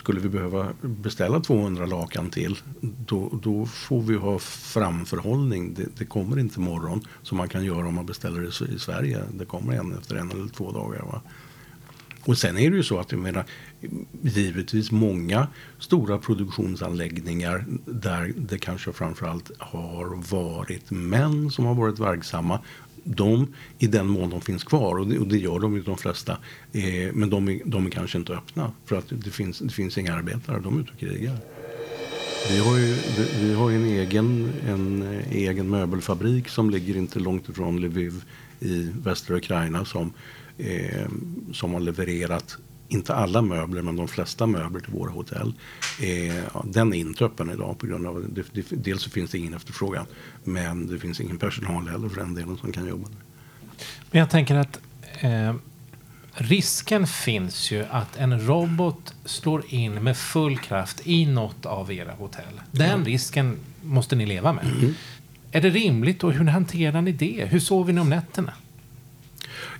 skulle 0.00 0.20
vi 0.20 0.28
behöva 0.28 0.72
beställa 0.80 1.40
200 1.40 1.86
lakan 1.86 2.30
till 2.30 2.58
då, 2.80 3.38
då 3.42 3.66
får 3.66 4.02
vi 4.02 4.16
ha 4.16 4.38
framförhållning. 4.38 5.74
Det, 5.74 5.86
det, 5.98 6.04
kommer 6.04 6.38
inte 6.38 6.60
imorgon 6.60 7.00
som 7.22 7.38
man 7.38 7.48
kan 7.48 7.64
göra 7.64 7.86
om 7.88 7.94
man 7.94 8.06
beställer 8.06 8.40
det 8.40 8.74
i 8.74 8.78
Sverige. 8.78 9.22
Det 9.34 9.44
kommer 9.44 9.72
en 9.72 9.98
efter 9.98 10.16
en 10.16 10.30
eller 10.30 10.48
två 10.48 10.72
dagar. 10.72 11.02
Va? 11.02 11.22
Och 12.24 12.38
sen 12.38 12.58
är 12.58 12.70
det 12.70 12.76
ju 12.76 12.82
så 12.82 12.98
att 12.98 13.12
jag 13.12 13.20
menar, 13.20 13.44
givetvis 14.22 14.90
många 14.90 15.48
stora 15.78 16.18
produktionsanläggningar 16.18 17.64
där 17.84 18.32
det 18.36 18.58
kanske 18.58 18.92
framförallt 18.92 19.50
har 19.58 20.30
varit 20.30 20.90
män 20.90 21.50
som 21.50 21.64
har 21.64 21.74
varit 21.74 21.98
verksamma. 21.98 22.60
De, 23.04 23.54
i 23.78 23.86
den 23.86 24.06
mån 24.06 24.30
de 24.30 24.40
finns 24.40 24.64
kvar, 24.64 24.98
och 24.98 25.06
det, 25.06 25.18
och 25.18 25.26
det 25.26 25.38
gör 25.38 25.58
de 25.58 25.74
ju 25.74 25.82
de 25.82 25.98
flesta, 25.98 26.38
eh, 26.72 27.12
men 27.12 27.30
de 27.30 27.48
är, 27.48 27.60
de 27.64 27.86
är 27.86 27.90
kanske 27.90 28.18
inte 28.18 28.32
öppna 28.32 28.72
för 28.84 28.96
att 28.96 29.06
det 29.08 29.30
finns, 29.30 29.58
det 29.58 29.72
finns 29.72 29.98
inga 29.98 30.14
arbetare, 30.14 30.60
de 30.60 30.76
är 30.76 30.80
ute 30.80 30.92
och 30.92 30.98
krigar. 30.98 31.36
Vi 32.48 32.58
har 32.58 32.78
ju, 32.78 32.96
vi 33.40 33.54
har 33.54 33.70
en, 33.70 33.84
egen, 33.84 34.52
en 34.66 35.20
egen 35.30 35.68
möbelfabrik 35.70 36.48
som 36.48 36.70
ligger 36.70 36.96
inte 36.96 37.18
långt 37.18 37.48
ifrån 37.48 37.80
Lviv 37.80 38.24
i 38.60 38.90
västra 39.02 39.36
Ukraina 39.36 39.84
som 39.84 40.12
eh, 40.60 41.08
som 41.52 41.72
har 41.72 41.80
levererat 41.80 42.58
inte 42.88 43.14
alla 43.14 43.42
möbler, 43.42 43.82
men 43.82 43.96
de 43.96 44.08
flesta 44.08 44.46
möbler 44.46 44.80
till 44.80 44.92
våra 44.92 45.10
hotell. 45.10 45.54
Eh, 46.02 46.62
den 46.64 46.94
är 46.94 46.98
inte 46.98 47.24
öppen 47.24 47.50
idag 47.50 47.78
på 47.78 47.86
grund 47.86 48.06
av 48.06 48.26
det, 48.28 48.44
det, 48.52 48.64
dels 48.70 49.02
så 49.02 49.10
finns 49.10 49.30
det 49.30 49.38
ingen 49.38 49.54
efterfrågan, 49.54 50.06
men 50.44 50.86
det 50.86 50.98
finns 50.98 51.20
ingen 51.20 51.38
personal 51.38 51.88
heller 51.88 52.08
för 52.08 52.16
den 52.16 52.34
delen 52.34 52.56
som 52.56 52.72
kan 52.72 52.86
jobba 52.86 53.08
där. 53.08 53.18
Men 54.10 54.20
jag 54.20 54.30
tänker 54.30 54.54
att 54.54 54.80
eh, 55.20 55.54
risken 56.32 57.06
finns 57.06 57.70
ju 57.70 57.84
att 57.90 58.16
en 58.16 58.46
robot 58.46 59.14
slår 59.24 59.64
in 59.68 59.94
med 59.94 60.16
full 60.16 60.58
kraft 60.58 61.06
i 61.06 61.26
något 61.26 61.66
av 61.66 61.92
era 61.92 62.12
hotell. 62.12 62.60
Den 62.70 62.90
mm. 62.90 63.04
risken 63.04 63.56
måste 63.82 64.16
ni 64.16 64.26
leva 64.26 64.52
med. 64.52 64.66
Mm. 64.66 64.94
Är 65.52 65.60
det 65.60 65.70
rimligt 65.70 66.24
och 66.24 66.32
hur 66.32 66.44
hanterar 66.44 67.02
ni 67.02 67.12
det? 67.12 67.48
Hur 67.50 67.60
sover 67.60 67.92
ni 67.92 68.00
om 68.00 68.10
nätterna? 68.10 68.52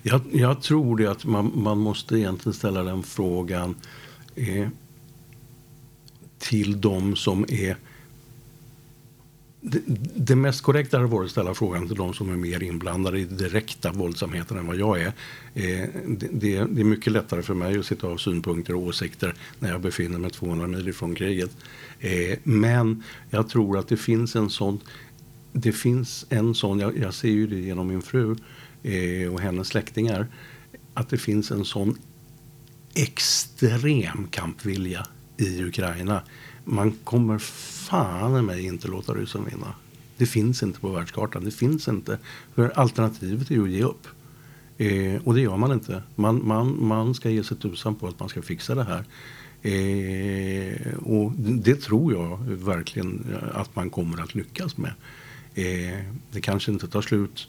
Jag, 0.03 0.21
jag 0.33 0.63
tror 0.63 0.97
det 0.97 1.07
att 1.07 1.25
man, 1.25 1.53
man 1.55 1.79
måste 1.79 2.19
egentligen 2.19 2.55
ställa 2.55 2.83
den 2.83 3.03
frågan 3.03 3.75
eh, 4.35 4.69
till 6.39 6.81
de 6.81 7.17
som 7.17 7.45
är 7.49 7.77
det, 9.61 9.81
det, 10.15 10.37
mest 10.37 10.63
korrekta 10.63 10.97
hade 10.97 11.09
varit 11.09 11.25
att 11.25 11.31
ställa 11.31 11.55
frågan 11.55 11.87
till 11.87 11.97
de 11.97 12.15
som 12.15 12.33
är 12.33 12.37
mer 12.37 12.63
inblandade 12.63 13.21
i 13.21 13.25
direkta 13.25 13.93
våldsamheter 13.93 14.57
än 14.57 14.67
vad 14.67 14.77
jag 14.77 15.01
är. 15.01 15.13
Eh, 15.55 15.89
det, 16.07 16.29
det, 16.33 16.65
det, 16.65 16.81
är 16.81 16.85
mycket 16.85 17.13
lättare 17.13 17.43
för 17.43 17.55
mig 17.55 17.79
att 17.79 17.87
sitta 17.87 18.07
och 18.07 18.13
ha 18.13 18.19
synpunkter 18.19 18.75
och 18.75 18.83
åsikter 18.83 19.35
när 19.59 19.71
jag 19.71 19.81
befinner 19.81 20.19
mig 20.19 20.31
200 20.31 20.67
mil 20.67 20.89
ifrån 20.89 21.15
kriget. 21.15 21.51
Eh, 21.99 22.39
men 22.43 23.03
jag 23.31 23.49
tror 23.49 23.79
att 23.79 23.89
det 23.89 23.97
finns 23.97 24.37
en 24.37 24.51
sån, 24.51 24.81
det 25.53 25.73
finns 25.73 26.27
en 26.29 26.55
sån, 26.55 26.79
jag, 26.79 26.99
jag 26.99 27.15
ser 27.15 27.29
ju 27.29 27.47
det 27.47 27.59
genom 27.59 27.89
min 27.89 28.03
fru, 28.03 28.31
eh, 28.31 28.37
Eh, 28.83 29.33
och 29.33 29.41
hennes 29.41 29.69
släktingar 29.69 30.27
att 30.95 31.09
det 31.09 31.19
finns 31.19 31.51
en 31.51 31.65
sån 31.65 31.99
extrem 32.95 34.27
kampvilja 34.31 35.07
i 35.37 35.63
Ukraina. 35.63 36.23
Man 36.65 36.93
kommer 37.05 37.39
fan 37.39 38.37
i 38.37 38.43
mig 38.43 38.65
inte 38.65 38.89
låta 38.89 39.15
ryssen 39.15 39.45
vinna. 39.45 39.75
Det 40.17 40.27
finns 40.27 40.63
inte 40.63 40.81
på 40.81 40.89
världskartan. 40.89 41.45
Det 41.45 41.51
finns 41.51 41.89
inte. 41.89 42.19
För 42.55 42.69
alternativet 42.69 43.51
är 43.51 43.55
ju 43.55 43.65
att 43.65 43.71
ge 43.71 43.83
upp. 43.83 44.07
Eh, 44.79 45.23
och 45.25 45.35
det 45.35 45.41
gör 45.41 45.57
man 45.57 45.73
inte. 45.73 46.03
Man, 46.17 46.47
man, 46.47 46.85
man 46.87 47.15
ska 47.15 47.31
ge 47.31 47.45
sig 47.45 47.57
tusan 47.57 47.95
på 47.95 48.09
att 48.09 48.21
man 48.21 48.29
ska 48.29 48.43
fixa 48.43 48.75
det 48.75 48.85
här. 48.85 49.05
Eh, 49.63 50.95
och 50.95 51.33
det 51.37 51.75
tror 51.75 52.13
jag 52.13 52.39
verkligen 52.47 53.37
att 53.53 53.77
man 53.77 53.91
kommer 53.91 54.23
att 54.23 54.35
lyckas 54.35 54.77
med. 54.77 54.93
Eh, 55.55 56.05
det 56.33 56.41
kanske 56.41 56.73
inte 56.73 56.89
tar 56.89 57.03
slut 57.03 57.49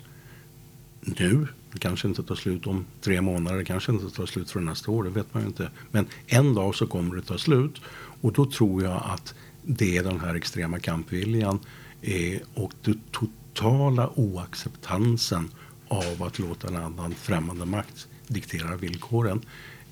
nu. 1.01 1.47
Det 1.73 1.79
kanske 1.79 2.07
inte 2.07 2.23
tar 2.23 2.35
slut 2.35 2.67
om 2.67 2.85
tre 3.01 3.21
månader, 3.21 3.57
det 3.57 3.65
kanske 3.65 3.91
inte 3.91 4.15
tar 4.15 4.25
slut 4.25 4.51
för 4.51 4.59
nästa 4.59 4.91
år, 4.91 5.03
det 5.03 5.09
vet 5.09 5.33
man 5.33 5.43
ju 5.43 5.47
inte. 5.47 5.69
Men 5.91 6.07
en 6.27 6.53
dag 6.53 6.75
så 6.75 6.87
kommer 6.87 7.15
det 7.15 7.21
ta 7.21 7.37
slut 7.37 7.81
och 8.21 8.33
då 8.33 8.45
tror 8.45 8.83
jag 8.83 9.03
att 9.05 9.33
det 9.63 9.97
är 9.97 10.03
den 10.03 10.19
här 10.19 10.35
extrema 10.35 10.79
kampviljan 10.79 11.59
eh, 12.01 12.41
och 12.53 12.73
den 12.81 13.01
totala 13.11 14.09
oacceptansen 14.15 15.51
av 15.87 16.23
att 16.23 16.39
låta 16.39 16.67
en 16.67 16.75
annan 16.75 17.13
främmande 17.13 17.65
makt 17.65 18.07
diktera 18.27 18.75
villkoren. 18.75 19.41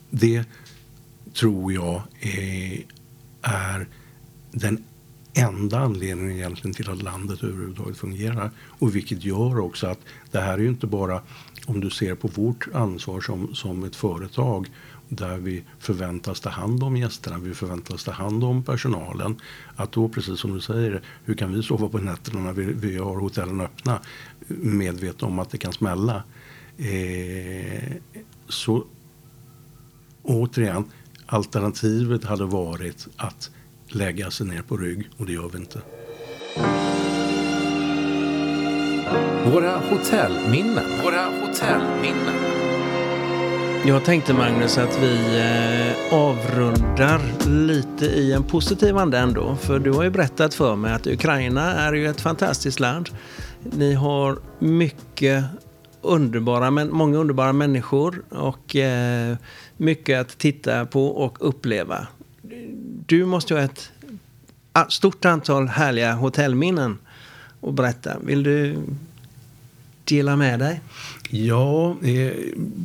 Det 0.10 0.44
tror 1.34 1.74
jag 1.74 2.02
eh, 2.20 2.80
är 3.42 3.88
den 4.52 4.84
enda 5.34 5.80
anledningen 5.80 6.32
egentligen 6.32 6.74
till 6.74 6.90
att 6.90 7.02
landet 7.02 7.44
överhuvudtaget 7.44 7.98
fungerar. 7.98 8.52
Och 8.58 8.96
vilket 8.96 9.24
gör 9.24 9.60
också 9.60 9.88
att 9.88 10.00
det 10.32 10.40
här 10.40 10.54
är 10.54 10.58
ju 10.58 10.70
inte 10.70 10.88
bara 10.88 11.22
om 11.66 11.80
du 11.80 11.90
ser 11.90 12.16
på 12.16 12.28
vårt 12.28 12.68
ansvar 12.74 13.22
som, 13.22 13.56
som 13.56 13.84
ett 13.84 13.96
företag 13.96 14.68
där 15.10 15.38
vi 15.38 15.64
förväntas 15.80 16.40
ta 16.40 16.50
hand 16.50 16.84
om 16.84 16.98
gästerna, 16.98 17.38
vi 17.38 17.54
förväntas 17.54 18.04
ta 18.04 18.12
hand 18.12 18.44
om 18.44 18.64
personalen. 18.64 19.42
Att 19.76 19.92
då, 19.92 20.10
precis 20.10 20.40
som 20.40 20.54
du 20.54 20.62
säger, 20.62 21.02
hur 21.26 21.34
kan 21.34 21.54
vi 21.54 21.64
sova 21.64 21.90
på 21.90 21.98
nätterna 21.98 22.40
när 22.40 22.54
vi, 22.54 22.64
vi 22.74 22.98
har 22.98 23.16
hotellen 23.16 23.62
öppna 23.62 24.00
medvetna 24.48 25.28
om 25.28 25.40
att 25.40 25.50
det 25.50 25.58
kan 25.58 25.74
smälla? 25.74 26.24
Eh, 26.78 27.94
så 28.48 28.86
återigen, 30.24 30.86
alternativet 31.26 32.24
hade 32.24 32.46
varit 32.46 33.08
att 33.18 33.52
lägga 33.90 34.32
sig 34.32 34.48
ner 34.48 34.62
på 34.62 34.78
rygg 34.78 35.10
och 35.18 35.26
det 35.26 35.34
gör 35.34 35.50
vi 35.50 35.58
inte. 35.58 35.82
Våra 39.52 39.78
hotellminnen. 39.78 40.86
Våra 41.04 41.26
hotellminnen. 41.26 42.36
Jag 43.86 44.06
tänkte 44.06 44.34
Magnus 44.34 44.78
att 44.78 45.00
vi 45.02 45.16
eh, 45.40 46.14
avrundar 46.14 47.22
lite 47.50 48.06
i 48.06 48.34
en 48.34 48.44
positiv 48.44 48.98
anda 48.98 49.20
ändå. 49.20 49.56
För 49.56 49.80
du 49.80 49.92
har 49.92 50.04
ju 50.04 50.10
berättat 50.10 50.54
för 50.54 50.76
mig 50.76 50.94
att 50.94 51.08
Ukraina 51.08 51.74
är 51.74 51.94
ju 51.94 52.08
ett 52.08 52.22
fantastiskt 52.22 52.80
land. 52.80 53.10
Ni 53.64 53.94
har 53.94 54.40
mycket 54.60 55.44
underbara, 56.02 56.72
men 56.72 56.92
många 56.92 57.18
underbara 57.18 57.54
människor 57.54 58.24
och 58.30 58.76
eh, 58.76 59.38
mycket 59.78 60.22
att 60.22 60.38
titta 60.38 60.86
på 60.86 61.08
och 61.08 61.38
uppleva. 61.40 62.08
Du 63.10 63.26
måste 63.26 63.54
ju 63.54 63.60
ha 63.60 63.66
ett 63.66 63.92
stort 64.90 65.26
antal 65.26 65.68
härliga 65.68 66.14
hotellminnen 66.14 66.98
att 67.62 67.74
berätta. 67.74 68.20
Vill 68.20 68.44
du 68.44 68.78
dela 70.04 70.36
med 70.36 70.60
dig? 70.60 70.82
Ja, 71.30 71.98
eh, 72.04 72.34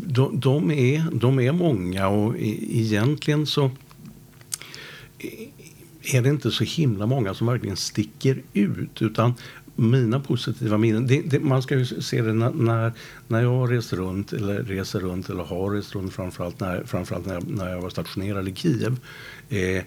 de, 0.07 0.41
de, 0.41 0.71
är, 0.71 1.05
de 1.13 1.41
är 1.41 1.53
många 1.53 2.09
och 2.09 2.35
egentligen 2.39 3.47
så 3.47 3.71
är 6.03 6.23
det 6.23 6.29
inte 6.29 6.51
så 6.51 6.65
himla 6.65 7.07
många 7.07 7.35
som 7.35 7.47
verkligen 7.47 7.77
sticker 7.77 8.43
ut. 8.53 9.03
Utan 9.03 9.35
mina 9.77 10.21
positiva 10.21 10.79
minnen, 10.79 11.07
det, 11.07 11.21
det, 11.21 11.41
man 11.41 11.63
ska 11.63 11.79
ju 11.79 11.85
se 11.85 12.23
det 12.23 12.33
när, 12.33 12.51
när, 12.51 12.93
när 13.29 13.43
jag 13.43 13.73
reser 13.73 13.97
runt, 13.97 14.33
eller 14.33 14.63
reser 14.63 15.01
runt, 15.01 15.29
eller 15.31 15.45
har 15.45 15.71
rest 15.71 15.95
runt 15.95 16.13
framförallt 16.13 16.61
när, 16.61 16.85
framförallt 16.85 17.27
när, 17.27 17.35
jag, 17.35 17.49
när 17.49 17.71
jag 17.71 17.81
var 17.81 17.91
stationerad 17.91 18.49
i 18.49 18.55
Kiev. 18.55 18.97
Eh, 19.49 19.83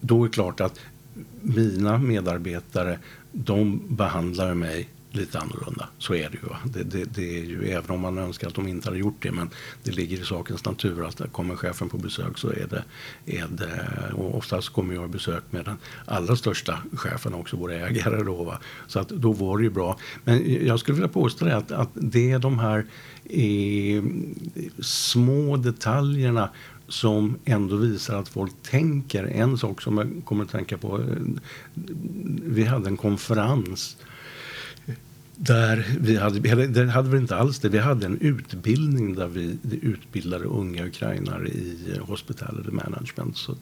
då 0.00 0.24
är 0.24 0.28
det 0.28 0.32
klart 0.32 0.60
att 0.60 0.80
mina 1.42 1.98
medarbetare, 1.98 2.98
de 3.32 3.82
behandlar 3.88 4.54
mig 4.54 4.88
lite 5.16 5.38
annorlunda. 5.38 5.88
Så 5.98 6.14
är 6.14 6.30
det 6.30 6.38
ju. 6.42 6.70
Det, 6.72 6.82
det, 6.82 7.04
det, 7.04 7.38
är 7.38 7.44
ju. 7.44 7.68
Även 7.68 7.90
om 7.90 8.00
man 8.00 8.18
önskar 8.18 8.48
att 8.48 8.54
de 8.54 8.68
inte 8.68 8.88
hade 8.88 8.98
gjort 8.98 9.22
det. 9.22 9.32
Men 9.32 9.50
det 9.82 9.90
ligger 9.90 10.20
i 10.20 10.24
sakens 10.24 10.64
natur 10.64 11.04
att 11.08 11.32
kommer 11.32 11.56
chefen 11.56 11.88
på 11.88 11.98
besök 11.98 12.38
så 12.38 12.48
är 12.48 12.66
det, 12.70 12.84
är 13.26 13.46
det 13.48 13.88
och 14.14 14.36
oftast 14.36 14.68
kommer 14.68 14.94
jag 14.94 15.10
besök 15.10 15.42
med 15.50 15.64
den 15.64 15.76
allra 16.04 16.36
största 16.36 16.78
chefen 16.92 17.34
också, 17.34 17.56
vår 17.56 17.72
ägare 17.72 18.22
då. 18.24 18.44
Va? 18.44 18.58
Så 18.86 18.98
att 18.98 19.08
då 19.08 19.32
var 19.32 19.58
det 19.58 19.64
ju 19.64 19.70
bra. 19.70 19.98
Men 20.24 20.66
jag 20.66 20.80
skulle 20.80 20.94
vilja 20.94 21.08
påstå 21.08 21.44
det 21.44 21.56
att, 21.56 21.72
att 21.72 21.90
det 21.94 22.30
är 22.30 22.38
de 22.38 22.58
här 22.58 22.86
eh, 23.24 24.02
små 24.80 25.56
detaljerna 25.56 26.50
som 26.88 27.38
ändå 27.44 27.76
visar 27.76 28.18
att 28.18 28.28
folk 28.28 28.52
tänker. 28.62 29.24
En 29.24 29.58
sak 29.58 29.82
som 29.82 29.98
jag 29.98 30.22
kommer 30.24 30.44
att 30.44 30.50
tänka 30.50 30.78
på. 30.78 30.98
Eh, 30.98 31.04
vi 32.44 32.64
hade 32.64 32.88
en 32.88 32.96
konferens 32.96 33.96
där 35.36 35.86
vi 36.00 36.16
hade, 36.16 36.66
det 36.66 36.90
hade 36.90 37.10
vi 37.10 37.18
inte 37.18 37.36
alls 37.36 37.58
det. 37.58 37.68
Vi 37.68 37.78
hade 37.78 38.06
en 38.06 38.18
utbildning 38.20 39.14
där 39.14 39.26
vi 39.26 39.58
utbildade 39.82 40.44
unga 40.44 40.86
ukrainare 40.86 41.48
i 41.48 41.98
hospitality 42.00 42.70
management. 42.70 43.36
Så, 43.36 43.54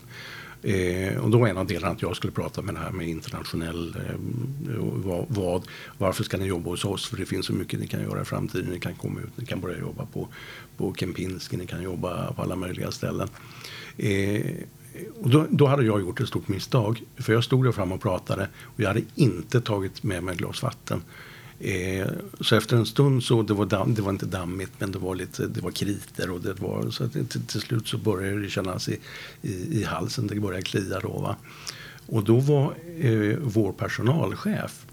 eh, 0.65 1.19
och 1.19 1.31
då 1.31 1.39
var 1.39 1.49
en 1.49 1.57
av 1.57 1.67
delarna 1.67 1.93
att 1.93 2.03
jag 2.03 2.17
skulle 2.17 2.33
prata 2.33 2.63
med 2.63 2.75
det 2.75 2.81
här 2.81 2.91
med 2.91 3.09
internationell, 3.09 3.97
eh, 3.97 4.17
vad, 4.79 5.27
vad, 5.29 5.63
varför 5.99 6.25
ska 6.25 6.37
ni 6.37 6.47
jobba 6.47 6.71
hos 6.71 6.85
oss? 6.85 7.07
För 7.07 7.17
det 7.17 7.27
finns 7.27 7.47
så 7.47 7.53
mycket 7.53 7.81
ni 7.81 7.87
kan 7.87 8.03
göra 8.03 8.23
i 8.23 8.25
framtiden. 8.25 8.71
Ni 8.71 8.81
kan 8.81 8.95
komma 8.95 9.21
ut, 9.21 9.37
ni 9.37 9.47
kan 9.47 9.61
börja 9.61 9.79
jobba 9.79 10.07
på, 10.07 10.29
på 10.77 10.95
Kempinski, 10.95 11.57
ni 11.57 11.67
kan 11.67 11.83
jobba 11.83 12.33
på 12.33 12.43
alla 12.43 12.57
möjliga 12.57 12.91
ställen. 12.91 13.29
Eh, 13.97 14.43
och 15.23 15.31
då, 15.31 15.47
då, 15.51 15.67
hade 15.67 15.85
jag 15.85 16.01
gjort 16.01 16.21
ett 16.21 16.29
stort 16.29 16.49
misstag. 16.49 17.03
För 17.17 17.33
jag 17.33 17.45
stod 17.45 17.65
där 17.65 17.73
fram 17.73 17.93
och 17.93 18.03
pratade 18.03 18.49
och 18.63 18.81
jag 18.81 18.89
hade 18.89 19.03
inte 19.15 19.61
tagit 19.61 20.03
med 20.03 20.23
mig 20.23 20.33
ett 20.33 20.39
glas 20.39 20.63
vatten. 20.63 21.03
Eh, 21.65 22.07
så 22.41 22.57
efter 22.57 22.77
en 22.77 22.87
stund 22.87 23.23
så, 23.23 23.43
det 23.43 23.55
var, 23.55 23.67
damm, 23.67 23.95
det 23.95 24.03
var 24.03 24.11
inte 24.11 24.27
dammigt 24.27 24.73
men 24.79 24.93
det 24.93 24.99
var 24.99 25.15
lite, 25.15 25.47
det 25.47 25.61
var 25.61 25.71
kriter 25.71 26.31
och 26.31 26.41
det 26.41 26.61
var, 26.61 26.91
så 26.91 27.05
att 27.05 27.13
till, 27.13 27.27
till 27.27 27.61
slut 27.61 27.89
så 27.89 27.99
började 27.99 28.43
det 28.43 28.49
kännas 28.49 28.89
i, 28.89 28.99
i, 29.43 29.81
i 29.81 29.85
halsen, 29.85 30.27
det 30.27 30.41
började 30.41 30.63
klia 30.63 31.01
då 31.01 31.09
va. 31.09 31.37
Och 32.07 32.25
då 32.25 32.41
var 32.41 32.75
eh, 32.99 33.37
vår 33.43 33.73
personalchef, 33.73 34.87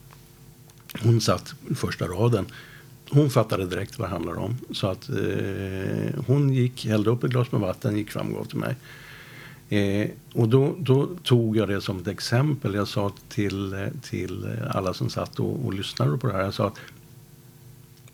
hon 0.99 1.22
satt 1.22 1.53
i 1.69 1.76
första 1.76 2.07
raden. 2.07 2.45
Hon 3.09 3.30
fattade 3.30 3.65
direkt 3.65 3.99
vad 3.99 4.07
det 4.07 4.11
handlade 4.11 4.39
om. 4.39 4.57
Så 4.72 4.88
att 4.88 5.09
eh, 5.09 6.24
hon 6.28 6.53
gick, 6.53 6.86
hällde 6.86 7.09
upp 7.09 7.24
ett 7.24 7.32
glas 7.32 7.51
med 7.51 7.61
vatten, 7.61 7.97
gick 7.97 8.11
fram 8.11 8.28
och 8.28 8.38
gav 8.38 8.45
till 8.45 8.57
mig. 8.57 8.76
Eh, 9.72 10.09
och 10.34 10.49
då, 10.49 10.76
då, 10.80 11.09
tog 11.24 11.57
jag 11.57 11.69
det 11.69 11.82
som 11.82 11.99
ett 11.99 12.07
exempel. 12.07 12.74
Jag 12.74 12.88
sa 12.88 13.11
till, 13.30 13.89
till 14.01 14.59
alla 14.69 14.93
som 14.93 15.09
satt 15.09 15.39
och, 15.39 15.65
och 15.65 15.74
lyssnade 15.74 16.17
på 16.17 16.28
det 16.28 16.34
här. 16.34 16.41
Jag 16.41 16.53
sa 16.53 16.67
att 16.67 16.78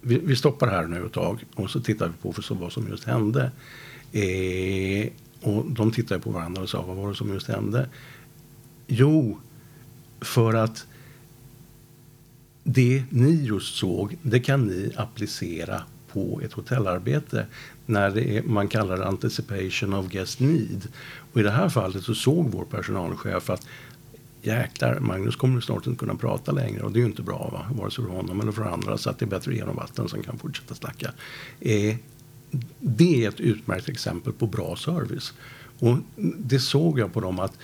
vi, 0.01 0.19
vi 0.19 0.35
stoppar 0.35 0.67
här 0.67 0.87
nu 0.87 1.05
ett 1.05 1.13
tag 1.13 1.45
och 1.55 1.69
så 1.69 1.79
tittar 1.79 2.07
vi 2.07 2.13
på 2.21 2.33
för 2.33 2.41
så 2.41 2.53
vad 2.53 2.71
som 2.71 2.87
just 2.87 3.03
hände. 3.03 3.51
Eh, 4.11 5.09
och 5.41 5.71
de 5.71 5.91
tittade 5.91 6.21
på 6.21 6.31
varandra 6.31 6.61
och 6.61 6.69
sa 6.69 6.81
vad 6.81 6.95
var 6.95 7.09
det 7.09 7.15
som 7.15 7.33
just 7.33 7.47
hände? 7.47 7.89
Jo, 8.87 9.37
för 10.21 10.53
att 10.53 10.87
det 12.63 13.03
ni 13.09 13.43
just 13.43 13.75
såg, 13.75 14.17
det 14.21 14.39
kan 14.39 14.67
ni 14.67 14.91
applicera 14.95 15.81
på 16.07 16.41
ett 16.43 16.53
hotellarbete 16.53 17.45
när 17.87 18.11
det 18.11 18.37
är, 18.37 18.43
man 18.43 18.67
kallar 18.67 18.97
det 18.97 19.05
anticipation 19.05 19.93
of 19.93 20.07
guest 20.07 20.39
need. 20.39 20.87
Och 21.33 21.39
i 21.39 21.43
det 21.43 21.51
här 21.51 21.69
fallet 21.69 22.03
så 22.03 22.15
såg 22.15 22.51
vår 22.51 22.65
personalchef 22.65 23.49
att 23.49 23.67
jäklar, 24.41 24.99
Magnus 24.99 25.35
kommer 25.35 25.61
snart 25.61 25.87
inte 25.87 25.99
kunna 25.99 26.15
prata 26.15 26.51
längre 26.51 26.81
och 26.81 26.91
det 26.91 26.99
är 26.99 27.01
ju 27.01 27.07
inte 27.07 27.21
bra, 27.21 27.49
va? 27.53 27.81
vare 27.81 27.91
sig 27.91 28.03
för 28.03 28.11
honom 28.11 28.41
eller 28.41 28.51
för 28.51 28.63
andra. 28.63 28.97
Så 28.97 29.09
att 29.09 29.19
det 29.19 29.25
är 29.25 29.27
bättre 29.27 29.51
att 29.51 29.57
ge 29.57 29.61
honom 29.61 29.75
vatten 29.75 30.09
som 30.09 30.23
kan 30.23 30.37
fortsätta 30.37 30.75
snacka. 30.75 31.11
Eh, 31.59 31.95
det 32.79 33.25
är 33.25 33.29
ett 33.29 33.39
utmärkt 33.39 33.89
exempel 33.89 34.33
på 34.33 34.47
bra 34.47 34.75
service. 34.75 35.33
Och 35.79 35.97
det 36.37 36.59
såg 36.59 36.99
jag 36.99 37.13
på 37.13 37.19
dem 37.19 37.39
att 37.39 37.57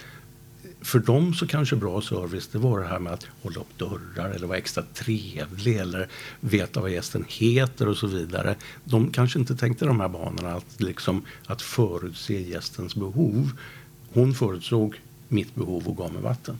för 0.84 1.00
dem 1.00 1.34
så 1.34 1.48
kanske 1.48 1.76
bra 1.76 2.02
service 2.02 2.48
det 2.48 2.58
var 2.58 2.80
det 2.80 2.88
här 2.88 3.00
med 3.00 3.14
att 3.14 3.28
hålla 3.42 3.60
upp 3.60 3.78
dörrar 3.78 4.30
eller 4.30 4.48
vara 4.48 4.58
extra 4.58 4.84
trevlig 4.94 5.78
eller 5.78 6.08
veta 6.40 6.82
vad 6.82 6.92
gästen 6.92 7.26
heter 7.28 7.88
och 7.88 7.98
så 7.98 8.08
vidare. 8.08 8.56
De 8.84 9.12
kanske 9.12 9.40
inte 9.40 9.56
tänkte 9.56 9.86
de 9.86 10.00
här 10.00 10.10
banorna 10.10 10.54
att, 10.54 10.82
liksom, 10.82 11.26
att 11.46 11.62
förutse 11.62 12.42
gästens 12.42 12.96
behov. 12.96 13.52
Hon 14.14 14.34
förutsåg 14.34 14.96
mitt 15.28 15.56
behov 15.56 15.88
och 15.88 15.98
gav 15.98 16.14
mig 16.14 16.22
vatten. 16.22 16.58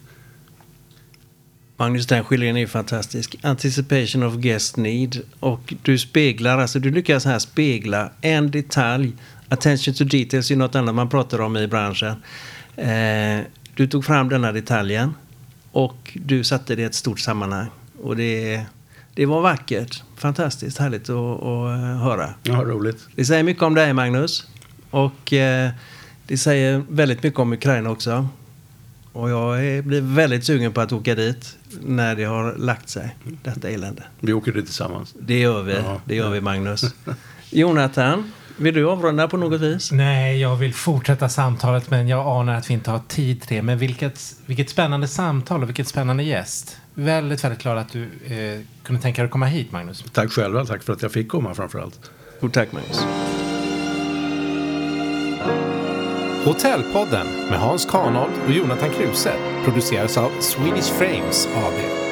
Magnus, 1.78 2.08
den 2.08 2.24
skildringen 2.24 2.58
är 2.58 2.68
fantastisk. 2.68 3.36
Anticipation 3.42 4.24
of 4.24 4.36
guest 4.36 4.78
need. 4.78 5.22
Och 5.40 5.74
du 5.82 5.98
speglar, 5.98 6.58
alltså 6.58 6.80
du 6.80 6.92
lyckas 6.92 7.26
här 7.26 7.40
spegla 7.40 8.10
en 8.22 8.52
detalj. 8.52 9.14
Attention 9.50 9.94
to 9.94 10.04
details 10.04 10.52
är 10.52 10.56
något 10.56 10.76
annat 10.76 10.96
man 10.96 11.10
pratar 11.10 11.42
om 11.42 11.58
i 11.58 11.68
branschen. 11.68 12.16
Eh, 12.76 13.40
du 13.76 13.88
tog 13.88 14.06
fram 14.06 14.30
denna 14.30 14.52
detaljen 14.52 15.14
och 15.72 16.18
du 16.24 16.44
satte 16.44 16.76
det 16.76 16.82
i 16.82 16.86
ett 16.86 16.96
stort 16.96 17.20
sammanhang. 17.20 17.68
Och 18.02 18.16
det, 18.16 18.66
det 19.14 19.26
var 19.26 19.42
vackert. 19.42 20.04
Fantastiskt 20.18 20.78
härligt 20.78 21.10
att, 21.10 21.44
att 21.44 22.02
höra. 22.02 22.34
Ja, 22.44 22.54
roligt. 22.54 23.08
Det 23.16 23.26
säger 23.26 23.44
mycket 23.44 23.64
om 23.64 23.74
dig, 23.74 23.94
Magnus. 23.94 24.48
Och 24.90 25.34
eh, 25.34 25.72
det 26.28 26.38
säger 26.38 26.84
väldigt 26.90 27.24
mycket 27.24 27.40
om 27.40 27.54
Ukraina 27.54 27.90
också. 27.90 28.28
Och 29.14 29.30
jag 29.30 29.84
blir 29.84 30.02
väldigt 30.02 30.46
sugen 30.46 30.74
på 30.74 30.82
att 30.82 30.92
åka 30.92 31.16
dit 31.16 31.58
när 31.82 32.16
det 32.16 32.24
har 32.24 32.56
lagt 32.56 32.90
sig, 32.90 33.16
detta 33.44 33.70
elände. 33.70 34.04
Vi 34.20 34.34
åker 34.34 34.52
dit 34.52 34.66
tillsammans. 34.66 35.16
Det 35.20 35.40
gör 35.40 35.64
vi. 35.64 35.74
Ja. 35.74 36.02
Det 36.06 36.16
gör 36.16 36.30
vi, 36.30 36.42
Magnus. 36.42 36.96
Jonathan, 37.50 38.32
vill 38.58 38.74
du 38.74 38.90
avrunda 38.90 39.28
på 39.28 39.38
något 39.38 39.62
vis? 39.62 39.92
Nej, 39.92 40.42
jag 40.42 40.56
vill 40.56 40.74
fortsätta 40.74 41.30
samtalet 41.30 41.90
men 41.90 42.08
jag 42.08 42.28
anar 42.28 42.56
att 42.56 42.70
vi 42.70 42.74
inte 42.74 42.92
har 42.92 43.02
tid 43.08 43.42
till 43.42 43.56
det. 43.56 43.62
Men 43.62 43.78
vilket, 43.78 44.36
vilket 44.46 44.70
spännande 44.70 45.08
samtal 45.08 45.64
och 45.64 45.70
vilket 45.70 45.88
spännande 45.88 46.24
gäst. 46.24 46.78
Väldigt, 46.94 47.44
väldigt 47.44 47.62
glad 47.62 47.78
att 47.78 47.92
du 47.92 48.04
eh, 48.04 48.60
kunde 48.84 49.02
tänka 49.02 49.22
dig 49.22 49.26
att 49.26 49.32
komma 49.32 49.46
hit, 49.46 49.72
Magnus. 49.72 50.06
Tack 50.12 50.32
själva. 50.32 50.66
Tack 50.66 50.84
för 50.84 50.94
att 50.94 51.02
jag 51.02 51.12
fick 51.12 51.30
komma 51.30 51.54
framför 51.54 51.80
allt. 51.80 52.12
Stort 52.38 52.54
tack, 52.54 52.72
Magnus. 52.72 53.06
Hotellpodden 56.46 57.28
med 57.50 57.60
Hans 57.60 57.86
Kanold 57.86 58.34
och 58.46 58.52
Jonathan 58.52 58.90
Kruse 58.90 59.34
produceras 59.64 60.18
av 60.18 60.32
Swedish 60.40 60.94
Frames 60.94 61.48
AB. 61.56 62.03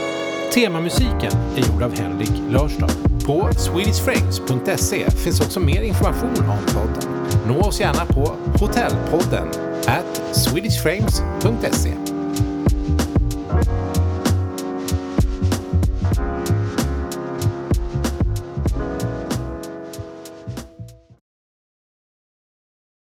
Temamusiken 0.53 1.31
är 1.55 1.67
gjord 1.67 1.83
av 1.83 1.99
Henrik 1.99 2.31
Lörstad. 2.49 2.89
På 3.25 3.49
swedishframes.se 3.57 5.11
finns 5.11 5.41
också 5.41 5.59
mer 5.59 5.81
information 5.81 6.49
om 6.49 6.73
podden. 6.73 7.27
Nå 7.47 7.59
oss 7.59 7.79
gärna 7.79 8.05
på 8.05 8.35
hotellpodden 8.59 9.47
at 9.87 10.35
swedishframes.se. 10.35 11.93